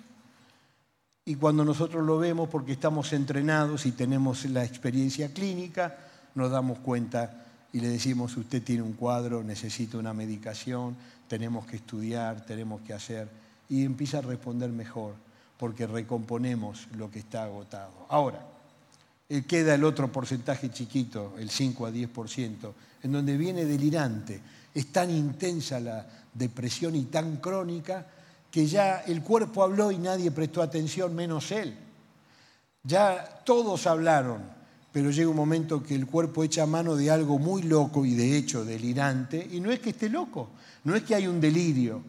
Y 1.25 1.37
cuando 1.37 1.65
nosotros 1.65 2.05
lo 2.05 2.19
vemos 2.19 2.49
porque 2.49 2.73
estamos 2.73 3.13
entrenados 3.13 3.87
y 3.87 3.93
tenemos 3.93 4.45
la 4.47 4.65
experiencia 4.65 5.33
clínica, 5.33 5.97
nos 6.35 6.51
damos 6.51 6.79
cuenta 6.81 7.47
y 7.73 7.81
le 7.81 7.89
decimos, 7.89 8.37
usted 8.37 8.63
tiene 8.63 8.83
un 8.83 8.95
cuadro, 8.95 9.43
necesita 9.45 9.97
una 9.97 10.13
medicación, 10.13 10.97
tenemos 11.31 11.65
que 11.65 11.77
estudiar, 11.77 12.45
tenemos 12.45 12.81
que 12.81 12.93
hacer, 12.93 13.29
y 13.69 13.85
empieza 13.85 14.19
a 14.19 14.23
responder 14.23 14.69
mejor, 14.71 15.15
porque 15.57 15.87
recomponemos 15.87 16.89
lo 16.97 17.09
que 17.09 17.21
está 17.21 17.45
agotado. 17.45 17.93
Ahora, 18.09 18.45
eh, 19.29 19.45
queda 19.47 19.77
el 19.77 19.85
otro 19.85 20.11
porcentaje 20.11 20.71
chiquito, 20.71 21.35
el 21.39 21.49
5 21.49 21.87
a 21.87 21.93
10%, 21.93 22.75
en 23.05 23.13
donde 23.13 23.37
viene 23.37 23.65
delirante. 23.65 24.41
Es 24.75 24.91
tan 24.91 25.09
intensa 25.09 25.79
la 25.79 26.05
depresión 26.35 26.97
y 26.97 27.05
tan 27.05 27.37
crónica 27.37 28.05
que 28.51 28.67
ya 28.67 29.05
el 29.07 29.23
cuerpo 29.23 29.63
habló 29.63 29.93
y 29.93 29.99
nadie 29.99 30.33
prestó 30.33 30.63
atención 30.63 31.15
menos 31.15 31.53
él. 31.53 31.77
Ya 32.83 33.41
todos 33.45 33.87
hablaron, 33.87 34.43
pero 34.93 35.11
llega 35.11 35.29
un 35.29 35.37
momento 35.37 35.83
que 35.83 35.95
el 35.95 36.07
cuerpo 36.07 36.43
echa 36.43 36.67
mano 36.67 36.97
de 36.97 37.11
algo 37.11 37.39
muy 37.39 37.63
loco 37.63 38.05
y 38.05 38.15
de 38.15 38.37
hecho 38.37 38.65
delirante, 38.65 39.49
y 39.53 39.61
no 39.61 39.71
es 39.71 39.81
que 39.81 39.91
esté 39.91 40.09
loco, 40.09 40.51
no 40.85 40.95
es 40.95 41.03
que 41.03 41.15
hay 41.15 41.27
un 41.27 41.41
delirio, 41.41 42.03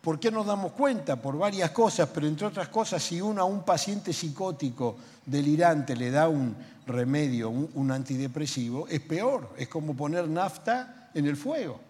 ¿Por 0.00 0.20
qué 0.20 0.30
nos 0.30 0.46
damos 0.46 0.72
cuenta? 0.72 1.20
Por 1.20 1.36
varias 1.36 1.70
cosas, 1.72 2.08
pero 2.14 2.26
entre 2.26 2.46
otras 2.46 2.68
cosas, 2.68 3.02
si 3.02 3.20
uno 3.20 3.42
a 3.42 3.44
un 3.44 3.62
paciente 3.62 4.12
psicótico 4.12 4.96
delirante 5.26 5.96
le 5.96 6.10
da 6.10 6.28
un 6.28 6.56
remedio, 6.86 7.50
un, 7.50 7.90
antidepresivo, 7.90 8.88
es 8.88 9.00
peor, 9.00 9.50
es 9.58 9.68
como 9.68 9.94
poner 9.94 10.28
nafta 10.28 11.10
en 11.12 11.26
el 11.26 11.36
fuego. 11.36 11.80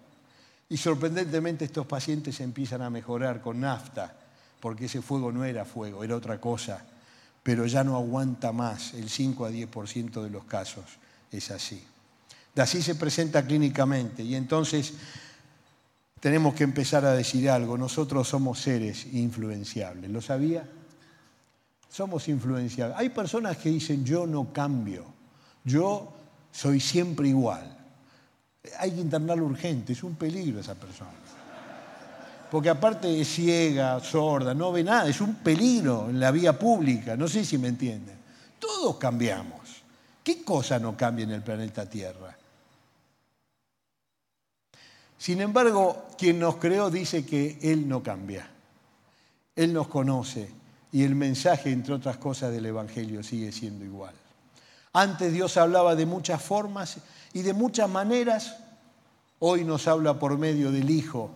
Y 0.70 0.76
sorprendentemente 0.76 1.66
estos 1.66 1.86
pacientes 1.86 2.40
empiezan 2.40 2.82
a 2.82 2.90
mejorar 2.90 3.40
con 3.40 3.60
nafta, 3.60 4.12
porque 4.58 4.86
ese 4.86 5.00
fuego 5.02 5.30
no 5.30 5.44
era 5.44 5.64
fuego, 5.64 6.02
era 6.02 6.16
otra 6.16 6.40
cosa, 6.40 6.84
pero 7.48 7.64
ya 7.64 7.82
no 7.82 7.96
aguanta 7.96 8.52
más, 8.52 8.92
el 8.92 9.08
5 9.08 9.46
a 9.46 9.50
10% 9.50 10.22
de 10.22 10.28
los 10.28 10.44
casos 10.44 10.84
es 11.32 11.50
así. 11.50 11.82
De 12.54 12.60
así 12.60 12.82
se 12.82 12.94
presenta 12.94 13.42
clínicamente 13.46 14.22
y 14.22 14.34
entonces 14.34 14.92
tenemos 16.20 16.52
que 16.52 16.64
empezar 16.64 17.06
a 17.06 17.14
decir 17.14 17.48
algo. 17.48 17.78
Nosotros 17.78 18.28
somos 18.28 18.60
seres 18.60 19.06
influenciables. 19.14 20.10
¿Lo 20.10 20.20
sabía? 20.20 20.68
Somos 21.88 22.28
influenciables. 22.28 22.98
Hay 22.98 23.08
personas 23.08 23.56
que 23.56 23.70
dicen 23.70 24.04
yo 24.04 24.26
no 24.26 24.52
cambio, 24.52 25.06
yo 25.64 26.12
soy 26.52 26.80
siempre 26.80 27.28
igual. 27.28 27.78
Hay 28.78 28.90
que 28.90 29.00
internarlo 29.00 29.46
urgente, 29.46 29.94
es 29.94 30.02
un 30.02 30.16
peligro 30.16 30.60
esa 30.60 30.74
persona. 30.74 31.12
Porque 32.50 32.70
aparte 32.70 33.20
es 33.20 33.28
ciega, 33.28 34.00
sorda, 34.00 34.54
no 34.54 34.72
ve 34.72 34.82
nada, 34.82 35.08
es 35.08 35.20
un 35.20 35.36
peligro 35.36 36.08
en 36.08 36.18
la 36.18 36.30
vía 36.30 36.58
pública, 36.58 37.16
no 37.16 37.28
sé 37.28 37.44
si 37.44 37.58
me 37.58 37.68
entienden. 37.68 38.16
Todos 38.58 38.96
cambiamos. 38.96 39.82
¿Qué 40.22 40.42
cosa 40.42 40.78
no 40.78 40.96
cambia 40.96 41.24
en 41.24 41.32
el 41.32 41.42
planeta 41.42 41.88
Tierra? 41.88 42.36
Sin 45.18 45.40
embargo, 45.40 46.06
quien 46.16 46.38
nos 46.38 46.56
creó 46.56 46.90
dice 46.90 47.26
que 47.26 47.58
Él 47.60 47.88
no 47.88 48.02
cambia. 48.02 48.48
Él 49.56 49.72
nos 49.72 49.88
conoce 49.88 50.48
y 50.92 51.02
el 51.02 51.14
mensaje, 51.14 51.70
entre 51.70 51.94
otras 51.94 52.16
cosas, 52.16 52.52
del 52.52 52.66
Evangelio 52.66 53.22
sigue 53.22 53.52
siendo 53.52 53.84
igual. 53.84 54.14
Antes 54.92 55.32
Dios 55.32 55.56
hablaba 55.56 55.94
de 55.94 56.06
muchas 56.06 56.40
formas 56.40 56.98
y 57.32 57.42
de 57.42 57.52
muchas 57.52 57.90
maneras. 57.90 58.56
Hoy 59.38 59.64
nos 59.64 59.86
habla 59.86 60.18
por 60.18 60.38
medio 60.38 60.72
del 60.72 60.90
Hijo. 60.90 61.30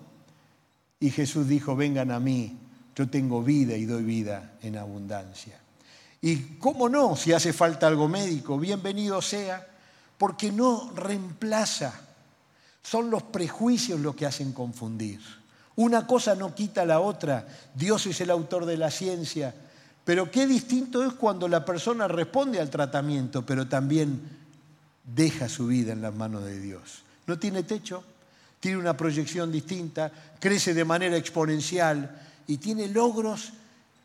Y 1.03 1.11
Jesús 1.11 1.49
dijo, 1.49 1.75
vengan 1.75 2.13
a 2.13 2.21
mí, 2.21 2.57
yo 2.95 3.11
tengo 3.11 3.43
vida 3.43 3.77
y 3.77 3.87
doy 3.87 4.05
vida 4.05 4.53
en 4.63 4.77
abundancia. 4.77 5.59
Y 6.21 6.37
cómo 6.61 6.89
no, 6.89 7.17
si 7.17 7.33
hace 7.33 7.53
falta 7.53 7.89
algo 7.89 8.07
médico, 8.07 8.57
bienvenido 8.57 9.21
sea, 9.21 9.67
porque 10.17 10.53
no 10.53 10.93
reemplaza 10.95 11.93
son 12.85 13.11
los 13.11 13.25
prejuicios 13.25 13.99
los 13.99 14.15
que 14.15 14.27
hacen 14.27 14.53
confundir. 14.53 15.19
Una 15.75 16.07
cosa 16.07 16.37
no 16.37 16.55
quita 16.55 16.87
la 16.87 17.01
otra. 17.01 17.49
Dios 17.75 18.07
es 18.07 18.21
el 18.21 18.31
autor 18.31 18.65
de 18.65 18.77
la 18.77 18.93
ciencia. 18.93 19.53
Pero 20.05 20.31
qué 20.31 20.47
distinto 20.47 21.05
es 21.05 21.15
cuando 21.15 21.49
la 21.49 21.65
persona 21.65 22.07
responde 22.07 22.61
al 22.61 22.71
tratamiento, 22.71 23.45
pero 23.45 23.67
también 23.67 24.21
deja 25.03 25.49
su 25.49 25.67
vida 25.67 25.93
en 25.93 26.01
las 26.01 26.15
manos 26.15 26.45
de 26.45 26.61
Dios. 26.61 27.03
No 27.27 27.41
tiene 27.41 27.65
techo, 27.65 28.05
tiene 28.63 28.79
una 28.79 28.97
proyección 28.97 29.51
distinta, 29.51 30.13
crece 30.39 30.73
de 30.73 30.85
manera 30.85 31.17
exponencial 31.17 32.17
y 32.47 32.59
tiene 32.59 32.87
logros 32.87 33.55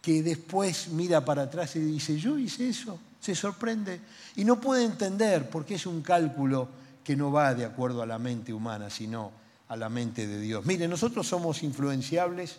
que 0.02 0.24
después 0.24 0.88
mira 0.88 1.24
para 1.24 1.44
atrás 1.44 1.76
y 1.76 1.80
dice, 1.80 2.18
yo 2.18 2.40
hice 2.40 2.70
eso, 2.70 3.00
se 3.22 3.36
sorprende 3.36 4.02
y 4.36 4.44
no 4.44 4.60
puede 4.60 4.84
entender 4.84 5.48
porque 5.48 5.76
es 5.76 5.86
un 5.86 6.02
cálculo 6.02 6.70
que 7.04 7.16
no 7.16 7.32
va 7.32 7.54
de 7.54 7.66
acuerdo 7.66 8.02
a 8.02 8.08
la 8.08 8.18
mente 8.18 8.52
humana, 8.52 8.90
sino 8.90 9.32
a 9.68 9.76
la 9.76 9.90
mente 9.90 10.26
de 10.26 10.42
Dios. 10.42 10.66
Mire, 10.66 10.88
nosotros 10.88 11.28
somos 11.28 11.62
influenciables 11.62 12.56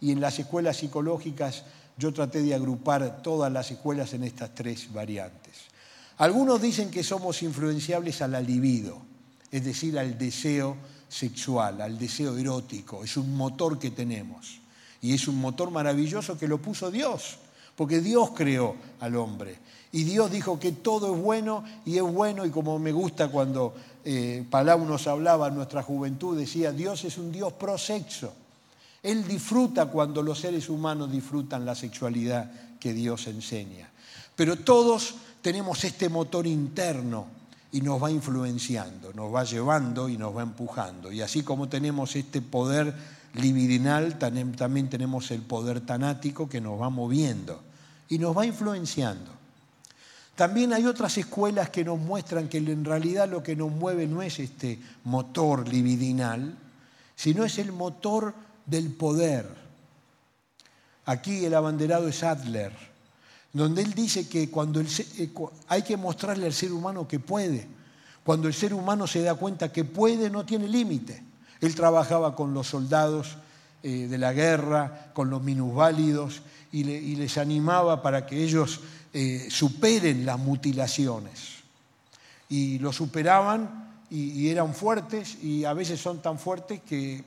y 0.00 0.10
en 0.10 0.22
las 0.22 0.38
escuelas 0.38 0.78
psicológicas 0.78 1.64
yo 1.98 2.14
traté 2.14 2.40
de 2.40 2.54
agrupar 2.54 3.20
todas 3.20 3.52
las 3.52 3.70
escuelas 3.70 4.14
en 4.14 4.24
estas 4.24 4.54
tres 4.54 4.90
variantes. 4.90 5.52
Algunos 6.16 6.62
dicen 6.62 6.90
que 6.90 7.04
somos 7.04 7.42
influenciables 7.42 8.22
al 8.22 8.32
libido, 8.46 9.02
es 9.50 9.62
decir, 9.66 9.98
al 9.98 10.16
deseo 10.16 10.78
sexual, 11.12 11.80
al 11.82 11.98
deseo 11.98 12.36
erótico. 12.36 13.04
Es 13.04 13.16
un 13.16 13.36
motor 13.36 13.78
que 13.78 13.90
tenemos. 13.90 14.60
Y 15.02 15.12
es 15.12 15.28
un 15.28 15.40
motor 15.40 15.70
maravilloso 15.70 16.38
que 16.38 16.48
lo 16.48 16.58
puso 16.58 16.90
Dios, 16.90 17.36
porque 17.76 18.00
Dios 18.00 18.30
creó 18.34 18.76
al 19.00 19.16
hombre. 19.16 19.58
Y 19.90 20.04
Dios 20.04 20.30
dijo 20.30 20.58
que 20.58 20.72
todo 20.72 21.14
es 21.14 21.20
bueno 21.20 21.64
y 21.84 21.96
es 21.96 22.02
bueno, 22.02 22.46
y 22.46 22.50
como 22.50 22.78
me 22.78 22.92
gusta 22.92 23.28
cuando 23.28 23.74
eh, 24.04 24.46
Palau 24.48 24.86
nos 24.86 25.06
hablaba 25.06 25.48
en 25.48 25.56
nuestra 25.56 25.82
juventud, 25.82 26.38
decía, 26.38 26.72
Dios 26.72 27.04
es 27.04 27.18
un 27.18 27.30
Dios 27.30 27.52
prosexo. 27.52 28.32
Él 29.02 29.26
disfruta 29.26 29.86
cuando 29.86 30.22
los 30.22 30.38
seres 30.38 30.68
humanos 30.68 31.10
disfrutan 31.10 31.66
la 31.66 31.74
sexualidad 31.74 32.50
que 32.78 32.94
Dios 32.94 33.26
enseña. 33.26 33.90
Pero 34.34 34.56
todos 34.56 35.16
tenemos 35.42 35.84
este 35.84 36.08
motor 36.08 36.46
interno 36.46 37.41
y 37.72 37.80
nos 37.80 38.02
va 38.02 38.10
influenciando, 38.10 39.12
nos 39.14 39.34
va 39.34 39.44
llevando 39.44 40.08
y 40.08 40.18
nos 40.18 40.36
va 40.36 40.42
empujando. 40.42 41.10
Y 41.10 41.22
así 41.22 41.42
como 41.42 41.68
tenemos 41.68 42.14
este 42.14 42.42
poder 42.42 42.94
libidinal, 43.34 44.18
también 44.18 44.90
tenemos 44.90 45.30
el 45.30 45.40
poder 45.40 45.80
tanático 45.80 46.48
que 46.48 46.60
nos 46.60 46.80
va 46.80 46.90
moviendo 46.90 47.62
y 48.10 48.18
nos 48.18 48.36
va 48.36 48.44
influenciando. 48.44 49.30
También 50.34 50.72
hay 50.72 50.86
otras 50.86 51.16
escuelas 51.16 51.70
que 51.70 51.84
nos 51.84 51.98
muestran 51.98 52.48
que 52.48 52.58
en 52.58 52.84
realidad 52.84 53.28
lo 53.28 53.42
que 53.42 53.56
nos 53.56 53.70
mueve 53.70 54.06
no 54.06 54.22
es 54.22 54.38
este 54.38 54.78
motor 55.04 55.66
libidinal, 55.68 56.54
sino 57.16 57.44
es 57.44 57.58
el 57.58 57.72
motor 57.72 58.34
del 58.66 58.90
poder. 58.92 59.46
Aquí 61.06 61.44
el 61.44 61.54
abanderado 61.54 62.08
es 62.08 62.22
Adler, 62.22 62.91
donde 63.52 63.82
él 63.82 63.92
dice 63.92 64.28
que 64.28 64.50
cuando 64.50 64.80
eh, 64.80 65.30
hay 65.68 65.82
que 65.82 65.96
mostrarle 65.96 66.46
al 66.46 66.52
ser 66.52 66.72
humano 66.72 67.06
que 67.06 67.20
puede. 67.20 67.66
Cuando 68.24 68.48
el 68.48 68.54
ser 68.54 68.72
humano 68.72 69.06
se 69.06 69.22
da 69.22 69.34
cuenta 69.34 69.72
que 69.72 69.84
puede, 69.84 70.30
no 70.30 70.46
tiene 70.46 70.68
límite. 70.68 71.22
Él 71.60 71.74
trabajaba 71.74 72.34
con 72.34 72.54
los 72.54 72.68
soldados 72.68 73.36
eh, 73.82 74.06
de 74.08 74.18
la 74.18 74.32
guerra, 74.32 75.10
con 75.12 75.28
los 75.28 75.42
minusválidos, 75.42 76.42
y, 76.70 76.84
les 76.84 77.36
animaba 77.36 78.00
para 78.00 78.24
que 78.24 78.42
ellos 78.42 78.80
eh, 79.12 79.48
superen 79.50 80.24
las 80.24 80.38
mutilaciones. 80.38 81.56
Y 82.48 82.78
lo 82.78 82.92
superaban 82.92 83.90
y, 84.08 84.48
eran 84.48 84.74
fuertes, 84.74 85.42
y 85.42 85.64
a 85.64 85.74
veces 85.74 86.00
son 86.00 86.22
tan 86.22 86.38
fuertes 86.38 86.80
que 86.82 87.24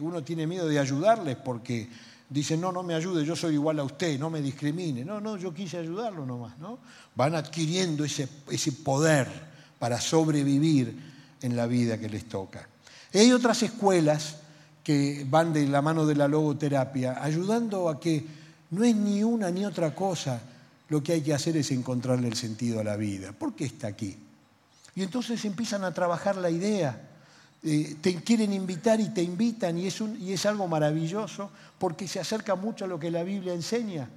uno 0.00 0.22
tiene 0.22 0.46
miedo 0.46 0.68
de 0.68 0.78
ayudarles 0.78 1.36
porque 1.36 1.88
dicen, 2.32 2.60
no, 2.60 2.72
no 2.72 2.82
me 2.82 2.94
ayude, 2.94 3.24
yo 3.24 3.36
soy 3.36 3.54
igual 3.54 3.78
a 3.78 3.84
usted, 3.84 4.18
no 4.18 4.30
me 4.30 4.40
discrimine. 4.40 5.04
No, 5.04 5.20
no, 5.20 5.36
yo 5.36 5.52
quise 5.52 5.78
ayudarlo 5.78 6.24
nomás, 6.24 6.58
¿no? 6.58 6.78
Van 7.14 7.34
adquiriendo 7.34 8.04
ese, 8.04 8.28
ese 8.50 8.72
poder 8.72 9.28
para 9.78 10.00
sobrevivir 10.00 10.96
en 11.42 11.56
la 11.56 11.66
vida 11.66 11.98
que 11.98 12.08
les 12.08 12.28
toca. 12.28 12.68
hay 13.12 13.32
otras 13.32 13.62
escuelas 13.62 14.36
que 14.82 15.26
van 15.28 15.52
de 15.52 15.66
la 15.66 15.82
mano 15.82 16.06
de 16.06 16.14
la 16.14 16.26
logoterapia, 16.26 17.22
ayudando 17.22 17.88
a 17.88 18.00
que 18.00 18.24
no 18.70 18.84
es 18.84 18.96
ni 18.96 19.22
una 19.22 19.50
ni 19.50 19.64
otra 19.64 19.94
cosa, 19.94 20.40
lo 20.88 21.02
que 21.02 21.12
hay 21.12 21.20
que 21.20 21.34
hacer 21.34 21.56
es 21.56 21.70
encontrarle 21.70 22.28
el 22.28 22.36
sentido 22.36 22.80
a 22.80 22.84
la 22.84 22.96
vida. 22.96 23.32
¿Por 23.32 23.54
qué 23.54 23.64
está 23.64 23.88
aquí? 23.88 24.16
Y 24.94 25.02
entonces 25.02 25.44
empiezan 25.44 25.84
a 25.84 25.94
trabajar 25.94 26.36
la 26.36 26.50
idea 26.50 27.11
eh, 27.64 27.96
te 28.00 28.16
quieren 28.22 28.52
invitar 28.52 29.00
y 29.00 29.10
te 29.10 29.22
invitan 29.22 29.78
y 29.78 29.86
es, 29.86 30.00
y 30.00 30.32
es 30.32 30.46
algo 30.46 30.66
maravilloso 30.66 31.50
porque 31.78 32.08
se 32.08 32.18
acerca 32.18 32.56
mucho 32.56 32.84
a 32.84 32.88
lo 32.88 32.98
que 32.98 33.10
la 33.10 33.22
Biblia 33.22 33.54
enseña. 33.54 34.08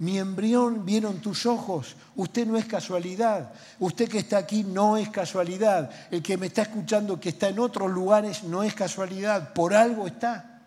Mi 0.00 0.18
embrión 0.18 0.84
vieron 0.84 1.20
tus 1.20 1.44
ojos. 1.46 1.96
Usted 2.14 2.46
no 2.46 2.56
es 2.56 2.66
casualidad. 2.66 3.52
Usted 3.80 4.08
que 4.08 4.18
está 4.18 4.38
aquí 4.38 4.62
no 4.62 4.96
es 4.96 5.08
casualidad. 5.08 5.90
El 6.10 6.22
que 6.22 6.36
me 6.36 6.46
está 6.46 6.62
escuchando 6.62 7.18
que 7.18 7.30
está 7.30 7.48
en 7.48 7.58
otros 7.58 7.90
lugares 7.90 8.44
no 8.44 8.62
es 8.62 8.74
casualidad. 8.74 9.52
Por 9.54 9.74
algo 9.74 10.06
está. 10.06 10.62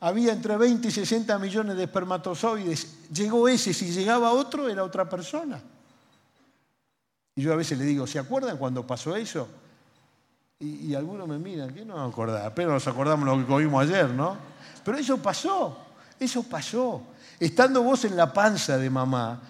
Había 0.00 0.32
entre 0.32 0.56
20 0.56 0.88
y 0.88 0.90
60 0.90 1.38
millones 1.38 1.76
de 1.76 1.84
espermatozoides. 1.84 3.08
Llegó 3.12 3.46
ese. 3.46 3.72
Si 3.72 3.92
llegaba 3.92 4.32
otro, 4.32 4.68
era 4.68 4.82
otra 4.82 5.08
persona. 5.08 5.62
Y 7.36 7.42
yo 7.42 7.52
a 7.52 7.56
veces 7.56 7.78
le 7.78 7.84
digo, 7.84 8.06
¿se 8.06 8.18
acuerdan 8.18 8.58
cuando 8.58 8.84
pasó 8.84 9.14
eso? 9.14 9.48
Y, 10.64 10.94
algunos 10.94 11.28
me 11.28 11.38
miran, 11.38 11.74
¿qué 11.74 11.84
no 11.84 12.02
acordar? 12.02 12.54
Pero 12.54 12.72
nos 12.72 12.86
acordamos 12.88 13.26
lo 13.26 13.36
que 13.36 13.44
comimos 13.44 13.82
ayer, 13.82 14.08
¿no? 14.08 14.36
Pero 14.82 14.96
eso 14.96 15.18
pasó, 15.18 15.76
eso 16.18 16.42
pasó. 16.44 17.02
Estando 17.38 17.82
vos 17.82 18.06
en 18.06 18.16
la 18.16 18.32
panza 18.32 18.78
de 18.78 18.88
mamá, 18.88 19.42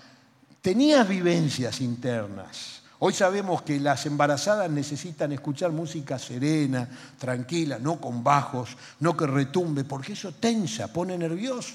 tenías 0.60 1.06
vivencias 1.06 1.80
internas. 1.80 2.82
Hoy 2.98 3.12
sabemos 3.12 3.62
que 3.62 3.78
las 3.78 4.06
embarazadas 4.06 4.68
necesitan 4.70 5.30
escuchar 5.30 5.70
música 5.70 6.18
serena, 6.18 6.88
tranquila, 7.18 7.78
no 7.78 8.00
con 8.00 8.24
bajos, 8.24 8.76
no 9.00 9.16
que 9.16 9.26
retumbe, 9.26 9.84
porque 9.84 10.14
eso 10.14 10.32
tensa, 10.32 10.92
pone 10.92 11.16
nervioso. 11.16 11.74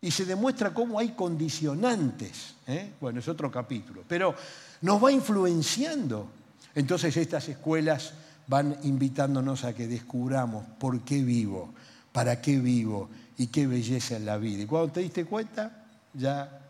Y 0.00 0.10
se 0.10 0.24
demuestra 0.24 0.72
cómo 0.72 0.98
hay 0.98 1.10
condicionantes. 1.10 2.54
¿eh? 2.66 2.92
Bueno, 3.00 3.20
es 3.20 3.28
otro 3.28 3.50
capítulo. 3.50 4.02
Pero 4.08 4.34
nos 4.80 5.02
va 5.02 5.12
influenciando. 5.12 6.26
Entonces 6.74 7.14
estas 7.16 7.48
escuelas 7.48 8.14
van 8.50 8.76
invitándonos 8.82 9.62
a 9.62 9.72
que 9.76 9.86
descubramos 9.86 10.66
por 10.80 11.02
qué 11.02 11.22
vivo, 11.22 11.72
para 12.10 12.40
qué 12.40 12.58
vivo 12.58 13.08
y 13.38 13.46
qué 13.46 13.68
belleza 13.68 14.16
en 14.16 14.26
la 14.26 14.38
vida. 14.38 14.64
Y 14.64 14.66
cuando 14.66 14.90
te 14.90 15.00
diste 15.00 15.24
cuenta, 15.24 15.86
ya 16.12 16.60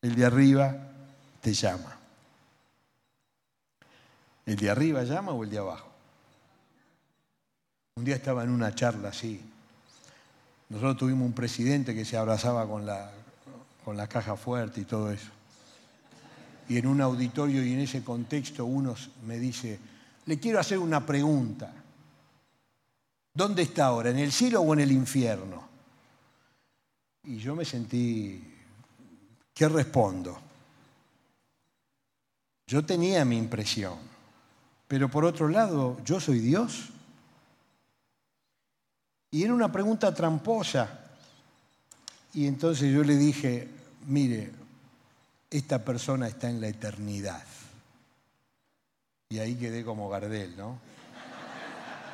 el 0.00 0.14
de 0.14 0.24
arriba 0.24 0.76
te 1.40 1.52
llama. 1.52 1.98
¿El 4.46 4.54
de 4.54 4.70
arriba 4.70 5.02
llama 5.02 5.32
o 5.32 5.42
el 5.42 5.50
de 5.50 5.58
abajo? 5.58 5.90
Un 7.96 8.04
día 8.04 8.14
estaba 8.14 8.44
en 8.44 8.50
una 8.50 8.72
charla 8.76 9.08
así. 9.08 9.40
Nosotros 10.68 10.98
tuvimos 10.98 11.26
un 11.26 11.32
presidente 11.32 11.96
que 11.96 12.04
se 12.04 12.16
abrazaba 12.16 12.64
con 12.68 12.86
la, 12.86 13.10
con 13.84 13.96
la 13.96 14.06
caja 14.06 14.36
fuerte 14.36 14.82
y 14.82 14.84
todo 14.84 15.10
eso. 15.10 15.30
Y 16.68 16.78
en 16.78 16.86
un 16.86 17.00
auditorio 17.00 17.64
y 17.64 17.72
en 17.72 17.80
ese 17.80 18.04
contexto 18.04 18.64
uno 18.64 18.94
me 19.26 19.38
dice, 19.38 19.80
le 20.26 20.38
quiero 20.38 20.60
hacer 20.60 20.78
una 20.78 21.04
pregunta. 21.04 21.72
¿Dónde 23.32 23.62
está 23.62 23.86
ahora? 23.86 24.10
¿En 24.10 24.18
el 24.18 24.32
cielo 24.32 24.60
o 24.60 24.72
en 24.74 24.80
el 24.80 24.92
infierno? 24.92 25.66
Y 27.24 27.38
yo 27.38 27.54
me 27.54 27.64
sentí, 27.64 28.42
¿qué 29.52 29.68
respondo? 29.68 30.38
Yo 32.66 32.84
tenía 32.84 33.24
mi 33.24 33.36
impresión, 33.36 33.98
pero 34.88 35.08
por 35.08 35.24
otro 35.24 35.48
lado, 35.48 35.98
¿yo 36.04 36.18
soy 36.18 36.40
Dios? 36.40 36.88
Y 39.30 39.44
era 39.44 39.54
una 39.54 39.70
pregunta 39.70 40.14
tramposa. 40.14 41.00
Y 42.32 42.46
entonces 42.46 42.92
yo 42.92 43.04
le 43.04 43.16
dije, 43.16 43.68
mire, 44.06 44.50
esta 45.50 45.84
persona 45.84 46.28
está 46.28 46.48
en 46.50 46.60
la 46.60 46.68
eternidad. 46.68 47.44
Y 49.28 49.40
ahí 49.40 49.56
quedé 49.56 49.84
como 49.84 50.08
Gardel, 50.08 50.56
¿no? 50.56 50.78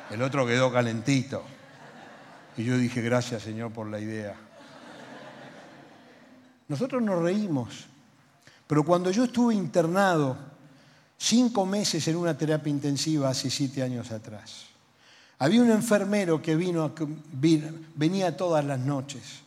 El 0.09 0.23
otro 0.23 0.47
quedó 0.47 0.73
calentito. 0.73 1.43
Y 2.57 2.63
yo 2.63 2.75
dije, 2.75 3.01
gracias 3.01 3.43
Señor 3.43 3.71
por 3.71 3.87
la 3.87 3.99
idea. 3.99 4.35
Nosotros 6.67 7.03
nos 7.03 7.21
reímos, 7.21 7.85
pero 8.65 8.83
cuando 8.83 9.11
yo 9.11 9.25
estuve 9.25 9.53
internado 9.53 10.35
cinco 11.17 11.67
meses 11.67 12.07
en 12.07 12.15
una 12.15 12.35
terapia 12.35 12.71
intensiva 12.71 13.29
hace 13.29 13.51
siete 13.51 13.83
años 13.83 14.11
atrás, 14.11 14.65
había 15.37 15.61
un 15.61 15.69
enfermero 15.69 16.41
que 16.41 16.55
vino, 16.55 16.93
venía 17.95 18.35
todas 18.35 18.65
las 18.65 18.79
noches 18.79 19.41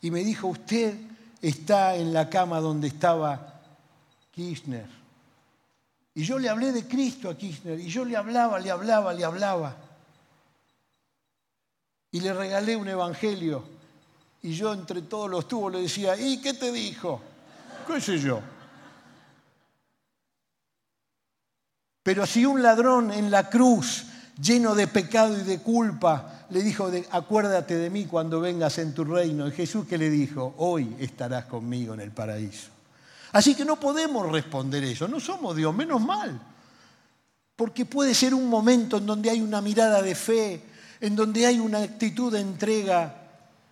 y 0.00 0.12
me 0.12 0.22
dijo, 0.22 0.46
usted 0.46 0.94
está 1.42 1.96
en 1.96 2.12
la 2.12 2.30
cama 2.30 2.60
donde 2.60 2.86
estaba 2.86 3.60
Kirchner. 4.30 4.97
Y 6.18 6.24
yo 6.24 6.36
le 6.36 6.48
hablé 6.48 6.72
de 6.72 6.84
Cristo 6.84 7.30
a 7.30 7.38
Kirchner, 7.38 7.78
y 7.78 7.86
yo 7.86 8.04
le 8.04 8.16
hablaba, 8.16 8.58
le 8.58 8.72
hablaba, 8.72 9.12
le 9.12 9.24
hablaba. 9.24 9.76
Y 12.10 12.18
le 12.18 12.34
regalé 12.34 12.74
un 12.74 12.88
evangelio. 12.88 13.62
Y 14.42 14.52
yo 14.52 14.72
entre 14.72 15.02
todos 15.02 15.30
los 15.30 15.46
tubos 15.46 15.72
le 15.72 15.80
decía, 15.80 16.16
¿y 16.16 16.40
qué 16.40 16.54
te 16.54 16.72
dijo? 16.72 17.20
¿Qué 17.86 18.00
sé 18.00 18.18
yo? 18.18 18.40
Pero 22.02 22.26
si 22.26 22.44
un 22.44 22.64
ladrón 22.64 23.12
en 23.12 23.30
la 23.30 23.48
cruz, 23.48 24.06
lleno 24.42 24.74
de 24.74 24.88
pecado 24.88 25.38
y 25.38 25.44
de 25.44 25.60
culpa, 25.60 26.46
le 26.50 26.64
dijo, 26.64 26.90
acuérdate 27.12 27.76
de 27.76 27.90
mí 27.90 28.06
cuando 28.06 28.40
vengas 28.40 28.78
en 28.78 28.92
tu 28.92 29.04
reino, 29.04 29.46
y 29.46 29.52
Jesús 29.52 29.86
que 29.86 29.96
le 29.96 30.10
dijo, 30.10 30.52
hoy 30.58 30.96
estarás 30.98 31.44
conmigo 31.44 31.94
en 31.94 32.00
el 32.00 32.10
paraíso. 32.10 32.70
Así 33.32 33.54
que 33.54 33.64
no 33.64 33.78
podemos 33.78 34.30
responder 34.30 34.84
eso, 34.84 35.06
no 35.06 35.20
somos 35.20 35.56
Dios, 35.56 35.74
menos 35.74 36.00
mal. 36.00 36.40
Porque 37.56 37.84
puede 37.84 38.14
ser 38.14 38.34
un 38.34 38.48
momento 38.48 38.98
en 38.98 39.06
donde 39.06 39.30
hay 39.30 39.40
una 39.40 39.60
mirada 39.60 40.00
de 40.00 40.14
fe, 40.14 40.62
en 41.00 41.14
donde 41.16 41.46
hay 41.46 41.58
una 41.58 41.78
actitud 41.78 42.32
de 42.32 42.40
entrega 42.40 43.14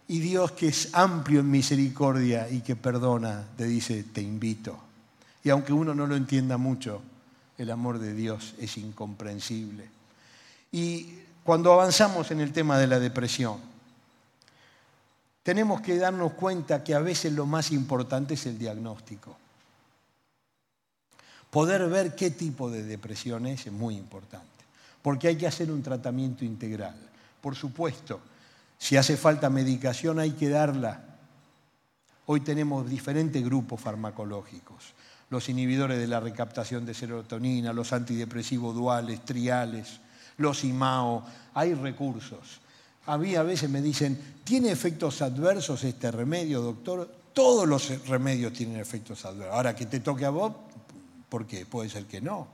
y 0.09 0.19
Dios 0.21 0.53
que 0.53 0.69
es 0.69 0.91
amplio 0.93 1.41
en 1.41 1.51
misericordia 1.51 2.49
y 2.49 2.61
que 2.61 2.77
perdona, 2.77 3.45
te 3.57 3.65
dice, 3.65 4.05
te 4.05 4.21
invito. 4.21 4.77
Y 5.43 5.51
aunque 5.51 5.73
uno 5.73 5.95
no 5.95 6.07
lo 6.07 6.17
entienda 6.17 6.57
mucho, 6.57 7.01
el 7.59 7.71
amor 7.71 7.99
de 7.99 8.13
Dios 8.15 8.55
es 8.59 8.77
incomprensible. 8.77 9.89
Y 10.73 11.21
cuando 11.45 11.73
avanzamos 11.73 12.31
en 12.31 12.41
el 12.41 12.53
tema 12.53 12.79
de 12.79 12.87
la 12.87 12.99
depresión, 12.99 13.59
tenemos 15.43 15.81
que 15.81 15.97
darnos 15.97 16.33
cuenta 16.33 16.83
que 16.83 16.95
a 16.95 16.99
veces 16.99 17.33
lo 17.33 17.47
más 17.47 17.71
importante 17.71 18.35
es 18.35 18.47
el 18.47 18.59
diagnóstico. 18.59 19.37
Poder 21.57 21.89
ver 21.89 22.15
qué 22.15 22.31
tipo 22.31 22.71
de 22.71 22.83
depresión 22.83 23.47
es 23.47 23.67
es 23.67 23.73
muy 23.73 23.97
importante, 23.97 24.63
porque 25.01 25.29
hay 25.29 25.37
que 25.37 25.47
hacer 25.47 25.71
un 25.71 25.83
tratamiento 25.83 26.45
integral. 26.45 26.95
por 27.41 27.57
supuesto. 27.57 28.21
Si 28.77 28.99
hace 28.99 29.17
falta 29.17 29.49
medicación 29.49 30.19
hay 30.19 30.33
que 30.33 30.51
darla. 30.51 31.03
Hoy 32.27 32.41
tenemos 32.41 32.87
diferentes 32.91 33.43
grupos 33.43 33.81
farmacológicos. 33.81 34.93
Los 35.31 35.49
inhibidores 35.49 35.99
de 35.99 36.07
la 36.07 36.21
recaptación 36.21 36.85
de 36.85 36.93
serotonina, 36.93 37.73
los 37.73 37.95
antidepresivos 37.95 38.75
duales, 38.75 39.25
triales, 39.25 40.01
los 40.37 40.63
IMAO. 40.63 41.25
Hay 41.55 41.73
recursos. 41.73 42.61
A 43.07 43.17
mí 43.17 43.35
a 43.35 43.43
veces 43.43 43.71
me 43.71 43.81
dicen, 43.81 44.41
¿tiene 44.45 44.71
efectos 44.71 45.23
adversos 45.23 45.85
este 45.85 46.11
remedio, 46.11 46.61
doctor? 46.61 47.11
Todos 47.33 47.67
los 47.67 48.07
remedios 48.09 48.53
tienen 48.53 48.77
efectos 48.77 49.25
adversos. 49.25 49.55
Ahora 49.55 49.75
que 49.75 49.87
te 49.87 50.01
toque 50.01 50.27
a 50.27 50.31
vos, 50.31 50.53
¿por 51.37 51.47
qué? 51.47 51.67
Puede 51.67 51.91
ser 51.91 52.07
que 52.07 52.19
no. 52.19 52.49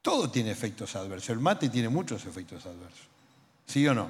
Todo 0.00 0.30
tiene 0.30 0.50
efectos 0.50 0.96
adversos. 0.96 1.28
El 1.28 1.40
mate 1.40 1.68
tiene 1.68 1.90
muchos 1.90 2.24
efectos 2.24 2.64
adversos. 2.64 3.06
¿Sí 3.66 3.86
o 3.86 3.92
no? 3.92 4.08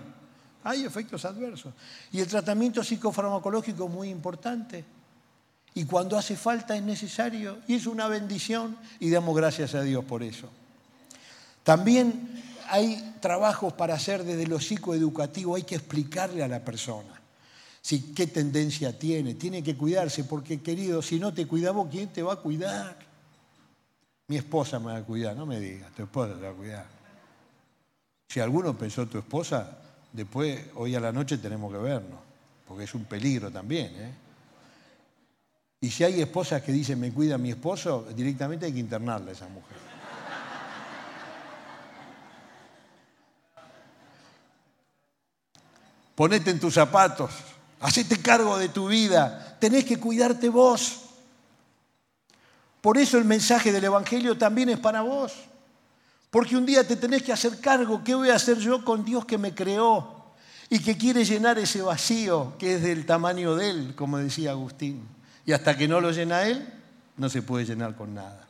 Hay 0.63 0.85
efectos 0.85 1.25
adversos. 1.25 1.75
Y 2.13 2.21
el 2.21 2.29
tratamiento 2.29 2.85
psicofarmacológico 2.85 3.87
es 3.87 3.91
muy 3.91 4.09
importante. 4.09 4.85
Y 5.75 5.85
cuando 5.85 6.17
hace 6.17 6.37
falta 6.37 6.77
es 6.77 6.83
necesario. 6.85 7.59
Y 7.67 7.75
es 7.75 7.89
una 7.89 8.07
bendición. 8.07 8.77
Y 9.01 9.11
damos 9.11 9.35
gracias 9.35 9.75
a 9.75 9.83
Dios 9.83 10.05
por 10.05 10.23
eso. 10.23 10.49
También 11.65 12.41
hay 12.69 13.17
trabajos 13.21 13.73
para 13.73 13.95
hacer 13.95 14.23
desde 14.23 14.47
lo 14.47 14.61
psicoeducativo. 14.61 15.57
Hay 15.57 15.65
que 15.65 15.75
explicarle 15.75 16.45
a 16.45 16.47
la 16.47 16.65
persona 16.65 17.21
si, 17.83 18.15
qué 18.15 18.29
tendencia 18.29 18.97
tiene. 18.97 19.35
Tiene 19.35 19.61
que 19.61 19.77
cuidarse 19.77 20.23
porque, 20.23 20.61
querido, 20.61 21.03
si 21.03 21.19
no 21.19 21.35
te 21.35 21.49
cuidamos, 21.49 21.89
¿quién 21.91 22.13
te 22.13 22.23
va 22.23 22.35
a 22.35 22.37
cuidar? 22.37 23.16
Mi 24.29 24.37
esposa 24.37 24.79
me 24.79 24.87
va 24.87 24.97
a 24.97 25.03
cuidar. 25.03 25.37
No 25.37 25.47
me 25.47 25.61
digas, 25.61 25.93
tu 25.93 26.03
esposa 26.03 26.35
te 26.35 26.43
va 26.43 26.51
a 26.51 26.55
cuidar. 26.55 26.87
Si 28.29 28.41
alguno 28.41 28.77
pensó 28.77 29.07
tu 29.07 29.19
esposa, 29.19 29.79
después, 30.13 30.61
hoy 30.75 30.95
a 30.97 31.01
la 31.01 31.13
noche 31.13 31.39
tenemos 31.39 31.73
que 31.73 31.79
vernos, 31.79 32.19
porque 32.67 32.85
es 32.85 32.95
un 32.95 33.05
peligro 33.05 33.51
también. 33.51 33.93
¿eh? 33.95 34.15
Y 35.81 35.91
si 35.91 36.03
hay 36.05 36.21
esposas 36.21 36.63
que 36.63 36.73
dicen 36.73 36.99
me 36.99 37.13
cuida 37.13 37.39
mi 37.39 37.51
esposo, 37.51 38.09
directamente 38.15 38.67
hay 38.67 38.73
que 38.73 38.81
internarla 38.81 39.31
a 39.31 39.33
esa 39.33 39.49
mujer. 39.49 39.77
Ponete 46.17 46.51
en 46.51 46.59
tus 46.59 46.73
zapatos, 46.73 47.31
hacete 47.79 48.21
cargo 48.23 48.57
de 48.57 48.71
tu 48.71 48.89
vida, 48.89 49.59
tenés 49.61 49.85
que 49.85 50.01
cuidarte 50.01 50.49
vos. 50.49 51.06
Por 52.87 52.99
eso 52.99 53.19
el 53.19 53.25
mensaje 53.25 53.73
del 53.73 53.83
Evangelio 53.83 54.39
también 54.39 54.69
es 54.69 54.79
para 54.79 55.03
vos. 55.03 55.33
Porque 56.31 56.57
un 56.57 56.65
día 56.65 56.87
te 56.87 56.95
tenés 56.95 57.25
que 57.25 57.33
hacer 57.33 57.59
cargo, 57.59 58.05
¿qué 58.05 58.15
voy 58.15 58.31
a 58.31 58.37
hacer 58.37 58.59
yo 58.59 58.85
con 58.85 59.05
Dios 59.05 59.25
que 59.25 59.39
me 59.39 59.53
creó 59.53 60.27
y 60.71 60.79
que 60.79 60.97
quiere 60.97 61.25
llenar 61.25 61.59
ese 61.59 61.83
vacío 61.83 62.55
que 62.61 62.77
es 62.77 62.83
del 62.83 63.05
tamaño 63.05 63.57
de 63.57 63.71
Él, 63.71 63.95
como 63.97 64.19
decía 64.19 64.53
Agustín? 64.53 65.03
Y 65.45 65.51
hasta 65.51 65.77
que 65.77 65.89
no 65.89 66.01
lo 66.01 66.13
llena 66.13 66.45
Él, 66.45 66.65
no 67.17 67.29
se 67.29 67.43
puede 67.43 67.65
llenar 67.65 67.97
con 67.97 68.15
nada. 68.15 68.47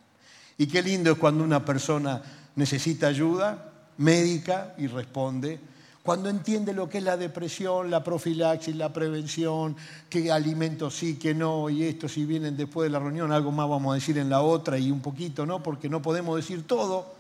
Y 0.59 0.66
qué 0.66 0.82
lindo 0.82 1.12
es 1.12 1.16
cuando 1.16 1.43
una 1.43 1.64
persona 1.64 2.20
necesita 2.57 3.07
ayuda 3.07 3.72
médica 3.97 4.74
y 4.76 4.87
responde, 4.87 5.59
cuando 6.07 6.30
entiende 6.30 6.72
lo 6.72 6.88
que 6.88 6.98
es 6.98 7.04
la 7.04 7.16
depresión, 7.16 7.90
la 7.90 8.04
profilaxis, 8.04 8.76
la 8.76 8.92
prevención, 8.92 9.74
qué 10.09 10.30
alimentos 10.30 10.94
sí, 10.94 11.16
qué 11.16 11.34
no, 11.34 11.68
y 11.68 11.82
esto 11.82 12.09
si 12.09 12.24
vienen 12.24 12.57
después 12.57 12.86
de 12.86 12.90
la 12.90 13.00
reunión, 13.00 13.32
algo 13.32 13.50
más 13.50 13.68
vamos 13.68 13.90
a 13.90 13.94
decir 13.96 14.16
en 14.16 14.30
la 14.30 14.40
otra 14.40 14.78
y 14.78 14.92
un 14.92 15.00
poquito, 15.00 15.44
¿no? 15.44 15.64
Porque 15.64 15.88
no 15.88 16.00
podemos 16.00 16.36
decir 16.36 16.64
todo. 16.64 17.12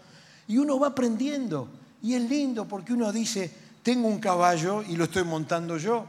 Y 0.46 0.58
uno 0.58 0.78
va 0.78 0.88
aprendiendo. 0.88 1.66
Y 2.00 2.14
es 2.14 2.22
lindo 2.22 2.66
porque 2.66 2.92
uno 2.92 3.10
dice, 3.10 3.52
tengo 3.82 4.06
un 4.06 4.20
caballo 4.20 4.84
y 4.84 4.94
lo 4.94 5.04
estoy 5.04 5.24
montando 5.24 5.78
yo. 5.78 6.06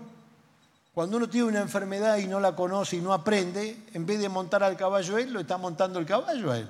Cuando 0.94 1.18
uno 1.18 1.28
tiene 1.28 1.48
una 1.48 1.62
enfermedad 1.62 2.20
y 2.20 2.28
no 2.28 2.40
la 2.40 2.56
conoce 2.56 2.98
y 2.98 3.02
no 3.02 3.12
aprende, 3.12 3.86
en 3.94 4.06
vez 4.06 4.20
de 4.20 4.30
montar 4.30 4.64
al 4.64 4.78
caballo 4.78 5.18
él, 5.18 5.34
lo 5.34 5.40
está 5.40 5.58
montando 5.58 5.98
el 5.98 6.06
caballo 6.06 6.52
a 6.52 6.60
él. 6.60 6.70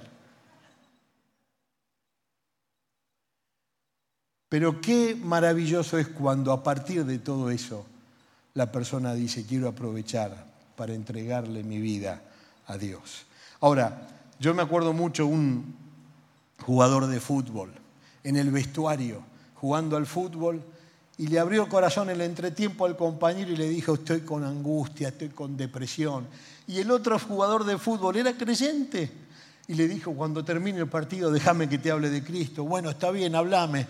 Pero 4.50 4.80
qué 4.82 5.16
maravilloso 5.16 5.98
es 5.98 6.08
cuando 6.08 6.52
a 6.52 6.64
partir 6.64 7.06
de 7.06 7.20
todo 7.20 7.50
eso 7.50 7.86
la 8.54 8.72
persona 8.72 9.14
dice, 9.14 9.46
quiero 9.46 9.68
aprovechar 9.68 10.46
para 10.76 10.94
entregarle 10.94 11.64
mi 11.64 11.80
vida 11.80 12.22
a 12.68 12.78
Dios. 12.78 13.26
Ahora, 13.60 14.08
yo 14.40 14.54
me 14.54 14.62
acuerdo 14.62 14.94
mucho 14.94 15.28
un, 15.28 15.76
jugador 16.62 17.08
de 17.08 17.20
fútbol, 17.20 17.72
en 18.24 18.36
el 18.36 18.52
vestuario, 18.52 19.24
jugando 19.56 19.98
al 19.98 20.06
fútbol, 20.06 20.62
y 21.18 21.28
le 21.28 21.40
abrió 21.40 21.64
el 21.64 21.70
corazón 21.70 22.10
en 22.10 22.18
el 22.18 22.22
entretiempo 22.22 22.86
al 22.86 22.96
compañero 22.96 23.52
y 23.52 23.58
le 23.58 23.70
dijo, 23.70 23.96
estoy 23.96 24.22
con 24.22 24.44
angustia, 24.44 25.08
estoy 25.08 25.30
con 25.30 25.58
depresión. 25.58 26.28
Y 26.68 26.80
el 26.80 26.92
otro 26.92 27.18
jugador 27.18 27.64
de 27.64 27.78
fútbol 27.78 28.18
era 28.18 28.38
creyente. 28.38 29.12
Y 29.68 29.74
le 29.74 29.88
dijo, 29.88 30.14
cuando 30.14 30.46
termine 30.46 30.80
el 30.80 30.88
partido, 30.88 31.32
déjame 31.32 31.68
que 31.68 31.80
te 31.80 31.90
hable 31.90 32.10
de 32.10 32.24
Cristo. 32.24 32.66
Bueno, 32.66 32.92
está 32.92 33.10
bien, 33.10 33.34
hablame. 33.34 33.88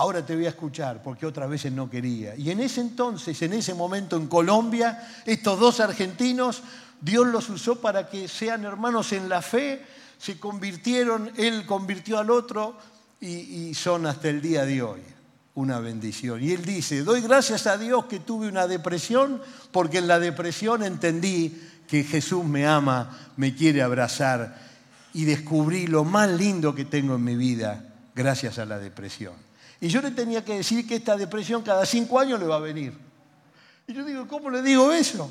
Ahora 0.00 0.24
te 0.24 0.34
voy 0.34 0.46
a 0.46 0.48
escuchar, 0.48 1.02
porque 1.02 1.26
otras 1.26 1.50
veces 1.50 1.72
no 1.72 1.90
quería. 1.90 2.34
Y 2.34 2.50
en 2.50 2.60
ese 2.60 2.80
entonces, 2.80 3.42
en 3.42 3.52
ese 3.52 3.74
momento 3.74 4.16
en 4.16 4.28
Colombia, 4.28 5.06
estos 5.26 5.60
dos 5.60 5.78
argentinos, 5.78 6.62
Dios 7.02 7.26
los 7.26 7.50
usó 7.50 7.80
para 7.80 8.08
que 8.08 8.26
sean 8.26 8.64
hermanos 8.64 9.12
en 9.12 9.28
la 9.28 9.42
fe 9.42 9.84
se 10.18 10.38
convirtieron, 10.38 11.30
él 11.36 11.66
convirtió 11.66 12.18
al 12.18 12.30
otro 12.30 12.76
y, 13.20 13.74
son 13.74 14.06
hasta 14.06 14.30
el 14.30 14.40
día 14.40 14.64
de 14.64 14.80
hoy 14.82 15.00
una 15.54 15.80
bendición. 15.80 16.42
Y 16.42 16.52
él 16.52 16.64
dice, 16.64 17.02
doy 17.02 17.20
gracias 17.20 17.66
a 17.66 17.76
Dios 17.76 18.06
que 18.06 18.20
tuve 18.20 18.48
una 18.48 18.66
depresión 18.66 19.42
porque 19.70 19.98
en 19.98 20.08
la 20.08 20.18
depresión 20.18 20.82
entendí 20.82 21.60
que 21.88 22.04
Jesús 22.04 22.42
me 22.42 22.66
ama, 22.66 23.32
me 23.36 23.54
quiere 23.54 23.82
abrazar 23.82 24.58
y 25.12 25.26
descubrí 25.26 25.86
lo 25.86 26.04
más 26.04 26.30
lindo 26.30 26.74
que 26.74 26.86
tengo 26.86 27.16
en 27.16 27.24
mi 27.24 27.36
vida 27.36 27.84
gracias 28.14 28.58
a 28.58 28.64
la 28.64 28.78
depresión. 28.78 29.49
Y 29.80 29.88
yo 29.88 30.02
le 30.02 30.10
tenía 30.10 30.44
que 30.44 30.56
decir 30.56 30.86
que 30.86 30.96
esta 30.96 31.16
depresión 31.16 31.62
cada 31.62 31.86
cinco 31.86 32.18
años 32.18 32.38
le 32.38 32.46
va 32.46 32.56
a 32.56 32.60
venir. 32.60 32.92
Y 33.86 33.92
yo 33.94 34.04
digo, 34.04 34.28
¿cómo 34.28 34.50
le 34.50 34.62
digo 34.62 34.92
eso? 34.92 35.30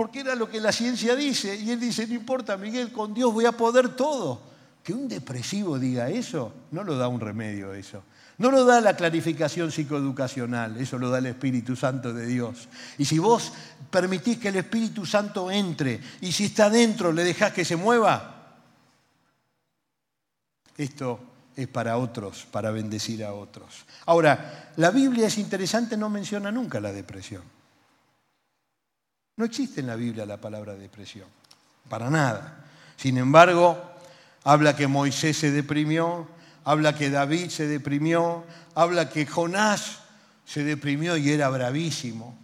porque 0.00 0.20
era 0.20 0.34
lo 0.34 0.48
que 0.48 0.60
la 0.60 0.72
ciencia 0.72 1.14
dice. 1.14 1.56
Y 1.56 1.70
él 1.70 1.78
dice, 1.78 2.06
no 2.06 2.14
importa, 2.14 2.56
Miguel, 2.56 2.90
con 2.90 3.12
Dios 3.12 3.34
voy 3.34 3.44
a 3.44 3.52
poder 3.52 3.90
todo. 3.90 4.40
Que 4.82 4.94
un 4.94 5.08
depresivo 5.08 5.78
diga 5.78 6.08
eso, 6.08 6.54
no 6.70 6.84
lo 6.84 6.96
da 6.96 7.06
un 7.06 7.20
remedio 7.20 7.74
eso. 7.74 8.02
No 8.38 8.50
lo 8.50 8.64
da 8.64 8.80
la 8.80 8.96
clarificación 8.96 9.70
psicoeducacional, 9.70 10.78
eso 10.78 10.96
lo 10.96 11.10
da 11.10 11.18
el 11.18 11.26
Espíritu 11.26 11.76
Santo 11.76 12.14
de 12.14 12.24
Dios. 12.24 12.70
Y 12.96 13.04
si 13.04 13.18
vos 13.18 13.52
permitís 13.90 14.38
que 14.38 14.48
el 14.48 14.56
Espíritu 14.56 15.04
Santo 15.04 15.50
entre 15.50 16.00
y 16.22 16.32
si 16.32 16.46
está 16.46 16.70
dentro 16.70 17.12
le 17.12 17.22
dejás 17.22 17.52
que 17.52 17.66
se 17.66 17.76
mueva, 17.76 18.56
esto 20.78 21.20
es 21.56 21.68
para 21.68 21.98
otros, 21.98 22.46
para 22.50 22.70
bendecir 22.70 23.24
a 23.24 23.32
otros. 23.32 23.84
Ahora, 24.06 24.72
la 24.76 24.90
Biblia 24.90 25.26
es 25.26 25.38
interesante, 25.38 25.96
no 25.96 26.08
menciona 26.08 26.50
nunca 26.50 26.80
la 26.80 26.92
depresión. 26.92 27.42
No 29.36 29.44
existe 29.44 29.80
en 29.80 29.86
la 29.86 29.96
Biblia 29.96 30.26
la 30.26 30.36
palabra 30.36 30.74
depresión, 30.74 31.28
para 31.88 32.10
nada. 32.10 32.64
Sin 32.96 33.16
embargo, 33.16 33.78
habla 34.44 34.76
que 34.76 34.86
Moisés 34.86 35.36
se 35.38 35.50
deprimió, 35.50 36.28
habla 36.64 36.94
que 36.94 37.10
David 37.10 37.48
se 37.48 37.66
deprimió, 37.66 38.44
habla 38.74 39.08
que 39.08 39.26
Jonás 39.26 40.00
se 40.44 40.64
deprimió 40.64 41.16
y 41.16 41.30
era 41.30 41.48
bravísimo. 41.48 42.36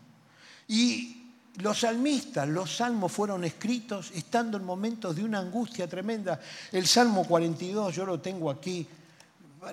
Y 0.68 1.15
los 1.59 1.80
salmistas, 1.80 2.48
los 2.48 2.76
salmos 2.76 3.12
fueron 3.12 3.44
escritos 3.44 4.11
estando 4.14 4.59
en 4.59 4.64
momentos 4.64 5.16
de 5.16 5.24
una 5.24 5.38
angustia 5.38 5.88
tremenda. 5.88 6.40
El 6.72 6.86
Salmo 6.86 7.24
42, 7.24 7.94
yo 7.94 8.04
lo 8.04 8.20
tengo 8.20 8.50
aquí, 8.50 8.86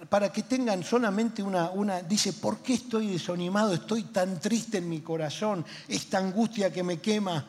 para 0.10 0.32
que 0.32 0.44
tengan 0.44 0.84
solamente 0.84 1.44
una, 1.44 2.02
dice, 2.02 2.34
¿por 2.34 2.60
qué 2.60 2.76
estoy 2.76 3.08
desanimado? 3.08 3.74
Estoy 3.74 4.04
tan 4.04 4.40
triste 4.40 4.80
en 4.80 4.90
mi 4.90 5.02
corazón, 5.02 5.66
esta 5.88 6.18
angustia 6.18 6.72
que 6.72 6.84
me 6.84 7.00
quema. 7.00 7.46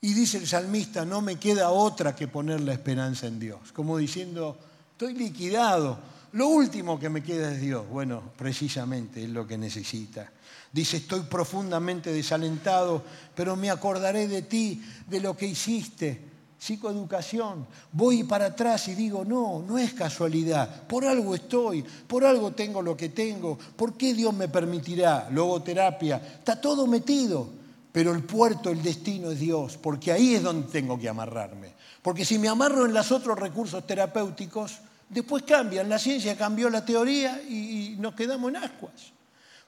Y 0.00 0.14
dice 0.14 0.38
el 0.38 0.48
salmista, 0.48 1.04
no 1.04 1.20
me 1.20 1.36
queda 1.36 1.70
otra 1.70 2.16
que 2.16 2.26
poner 2.26 2.60
la 2.60 2.72
esperanza 2.72 3.28
en 3.28 3.38
Dios, 3.38 3.70
como 3.72 3.98
diciendo, 3.98 4.58
estoy 4.92 5.14
liquidado, 5.14 5.98
lo 6.32 6.48
último 6.48 6.98
que 6.98 7.10
me 7.10 7.22
queda 7.22 7.52
es 7.52 7.60
Dios. 7.60 7.86
Bueno, 7.88 8.32
precisamente 8.36 9.22
es 9.22 9.30
lo 9.30 9.46
que 9.46 9.58
necesita. 9.58 10.32
Dice, 10.72 10.98
estoy 10.98 11.20
profundamente 11.20 12.12
desalentado, 12.12 13.02
pero 13.34 13.56
me 13.56 13.70
acordaré 13.70 14.26
de 14.26 14.42
ti, 14.42 14.82
de 15.06 15.20
lo 15.20 15.36
que 15.36 15.46
hiciste 15.46 16.32
psicoeducación. 16.62 17.66
Voy 17.90 18.22
para 18.22 18.46
atrás 18.46 18.86
y 18.86 18.94
digo, 18.94 19.24
no, 19.24 19.64
no 19.66 19.78
es 19.78 19.94
casualidad. 19.94 20.84
Por 20.86 21.04
algo 21.04 21.34
estoy, 21.34 21.82
por 21.82 22.24
algo 22.24 22.52
tengo 22.52 22.80
lo 22.80 22.96
que 22.96 23.08
tengo. 23.08 23.58
¿Por 23.58 23.94
qué 23.94 24.14
Dios 24.14 24.32
me 24.32 24.46
permitirá? 24.46 25.28
Logoterapia. 25.30 26.16
Está 26.38 26.60
todo 26.60 26.86
metido. 26.86 27.48
Pero 27.90 28.12
el 28.12 28.22
puerto, 28.22 28.70
el 28.70 28.82
destino 28.82 29.32
es 29.32 29.40
Dios, 29.40 29.76
porque 29.76 30.12
ahí 30.12 30.36
es 30.36 30.42
donde 30.42 30.70
tengo 30.70 30.98
que 30.98 31.08
amarrarme. 31.08 31.74
Porque 32.00 32.24
si 32.24 32.38
me 32.38 32.48
amarro 32.48 32.86
en 32.86 32.94
los 32.94 33.12
otros 33.12 33.38
recursos 33.38 33.86
terapéuticos, 33.86 34.78
después 35.10 35.42
cambian. 35.42 35.88
La 35.88 35.98
ciencia 35.98 36.36
cambió 36.36 36.70
la 36.70 36.84
teoría 36.84 37.42
y, 37.42 37.96
nos 37.98 38.14
quedamos 38.14 38.48
en 38.50 38.56
ascuas. 38.56 39.12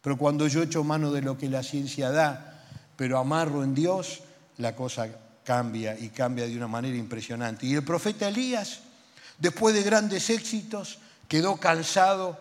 Pero 0.05 0.19
cuando 0.19 0.47
yo 0.49 0.63
echo 0.63 0.85
mano 0.85 1.11
de 1.11 1.23
lo 1.23 1.39
que 1.39 1.49
la 1.49 1.63
ciencia 1.63 2.11
da, 2.11 2.63
pero 2.95 3.17
amarro 3.17 3.65
en 3.65 3.75
Dios, 3.75 4.21
la 4.59 4.77
cosa 4.77 5.09
cambia 5.43 5.99
y 5.99 6.11
cambia 6.11 6.47
de 6.47 6.55
una 6.55 6.69
manera 6.69 6.95
impresionante. 6.95 7.65
Y 7.65 7.73
el 7.73 7.83
profeta 7.85 8.29
Elías, 8.29 8.81
después 9.39 9.75
de 9.75 9.83
grandes 9.83 10.29
éxitos, 10.29 10.99
quedó 11.27 11.57
cansado, 11.57 12.39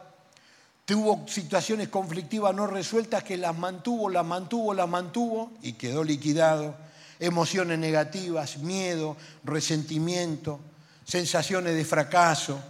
tuvo 0.83 1.25
situaciones 1.29 1.87
conflictivas 1.87 2.53
no 2.53 2.67
resueltas 2.67 3.23
que 3.23 3.37
las 3.37 3.57
mantuvo, 3.57 4.09
las 4.09 4.25
mantuvo, 4.25 4.73
las 4.73 4.89
mantuvo 4.89 5.53
y 5.61 5.71
quedó 5.71 6.03
liquidado. 6.03 6.75
Emociones 7.17 7.79
negativas, 7.79 8.57
miedo, 8.57 9.15
resentimiento, 9.45 10.59
sensaciones 11.05 11.75
de 11.75 11.85
fracaso. 11.85 12.61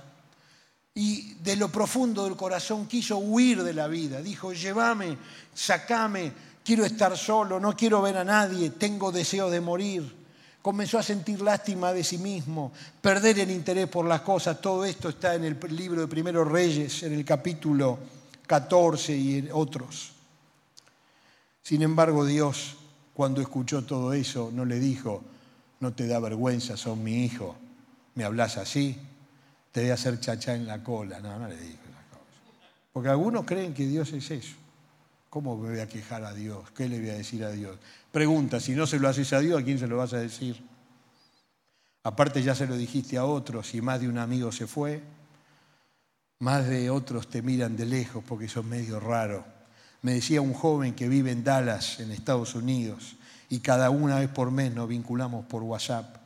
Y 0.95 1.33
de 1.35 1.55
lo 1.55 1.69
profundo 1.69 2.25
del 2.25 2.35
corazón 2.35 2.87
quiso 2.87 3.17
huir 3.17 3.63
de 3.63 3.73
la 3.73 3.87
vida. 3.87 4.21
Dijo, 4.21 4.53
llévame, 4.53 5.17
sacame, 5.53 6.31
quiero 6.63 6.85
estar 6.85 7.17
solo, 7.17 7.59
no 7.59 7.75
quiero 7.75 8.01
ver 8.01 8.17
a 8.17 8.23
nadie, 8.23 8.69
tengo 8.71 9.11
deseo 9.11 9.49
de 9.49 9.61
morir 9.61 10.23
comenzó 10.63 10.97
a 10.97 11.03
sentir 11.03 11.41
lástima 11.41 11.91
de 11.91 12.05
sí 12.05 12.17
mismo, 12.17 12.71
perder 13.01 13.37
el 13.39 13.51
interés 13.51 13.89
por 13.89 14.05
las 14.05 14.21
cosas. 14.21 14.61
Todo 14.61 14.85
esto 14.85 15.09
está 15.09 15.35
en 15.35 15.43
el 15.43 15.59
libro 15.75 15.99
de 15.99 16.07
Primeros 16.07 16.47
Reyes, 16.47 17.03
en 17.03 17.11
el 17.11 17.25
capítulo 17.25 17.99
14 18.47 19.15
y 19.15 19.37
en 19.39 19.49
otros. 19.51 20.13
Sin 21.61 21.81
embargo, 21.81 22.25
Dios, 22.25 22.77
cuando 23.13 23.41
escuchó 23.41 23.83
todo 23.83 24.13
eso, 24.13 24.51
no 24.53 24.63
le 24.63 24.79
dijo, 24.79 25.21
no 25.81 25.91
te 25.91 26.07
da 26.07 26.19
vergüenza, 26.19 26.77
son 26.77 27.03
mi 27.03 27.25
hijo, 27.25 27.57
me 28.15 28.23
hablas 28.23 28.55
así, 28.55 28.97
te 29.73 29.81
voy 29.81 29.89
a 29.89 29.95
hacer 29.95 30.19
chachá 30.19 30.55
en 30.55 30.67
la 30.67 30.81
cola. 30.81 31.19
No, 31.19 31.37
no 31.37 31.47
le 31.47 31.57
dijo 31.57 31.81
esa 31.89 32.03
cosa. 32.09 32.71
Porque 32.93 33.09
algunos 33.09 33.43
creen 33.43 33.73
que 33.73 33.85
Dios 33.85 34.13
es 34.13 34.31
eso. 34.31 34.55
¿Cómo 35.29 35.57
me 35.57 35.71
voy 35.71 35.79
a 35.79 35.89
quejar 35.89 36.23
a 36.23 36.33
Dios? 36.33 36.69
¿Qué 36.71 36.87
le 36.87 36.99
voy 36.99 37.09
a 37.09 37.15
decir 37.15 37.43
a 37.43 37.49
Dios? 37.49 37.79
Pregunta, 38.11 38.59
si 38.59 38.73
no 38.73 38.85
se 38.85 38.99
lo 38.99 39.09
haces 39.09 39.33
a 39.33 39.39
Dios, 39.39 39.59
¿a 39.59 39.65
quién 39.65 39.79
se 39.79 39.87
lo 39.87 39.97
vas 39.97 40.13
a 40.13 40.19
decir? 40.19 40.63
Aparte 42.03 42.43
ya 42.43 42.53
se 42.53 42.67
lo 42.67 42.77
dijiste 42.77 43.17
a 43.17 43.25
otros 43.25 43.73
y 43.73 43.81
más 43.81 43.99
de 43.99 44.07
un 44.07 44.19
amigo 44.19 44.51
se 44.51 44.67
fue, 44.67 45.01
más 46.37 46.67
de 46.67 46.91
otros 46.91 47.27
te 47.29 47.41
miran 47.41 47.75
de 47.75 47.87
lejos 47.87 48.23
porque 48.27 48.47
son 48.47 48.69
medio 48.69 48.99
raro. 48.99 49.43
Me 50.03 50.13
decía 50.13 50.39
un 50.39 50.53
joven 50.53 50.93
que 50.93 51.07
vive 51.07 51.31
en 51.31 51.43
Dallas, 51.43 51.99
en 51.99 52.11
Estados 52.11 52.53
Unidos, 52.53 53.15
y 53.49 53.59
cada 53.59 53.89
una 53.89 54.19
vez 54.19 54.29
por 54.29 54.51
mes 54.51 54.71
nos 54.71 54.87
vinculamos 54.87 55.45
por 55.45 55.63
WhatsApp. 55.63 56.22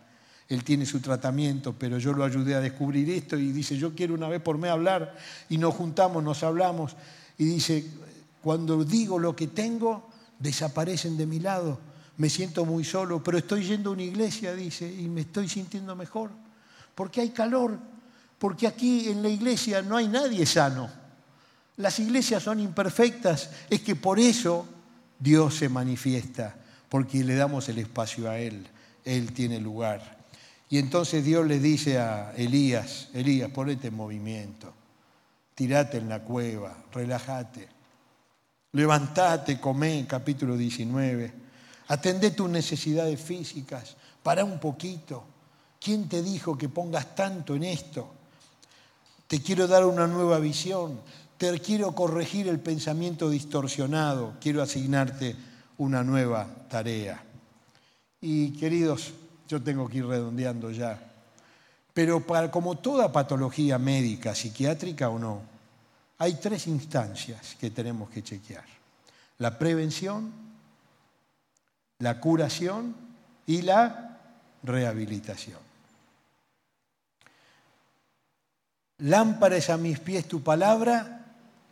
Él 0.50 0.64
tiene 0.64 0.86
su 0.86 1.02
tratamiento, 1.02 1.76
pero 1.78 1.98
yo 1.98 2.14
lo 2.14 2.24
ayudé 2.24 2.56
a 2.56 2.62
descubrir 2.62 3.10
esto 3.10 3.38
y 3.38 3.52
dice, 3.52 3.78
yo 3.78 3.94
quiero 3.94 4.14
una 4.14 4.30
vez 4.30 4.42
por 4.42 4.58
mes 4.58 4.72
hablar 4.72 5.18
y 5.50 5.58
nos 5.58 5.74
juntamos, 5.76 6.24
nos 6.24 6.42
hablamos 6.44 6.96
y 7.38 7.46
dice, 7.46 7.86
cuando 8.42 8.84
digo 8.84 9.20
lo 9.20 9.36
que 9.36 9.48
tengo, 9.48 10.10
desaparecen 10.40 11.18
de 11.18 11.26
mi 11.26 11.40
lado. 11.40 11.80
Me 12.18 12.30
siento 12.30 12.66
muy 12.66 12.84
solo, 12.84 13.22
pero 13.22 13.38
estoy 13.38 13.64
yendo 13.64 13.90
a 13.90 13.94
una 13.94 14.04
iglesia, 14.04 14.56
dice, 14.56 14.92
y 14.92 15.08
me 15.08 15.22
estoy 15.22 15.50
sintiendo 15.50 15.96
mejor. 15.96 16.32
Porque 16.96 17.22
hay 17.22 17.30
calor, 17.30 17.78
porque 18.40 18.68
aquí 18.68 19.10
en 19.10 19.22
la 19.22 19.30
iglesia 19.30 19.82
no 19.82 19.98
hay 19.98 20.08
nadie 20.08 20.46
sano. 20.46 20.90
Las 21.76 22.00
iglesias 22.00 22.42
son 22.42 22.60
imperfectas, 22.60 23.52
es 23.70 23.82
que 23.82 23.96
por 23.96 24.18
eso 24.18 24.66
Dios 25.20 25.56
se 25.56 25.70
manifiesta, 25.70 26.56
porque 26.90 27.24
le 27.24 27.36
damos 27.36 27.70
el 27.70 27.78
espacio 27.78 28.30
a 28.30 28.40
Él, 28.40 28.66
Él 29.06 29.32
tiene 29.34 29.60
lugar. 29.60 30.17
Y 30.70 30.78
entonces 30.80 31.24
Dios 31.24 31.46
le 31.48 31.60
dice 31.60 31.98
a 31.98 32.34
Elías, 32.36 33.10
Elías, 33.14 33.50
ponete 33.52 33.88
en 33.88 33.96
movimiento, 33.96 34.74
tirate 35.56 35.98
en 35.98 36.10
la 36.10 36.24
cueva, 36.24 36.84
relájate. 36.92 37.70
Levantate, 38.74 39.60
comé, 39.60 40.06
capítulo 40.08 40.58
19. 40.58 41.34
Atendé 41.88 42.32
tus 42.32 42.50
necesidades 42.50 43.20
físicas. 43.20 43.96
Para 44.22 44.44
un 44.44 44.60
poquito. 44.60 45.24
¿Quién 45.80 46.10
te 46.10 46.22
dijo 46.22 46.58
que 46.58 46.70
pongas 46.70 47.16
tanto 47.16 47.56
en 47.56 47.64
esto? 47.64 48.14
Te 49.28 49.42
quiero 49.42 49.68
dar 49.68 49.86
una 49.86 50.06
nueva 50.06 50.40
visión. 50.40 51.00
Te 51.38 51.60
quiero 51.60 51.94
corregir 51.94 52.48
el 52.50 52.60
pensamiento 52.60 53.30
distorsionado. 53.30 54.36
Quiero 54.42 54.62
asignarte 54.62 55.36
una 55.78 56.04
nueva 56.04 56.48
tarea. 56.70 57.24
Y 58.20 58.52
queridos, 58.52 59.14
yo 59.48 59.62
tengo 59.62 59.88
que 59.88 60.00
ir 60.00 60.06
redondeando 60.06 60.72
ya. 60.72 61.00
Pero 61.94 62.24
como 62.52 62.78
toda 62.78 63.12
patología 63.12 63.80
médica, 63.80 64.36
psiquiátrica 64.36 65.10
o 65.10 65.18
no, 65.18 65.42
hay 66.20 66.36
tres 66.36 66.68
instancias 66.68 67.56
que 67.60 67.72
tenemos 67.72 68.10
que 68.10 68.24
chequear. 68.24 68.66
La 69.40 69.58
prevención, 69.58 70.32
la 72.00 72.20
curación 72.20 72.96
y 73.46 73.62
la 73.62 74.20
rehabilitación. 74.64 75.60
Lámpara 79.00 79.58
a 79.70 79.78
mis 79.78 80.00
pies 80.00 80.28
tu 80.28 80.42
palabra 80.42 81.26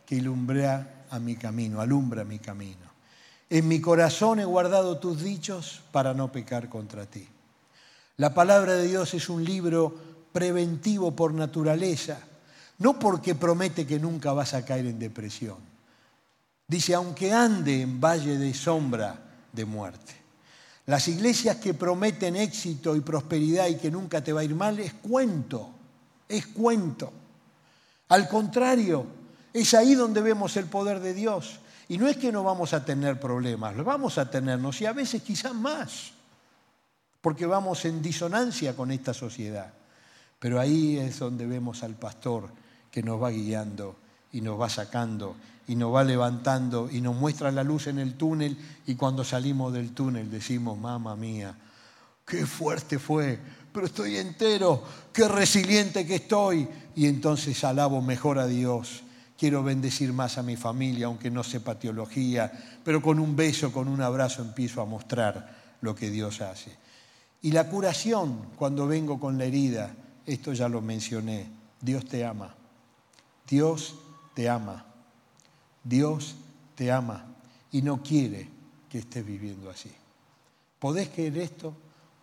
que 0.06 0.14
ilumbra 0.16 1.04
a 1.10 1.18
mi 1.18 1.36
camino, 1.36 1.80
alumbra 1.80 2.24
mi 2.24 2.38
camino. 2.38 2.86
En 3.50 3.66
mi 3.68 3.80
corazón 3.80 4.40
he 4.40 4.44
guardado 4.44 4.98
tus 4.98 5.22
dichos 5.22 5.82
para 5.92 6.14
no 6.14 6.30
pecar 6.30 6.68
contra 6.68 7.06
ti. 7.06 7.28
La 8.18 8.32
palabra 8.34 8.74
de 8.74 8.88
Dios 8.88 9.14
es 9.14 9.28
un 9.28 9.44
libro 9.44 9.94
preventivo 10.32 11.14
por 11.14 11.34
naturaleza 11.34 12.18
no 12.78 12.98
porque 12.98 13.34
promete 13.34 13.86
que 13.86 13.98
nunca 13.98 14.32
vas 14.32 14.54
a 14.54 14.64
caer 14.64 14.86
en 14.86 14.98
depresión. 14.98 15.56
Dice, 16.68 16.94
aunque 16.94 17.32
ande 17.32 17.82
en 17.82 18.00
valle 18.00 18.38
de 18.38 18.52
sombra 18.52 19.18
de 19.52 19.64
muerte. 19.64 20.14
Las 20.86 21.08
iglesias 21.08 21.56
que 21.56 21.74
prometen 21.74 22.36
éxito 22.36 22.94
y 22.94 23.00
prosperidad 23.00 23.66
y 23.68 23.76
que 23.76 23.90
nunca 23.90 24.22
te 24.22 24.32
va 24.32 24.40
a 24.40 24.44
ir 24.44 24.54
mal 24.54 24.78
es 24.78 24.92
cuento, 24.94 25.70
es 26.28 26.46
cuento. 26.48 27.12
Al 28.08 28.28
contrario, 28.28 29.06
es 29.52 29.74
ahí 29.74 29.94
donde 29.94 30.20
vemos 30.20 30.56
el 30.56 30.66
poder 30.66 31.00
de 31.00 31.14
Dios. 31.14 31.58
Y 31.88 31.98
no 31.98 32.08
es 32.08 32.16
que 32.16 32.30
no 32.30 32.42
vamos 32.44 32.72
a 32.72 32.84
tener 32.84 33.18
problemas, 33.18 33.74
lo 33.76 33.84
vamos 33.84 34.18
a 34.18 34.28
tenernos 34.28 34.80
y 34.80 34.86
a 34.86 34.92
veces 34.92 35.22
quizás 35.22 35.54
más, 35.54 36.12
porque 37.26 37.44
vamos 37.44 37.84
en 37.86 38.02
disonancia 38.02 38.76
con 38.76 38.92
esta 38.92 39.12
sociedad. 39.12 39.74
Pero 40.38 40.60
ahí 40.60 40.96
es 40.96 41.18
donde 41.18 41.44
vemos 41.44 41.82
al 41.82 41.96
pastor 41.96 42.48
que 42.88 43.02
nos 43.02 43.20
va 43.20 43.30
guiando 43.30 43.96
y 44.30 44.40
nos 44.40 44.60
va 44.60 44.68
sacando 44.68 45.34
y 45.66 45.74
nos 45.74 45.92
va 45.92 46.04
levantando 46.04 46.88
y 46.88 47.00
nos 47.00 47.16
muestra 47.16 47.50
la 47.50 47.64
luz 47.64 47.88
en 47.88 47.98
el 47.98 48.14
túnel 48.14 48.56
y 48.86 48.94
cuando 48.94 49.24
salimos 49.24 49.72
del 49.72 49.90
túnel 49.90 50.30
decimos, 50.30 50.78
mamá 50.78 51.16
mía, 51.16 51.52
qué 52.24 52.46
fuerte 52.46 52.96
fue, 53.00 53.40
pero 53.72 53.86
estoy 53.86 54.18
entero, 54.18 54.84
qué 55.12 55.26
resiliente 55.26 56.06
que 56.06 56.14
estoy. 56.14 56.68
Y 56.94 57.06
entonces 57.06 57.64
alabo 57.64 58.02
mejor 58.02 58.38
a 58.38 58.46
Dios. 58.46 59.02
Quiero 59.36 59.64
bendecir 59.64 60.12
más 60.12 60.38
a 60.38 60.44
mi 60.44 60.54
familia, 60.54 61.06
aunque 61.06 61.32
no 61.32 61.42
sepa 61.42 61.76
teología, 61.76 62.52
pero 62.84 63.02
con 63.02 63.18
un 63.18 63.34
beso, 63.34 63.72
con 63.72 63.88
un 63.88 64.00
abrazo 64.00 64.42
empiezo 64.42 64.80
a 64.80 64.84
mostrar 64.84 65.76
lo 65.80 65.92
que 65.96 66.08
Dios 66.08 66.40
hace. 66.40 66.85
Y 67.42 67.52
la 67.52 67.68
curación, 67.68 68.50
cuando 68.56 68.86
vengo 68.86 69.20
con 69.20 69.38
la 69.38 69.44
herida, 69.44 69.94
esto 70.24 70.52
ya 70.52 70.68
lo 70.68 70.80
mencioné, 70.80 71.48
Dios 71.80 72.04
te 72.06 72.24
ama. 72.24 72.54
Dios 73.48 73.94
te 74.34 74.48
ama. 74.48 74.84
Dios 75.84 76.34
te 76.74 76.90
ama 76.90 77.26
y 77.70 77.82
no 77.82 78.02
quiere 78.02 78.48
que 78.88 78.98
estés 78.98 79.24
viviendo 79.24 79.70
así. 79.70 79.92
¿Podés 80.78 81.08
creer 81.08 81.38
esto? 81.38 81.74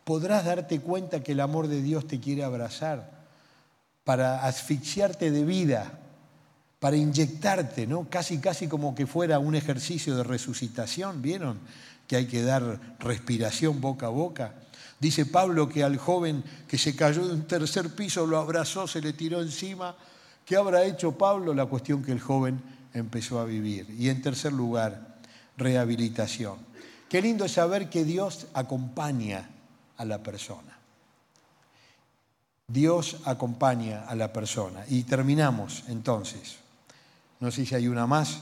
¿Podrás 0.03 0.45
darte 0.45 0.81
cuenta 0.81 1.23
que 1.23 1.31
el 1.31 1.39
amor 1.39 1.67
de 1.67 1.81
Dios 1.81 2.07
te 2.07 2.19
quiere 2.19 2.43
abrazar 2.43 3.23
para 4.03 4.45
asfixiarte 4.45 5.31
de 5.31 5.45
vida, 5.45 5.99
para 6.79 6.97
inyectarte, 6.97 7.87
¿no? 7.87 8.09
Casi, 8.09 8.39
casi 8.39 8.67
como 8.67 8.93
que 8.93 9.07
fuera 9.07 9.39
un 9.39 9.55
ejercicio 9.55 10.17
de 10.17 10.23
resucitación, 10.23 11.21
¿vieron? 11.21 11.59
Que 12.07 12.17
hay 12.17 12.27
que 12.27 12.43
dar 12.43 12.97
respiración 12.99 13.79
boca 13.79 14.07
a 14.07 14.09
boca. 14.09 14.55
Dice 15.03 15.25
Pablo 15.25 15.67
que 15.67 15.83
al 15.83 15.97
joven 15.97 16.43
que 16.67 16.77
se 16.77 16.95
cayó 16.95 17.27
de 17.27 17.33
un 17.33 17.45
tercer 17.45 17.93
piso 17.93 18.25
lo 18.25 18.37
abrazó, 18.37 18.87
se 18.87 19.01
le 19.01 19.11
tiró 19.11 19.41
encima 19.41 19.95
¿Qué 20.45 20.57
habrá 20.57 20.83
hecho 20.83 21.17
Pablo? 21.17 21.53
La 21.53 21.65
cuestión 21.65 22.03
que 22.03 22.11
el 22.11 22.19
joven 22.19 22.61
empezó 22.93 23.39
a 23.39 23.45
vivir. 23.45 23.89
Y 23.97 24.09
en 24.09 24.21
tercer 24.21 24.51
lugar, 24.51 25.19
rehabilitación. 25.57 26.57
Qué 27.09 27.21
lindo 27.21 27.45
es 27.45 27.53
saber 27.53 27.89
que 27.89 28.03
Dios 28.03 28.47
acompaña 28.53 29.49
a 29.97 30.05
la 30.05 30.21
persona. 30.21 30.77
Dios 32.67 33.17
acompaña 33.25 34.05
a 34.05 34.15
la 34.15 34.33
persona. 34.33 34.83
Y 34.89 35.03
terminamos 35.03 35.83
entonces, 35.87 36.57
no 37.39 37.51
sé 37.51 37.65
si 37.65 37.75
hay 37.75 37.87
una 37.87 38.07
más, 38.07 38.41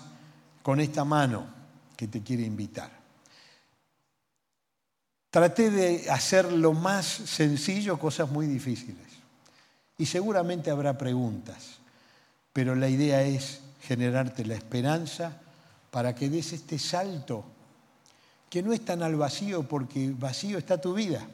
con 0.63 0.79
esta 0.79 1.05
mano 1.05 1.45
que 1.95 2.07
te 2.07 2.21
quiere 2.21 2.43
invitar. 2.43 3.00
Traté 5.31 5.71
de 5.71 6.11
hacer 6.11 6.51
lo 6.51 6.73
más 6.73 7.05
sencillo 7.05 7.97
cosas 7.97 8.29
muy 8.29 8.45
difíciles. 8.45 9.07
Y 9.97 10.05
seguramente 10.05 10.69
habrá 10.69 10.97
preguntas 10.97 11.81
pero 12.53 12.75
la 12.75 12.89
idea 12.89 13.23
es 13.23 13.61
generarte 13.81 14.45
la 14.45 14.55
esperanza 14.55 15.41
para 15.89 16.13
que 16.15 16.29
des 16.29 16.53
este 16.53 16.77
salto, 16.79 17.45
que 18.49 18.61
no 18.61 18.73
es 18.73 18.83
tan 18.83 19.03
al 19.03 19.15
vacío 19.15 19.63
porque 19.67 20.13
vacío 20.17 20.57
está 20.57 20.79
tu 20.79 20.93
vida. 20.93 21.25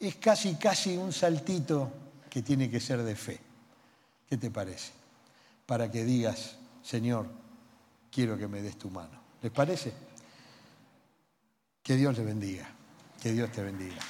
Es 0.00 0.16
casi, 0.16 0.54
casi 0.54 0.96
un 0.96 1.12
saltito 1.12 1.90
que 2.30 2.42
tiene 2.42 2.70
que 2.70 2.80
ser 2.80 3.02
de 3.02 3.14
fe. 3.14 3.38
¿Qué 4.28 4.36
te 4.36 4.50
parece? 4.50 4.92
Para 5.66 5.90
que 5.90 6.04
digas, 6.04 6.56
Señor, 6.82 7.26
quiero 8.10 8.36
que 8.36 8.48
me 8.48 8.62
des 8.62 8.78
tu 8.78 8.90
mano. 8.90 9.20
¿Les 9.42 9.52
parece? 9.52 9.92
Que 11.84 11.96
Dios 11.96 12.16
le 12.16 12.24
bendiga. 12.24 12.66
Que 13.22 13.32
Dios 13.32 13.52
te 13.52 13.62
bendiga. 13.62 14.00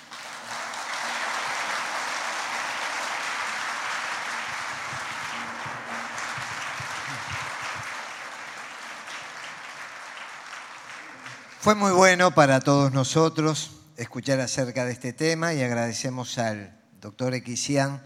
Fue 11.58 11.74
muy 11.74 11.90
bueno 11.90 12.32
para 12.32 12.60
todos 12.60 12.92
nosotros 12.92 13.72
escuchar 13.96 14.38
acerca 14.38 14.84
de 14.84 14.92
este 14.92 15.12
tema 15.12 15.52
y 15.52 15.62
agradecemos 15.62 16.38
al 16.38 16.80
doctor 17.00 17.34
Equisian 17.34 18.00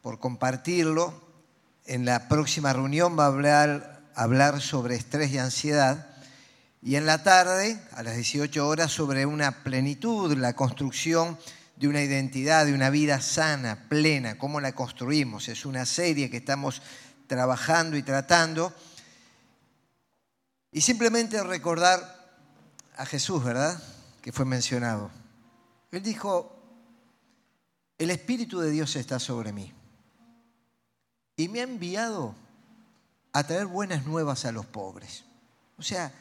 por 0.00 0.20
compartirlo. 0.20 1.12
En 1.84 2.06
la 2.06 2.28
próxima 2.28 2.72
reunión 2.72 3.18
va 3.18 3.24
a 3.24 3.26
hablar, 3.26 4.04
hablar 4.14 4.62
sobre 4.62 4.94
estrés 4.94 5.32
y 5.32 5.38
ansiedad 5.38 6.15
y 6.82 6.96
en 6.96 7.06
la 7.06 7.22
tarde, 7.22 7.80
a 7.92 8.02
las 8.02 8.14
18 8.14 8.66
horas, 8.66 8.92
sobre 8.92 9.26
una 9.26 9.64
plenitud, 9.64 10.36
la 10.36 10.54
construcción 10.54 11.38
de 11.76 11.88
una 11.88 12.02
identidad, 12.02 12.66
de 12.66 12.74
una 12.74 12.90
vida 12.90 13.20
sana, 13.20 13.88
plena, 13.88 14.38
cómo 14.38 14.60
la 14.60 14.72
construimos. 14.72 15.48
Es 15.48 15.66
una 15.66 15.84
serie 15.84 16.30
que 16.30 16.38
estamos 16.38 16.82
trabajando 17.26 17.96
y 17.96 18.02
tratando. 18.02 18.72
Y 20.72 20.80
simplemente 20.80 21.42
recordar 21.42 22.00
a 22.96 23.04
Jesús, 23.04 23.42
¿verdad? 23.42 23.82
Que 24.22 24.32
fue 24.32 24.44
mencionado. 24.44 25.10
Él 25.90 26.02
dijo, 26.02 26.52
el 27.98 28.10
Espíritu 28.10 28.60
de 28.60 28.70
Dios 28.70 28.96
está 28.96 29.18
sobre 29.18 29.52
mí 29.52 29.72
y 31.36 31.48
me 31.48 31.60
ha 31.60 31.64
enviado 31.64 32.34
a 33.32 33.44
traer 33.44 33.66
buenas 33.66 34.06
nuevas 34.06 34.44
a 34.44 34.52
los 34.52 34.66
pobres. 34.66 35.24
O 35.78 35.82
sea, 35.82 36.12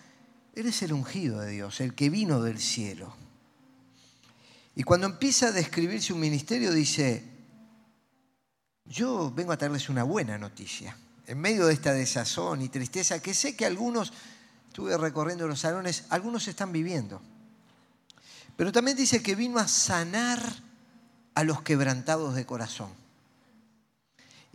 eres 0.56 0.82
el 0.82 0.94
ungido 0.94 1.42
de 1.42 1.52
Dios, 1.52 1.82
el 1.82 1.94
que 1.94 2.10
vino 2.10 2.42
del 2.42 2.60
cielo. 2.60 3.16
Y 4.76 4.84
cuando 4.84 5.08
empieza 5.08 5.48
a 5.48 5.52
describir 5.52 6.02
su 6.02 6.16
ministerio 6.16 6.72
dice, 6.72 7.24
yo 8.86 9.32
vengo 9.32 9.52
a 9.52 9.58
traerles 9.58 9.90
una 9.90 10.04
buena 10.04 10.38
noticia. 10.38 10.98
En 11.28 11.40
medio 11.40 11.66
de 11.68 11.74
esta 11.74 11.94
desazón 11.94 12.62
y 12.62 12.70
tristeza 12.70 13.22
que 13.22 13.34
sé 13.34 13.56
que 13.56 13.66
algunos 13.66 14.14
estuve 14.68 14.98
recorriendo 14.98 15.48
los 15.48 15.60
salones, 15.60 16.06
algunos 16.10 16.48
están 16.48 16.72
viviendo. 16.72 17.22
Pero 18.56 18.72
también 18.72 18.98
dice 18.98 19.22
que 19.22 19.36
vino 19.36 19.60
a 19.60 19.68
sanar 19.68 20.40
a 21.34 21.44
los 21.44 21.62
quebrantados 21.62 22.36
de 22.36 22.46
corazón. 22.46 22.90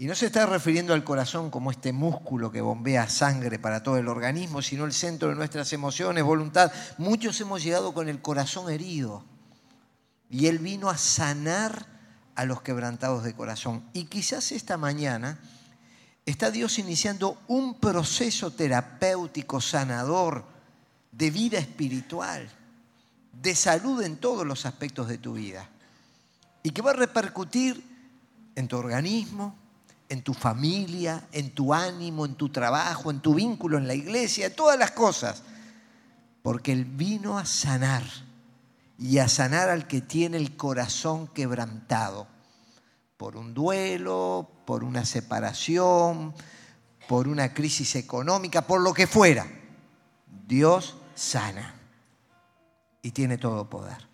Y 0.00 0.06
no 0.06 0.14
se 0.14 0.24
está 0.24 0.46
refiriendo 0.46 0.94
al 0.94 1.04
corazón 1.04 1.50
como 1.50 1.70
este 1.70 1.92
músculo 1.92 2.50
que 2.50 2.62
bombea 2.62 3.06
sangre 3.10 3.58
para 3.58 3.82
todo 3.82 3.98
el 3.98 4.08
organismo, 4.08 4.62
sino 4.62 4.86
el 4.86 4.94
centro 4.94 5.28
de 5.28 5.34
nuestras 5.34 5.74
emociones, 5.74 6.24
voluntad. 6.24 6.72
Muchos 6.96 7.38
hemos 7.42 7.62
llegado 7.62 7.92
con 7.92 8.08
el 8.08 8.22
corazón 8.22 8.70
herido. 8.70 9.22
Y 10.30 10.46
Él 10.46 10.58
vino 10.58 10.88
a 10.88 10.96
sanar 10.96 11.84
a 12.34 12.46
los 12.46 12.62
quebrantados 12.62 13.24
de 13.24 13.34
corazón. 13.34 13.84
Y 13.92 14.04
quizás 14.04 14.52
esta 14.52 14.78
mañana 14.78 15.38
está 16.24 16.50
Dios 16.50 16.78
iniciando 16.78 17.38
un 17.46 17.74
proceso 17.74 18.52
terapéutico, 18.52 19.60
sanador, 19.60 20.46
de 21.12 21.30
vida 21.30 21.58
espiritual, 21.58 22.48
de 23.34 23.54
salud 23.54 24.02
en 24.02 24.16
todos 24.16 24.46
los 24.46 24.64
aspectos 24.64 25.08
de 25.08 25.18
tu 25.18 25.34
vida. 25.34 25.68
Y 26.62 26.70
que 26.70 26.80
va 26.80 26.92
a 26.92 26.94
repercutir 26.94 27.84
en 28.54 28.66
tu 28.66 28.78
organismo, 28.78 29.59
en 30.10 30.22
tu 30.22 30.34
familia, 30.34 31.28
en 31.30 31.54
tu 31.54 31.72
ánimo, 31.72 32.26
en 32.26 32.34
tu 32.34 32.48
trabajo, 32.48 33.10
en 33.10 33.20
tu 33.20 33.34
vínculo 33.34 33.78
en 33.78 33.86
la 33.86 33.94
iglesia, 33.94 34.46
en 34.46 34.54
todas 34.54 34.76
las 34.78 34.90
cosas. 34.90 35.44
Porque 36.42 36.72
Él 36.72 36.84
vino 36.84 37.38
a 37.38 37.46
sanar 37.46 38.02
y 38.98 39.18
a 39.18 39.28
sanar 39.28 39.70
al 39.70 39.86
que 39.86 40.00
tiene 40.00 40.36
el 40.36 40.56
corazón 40.56 41.28
quebrantado 41.28 42.26
por 43.16 43.36
un 43.36 43.54
duelo, 43.54 44.50
por 44.66 44.82
una 44.82 45.04
separación, 45.04 46.34
por 47.08 47.28
una 47.28 47.54
crisis 47.54 47.94
económica, 47.94 48.62
por 48.62 48.80
lo 48.80 48.92
que 48.92 49.06
fuera. 49.06 49.46
Dios 50.48 50.96
sana 51.14 51.76
y 53.00 53.12
tiene 53.12 53.38
todo 53.38 53.70
poder. 53.70 54.08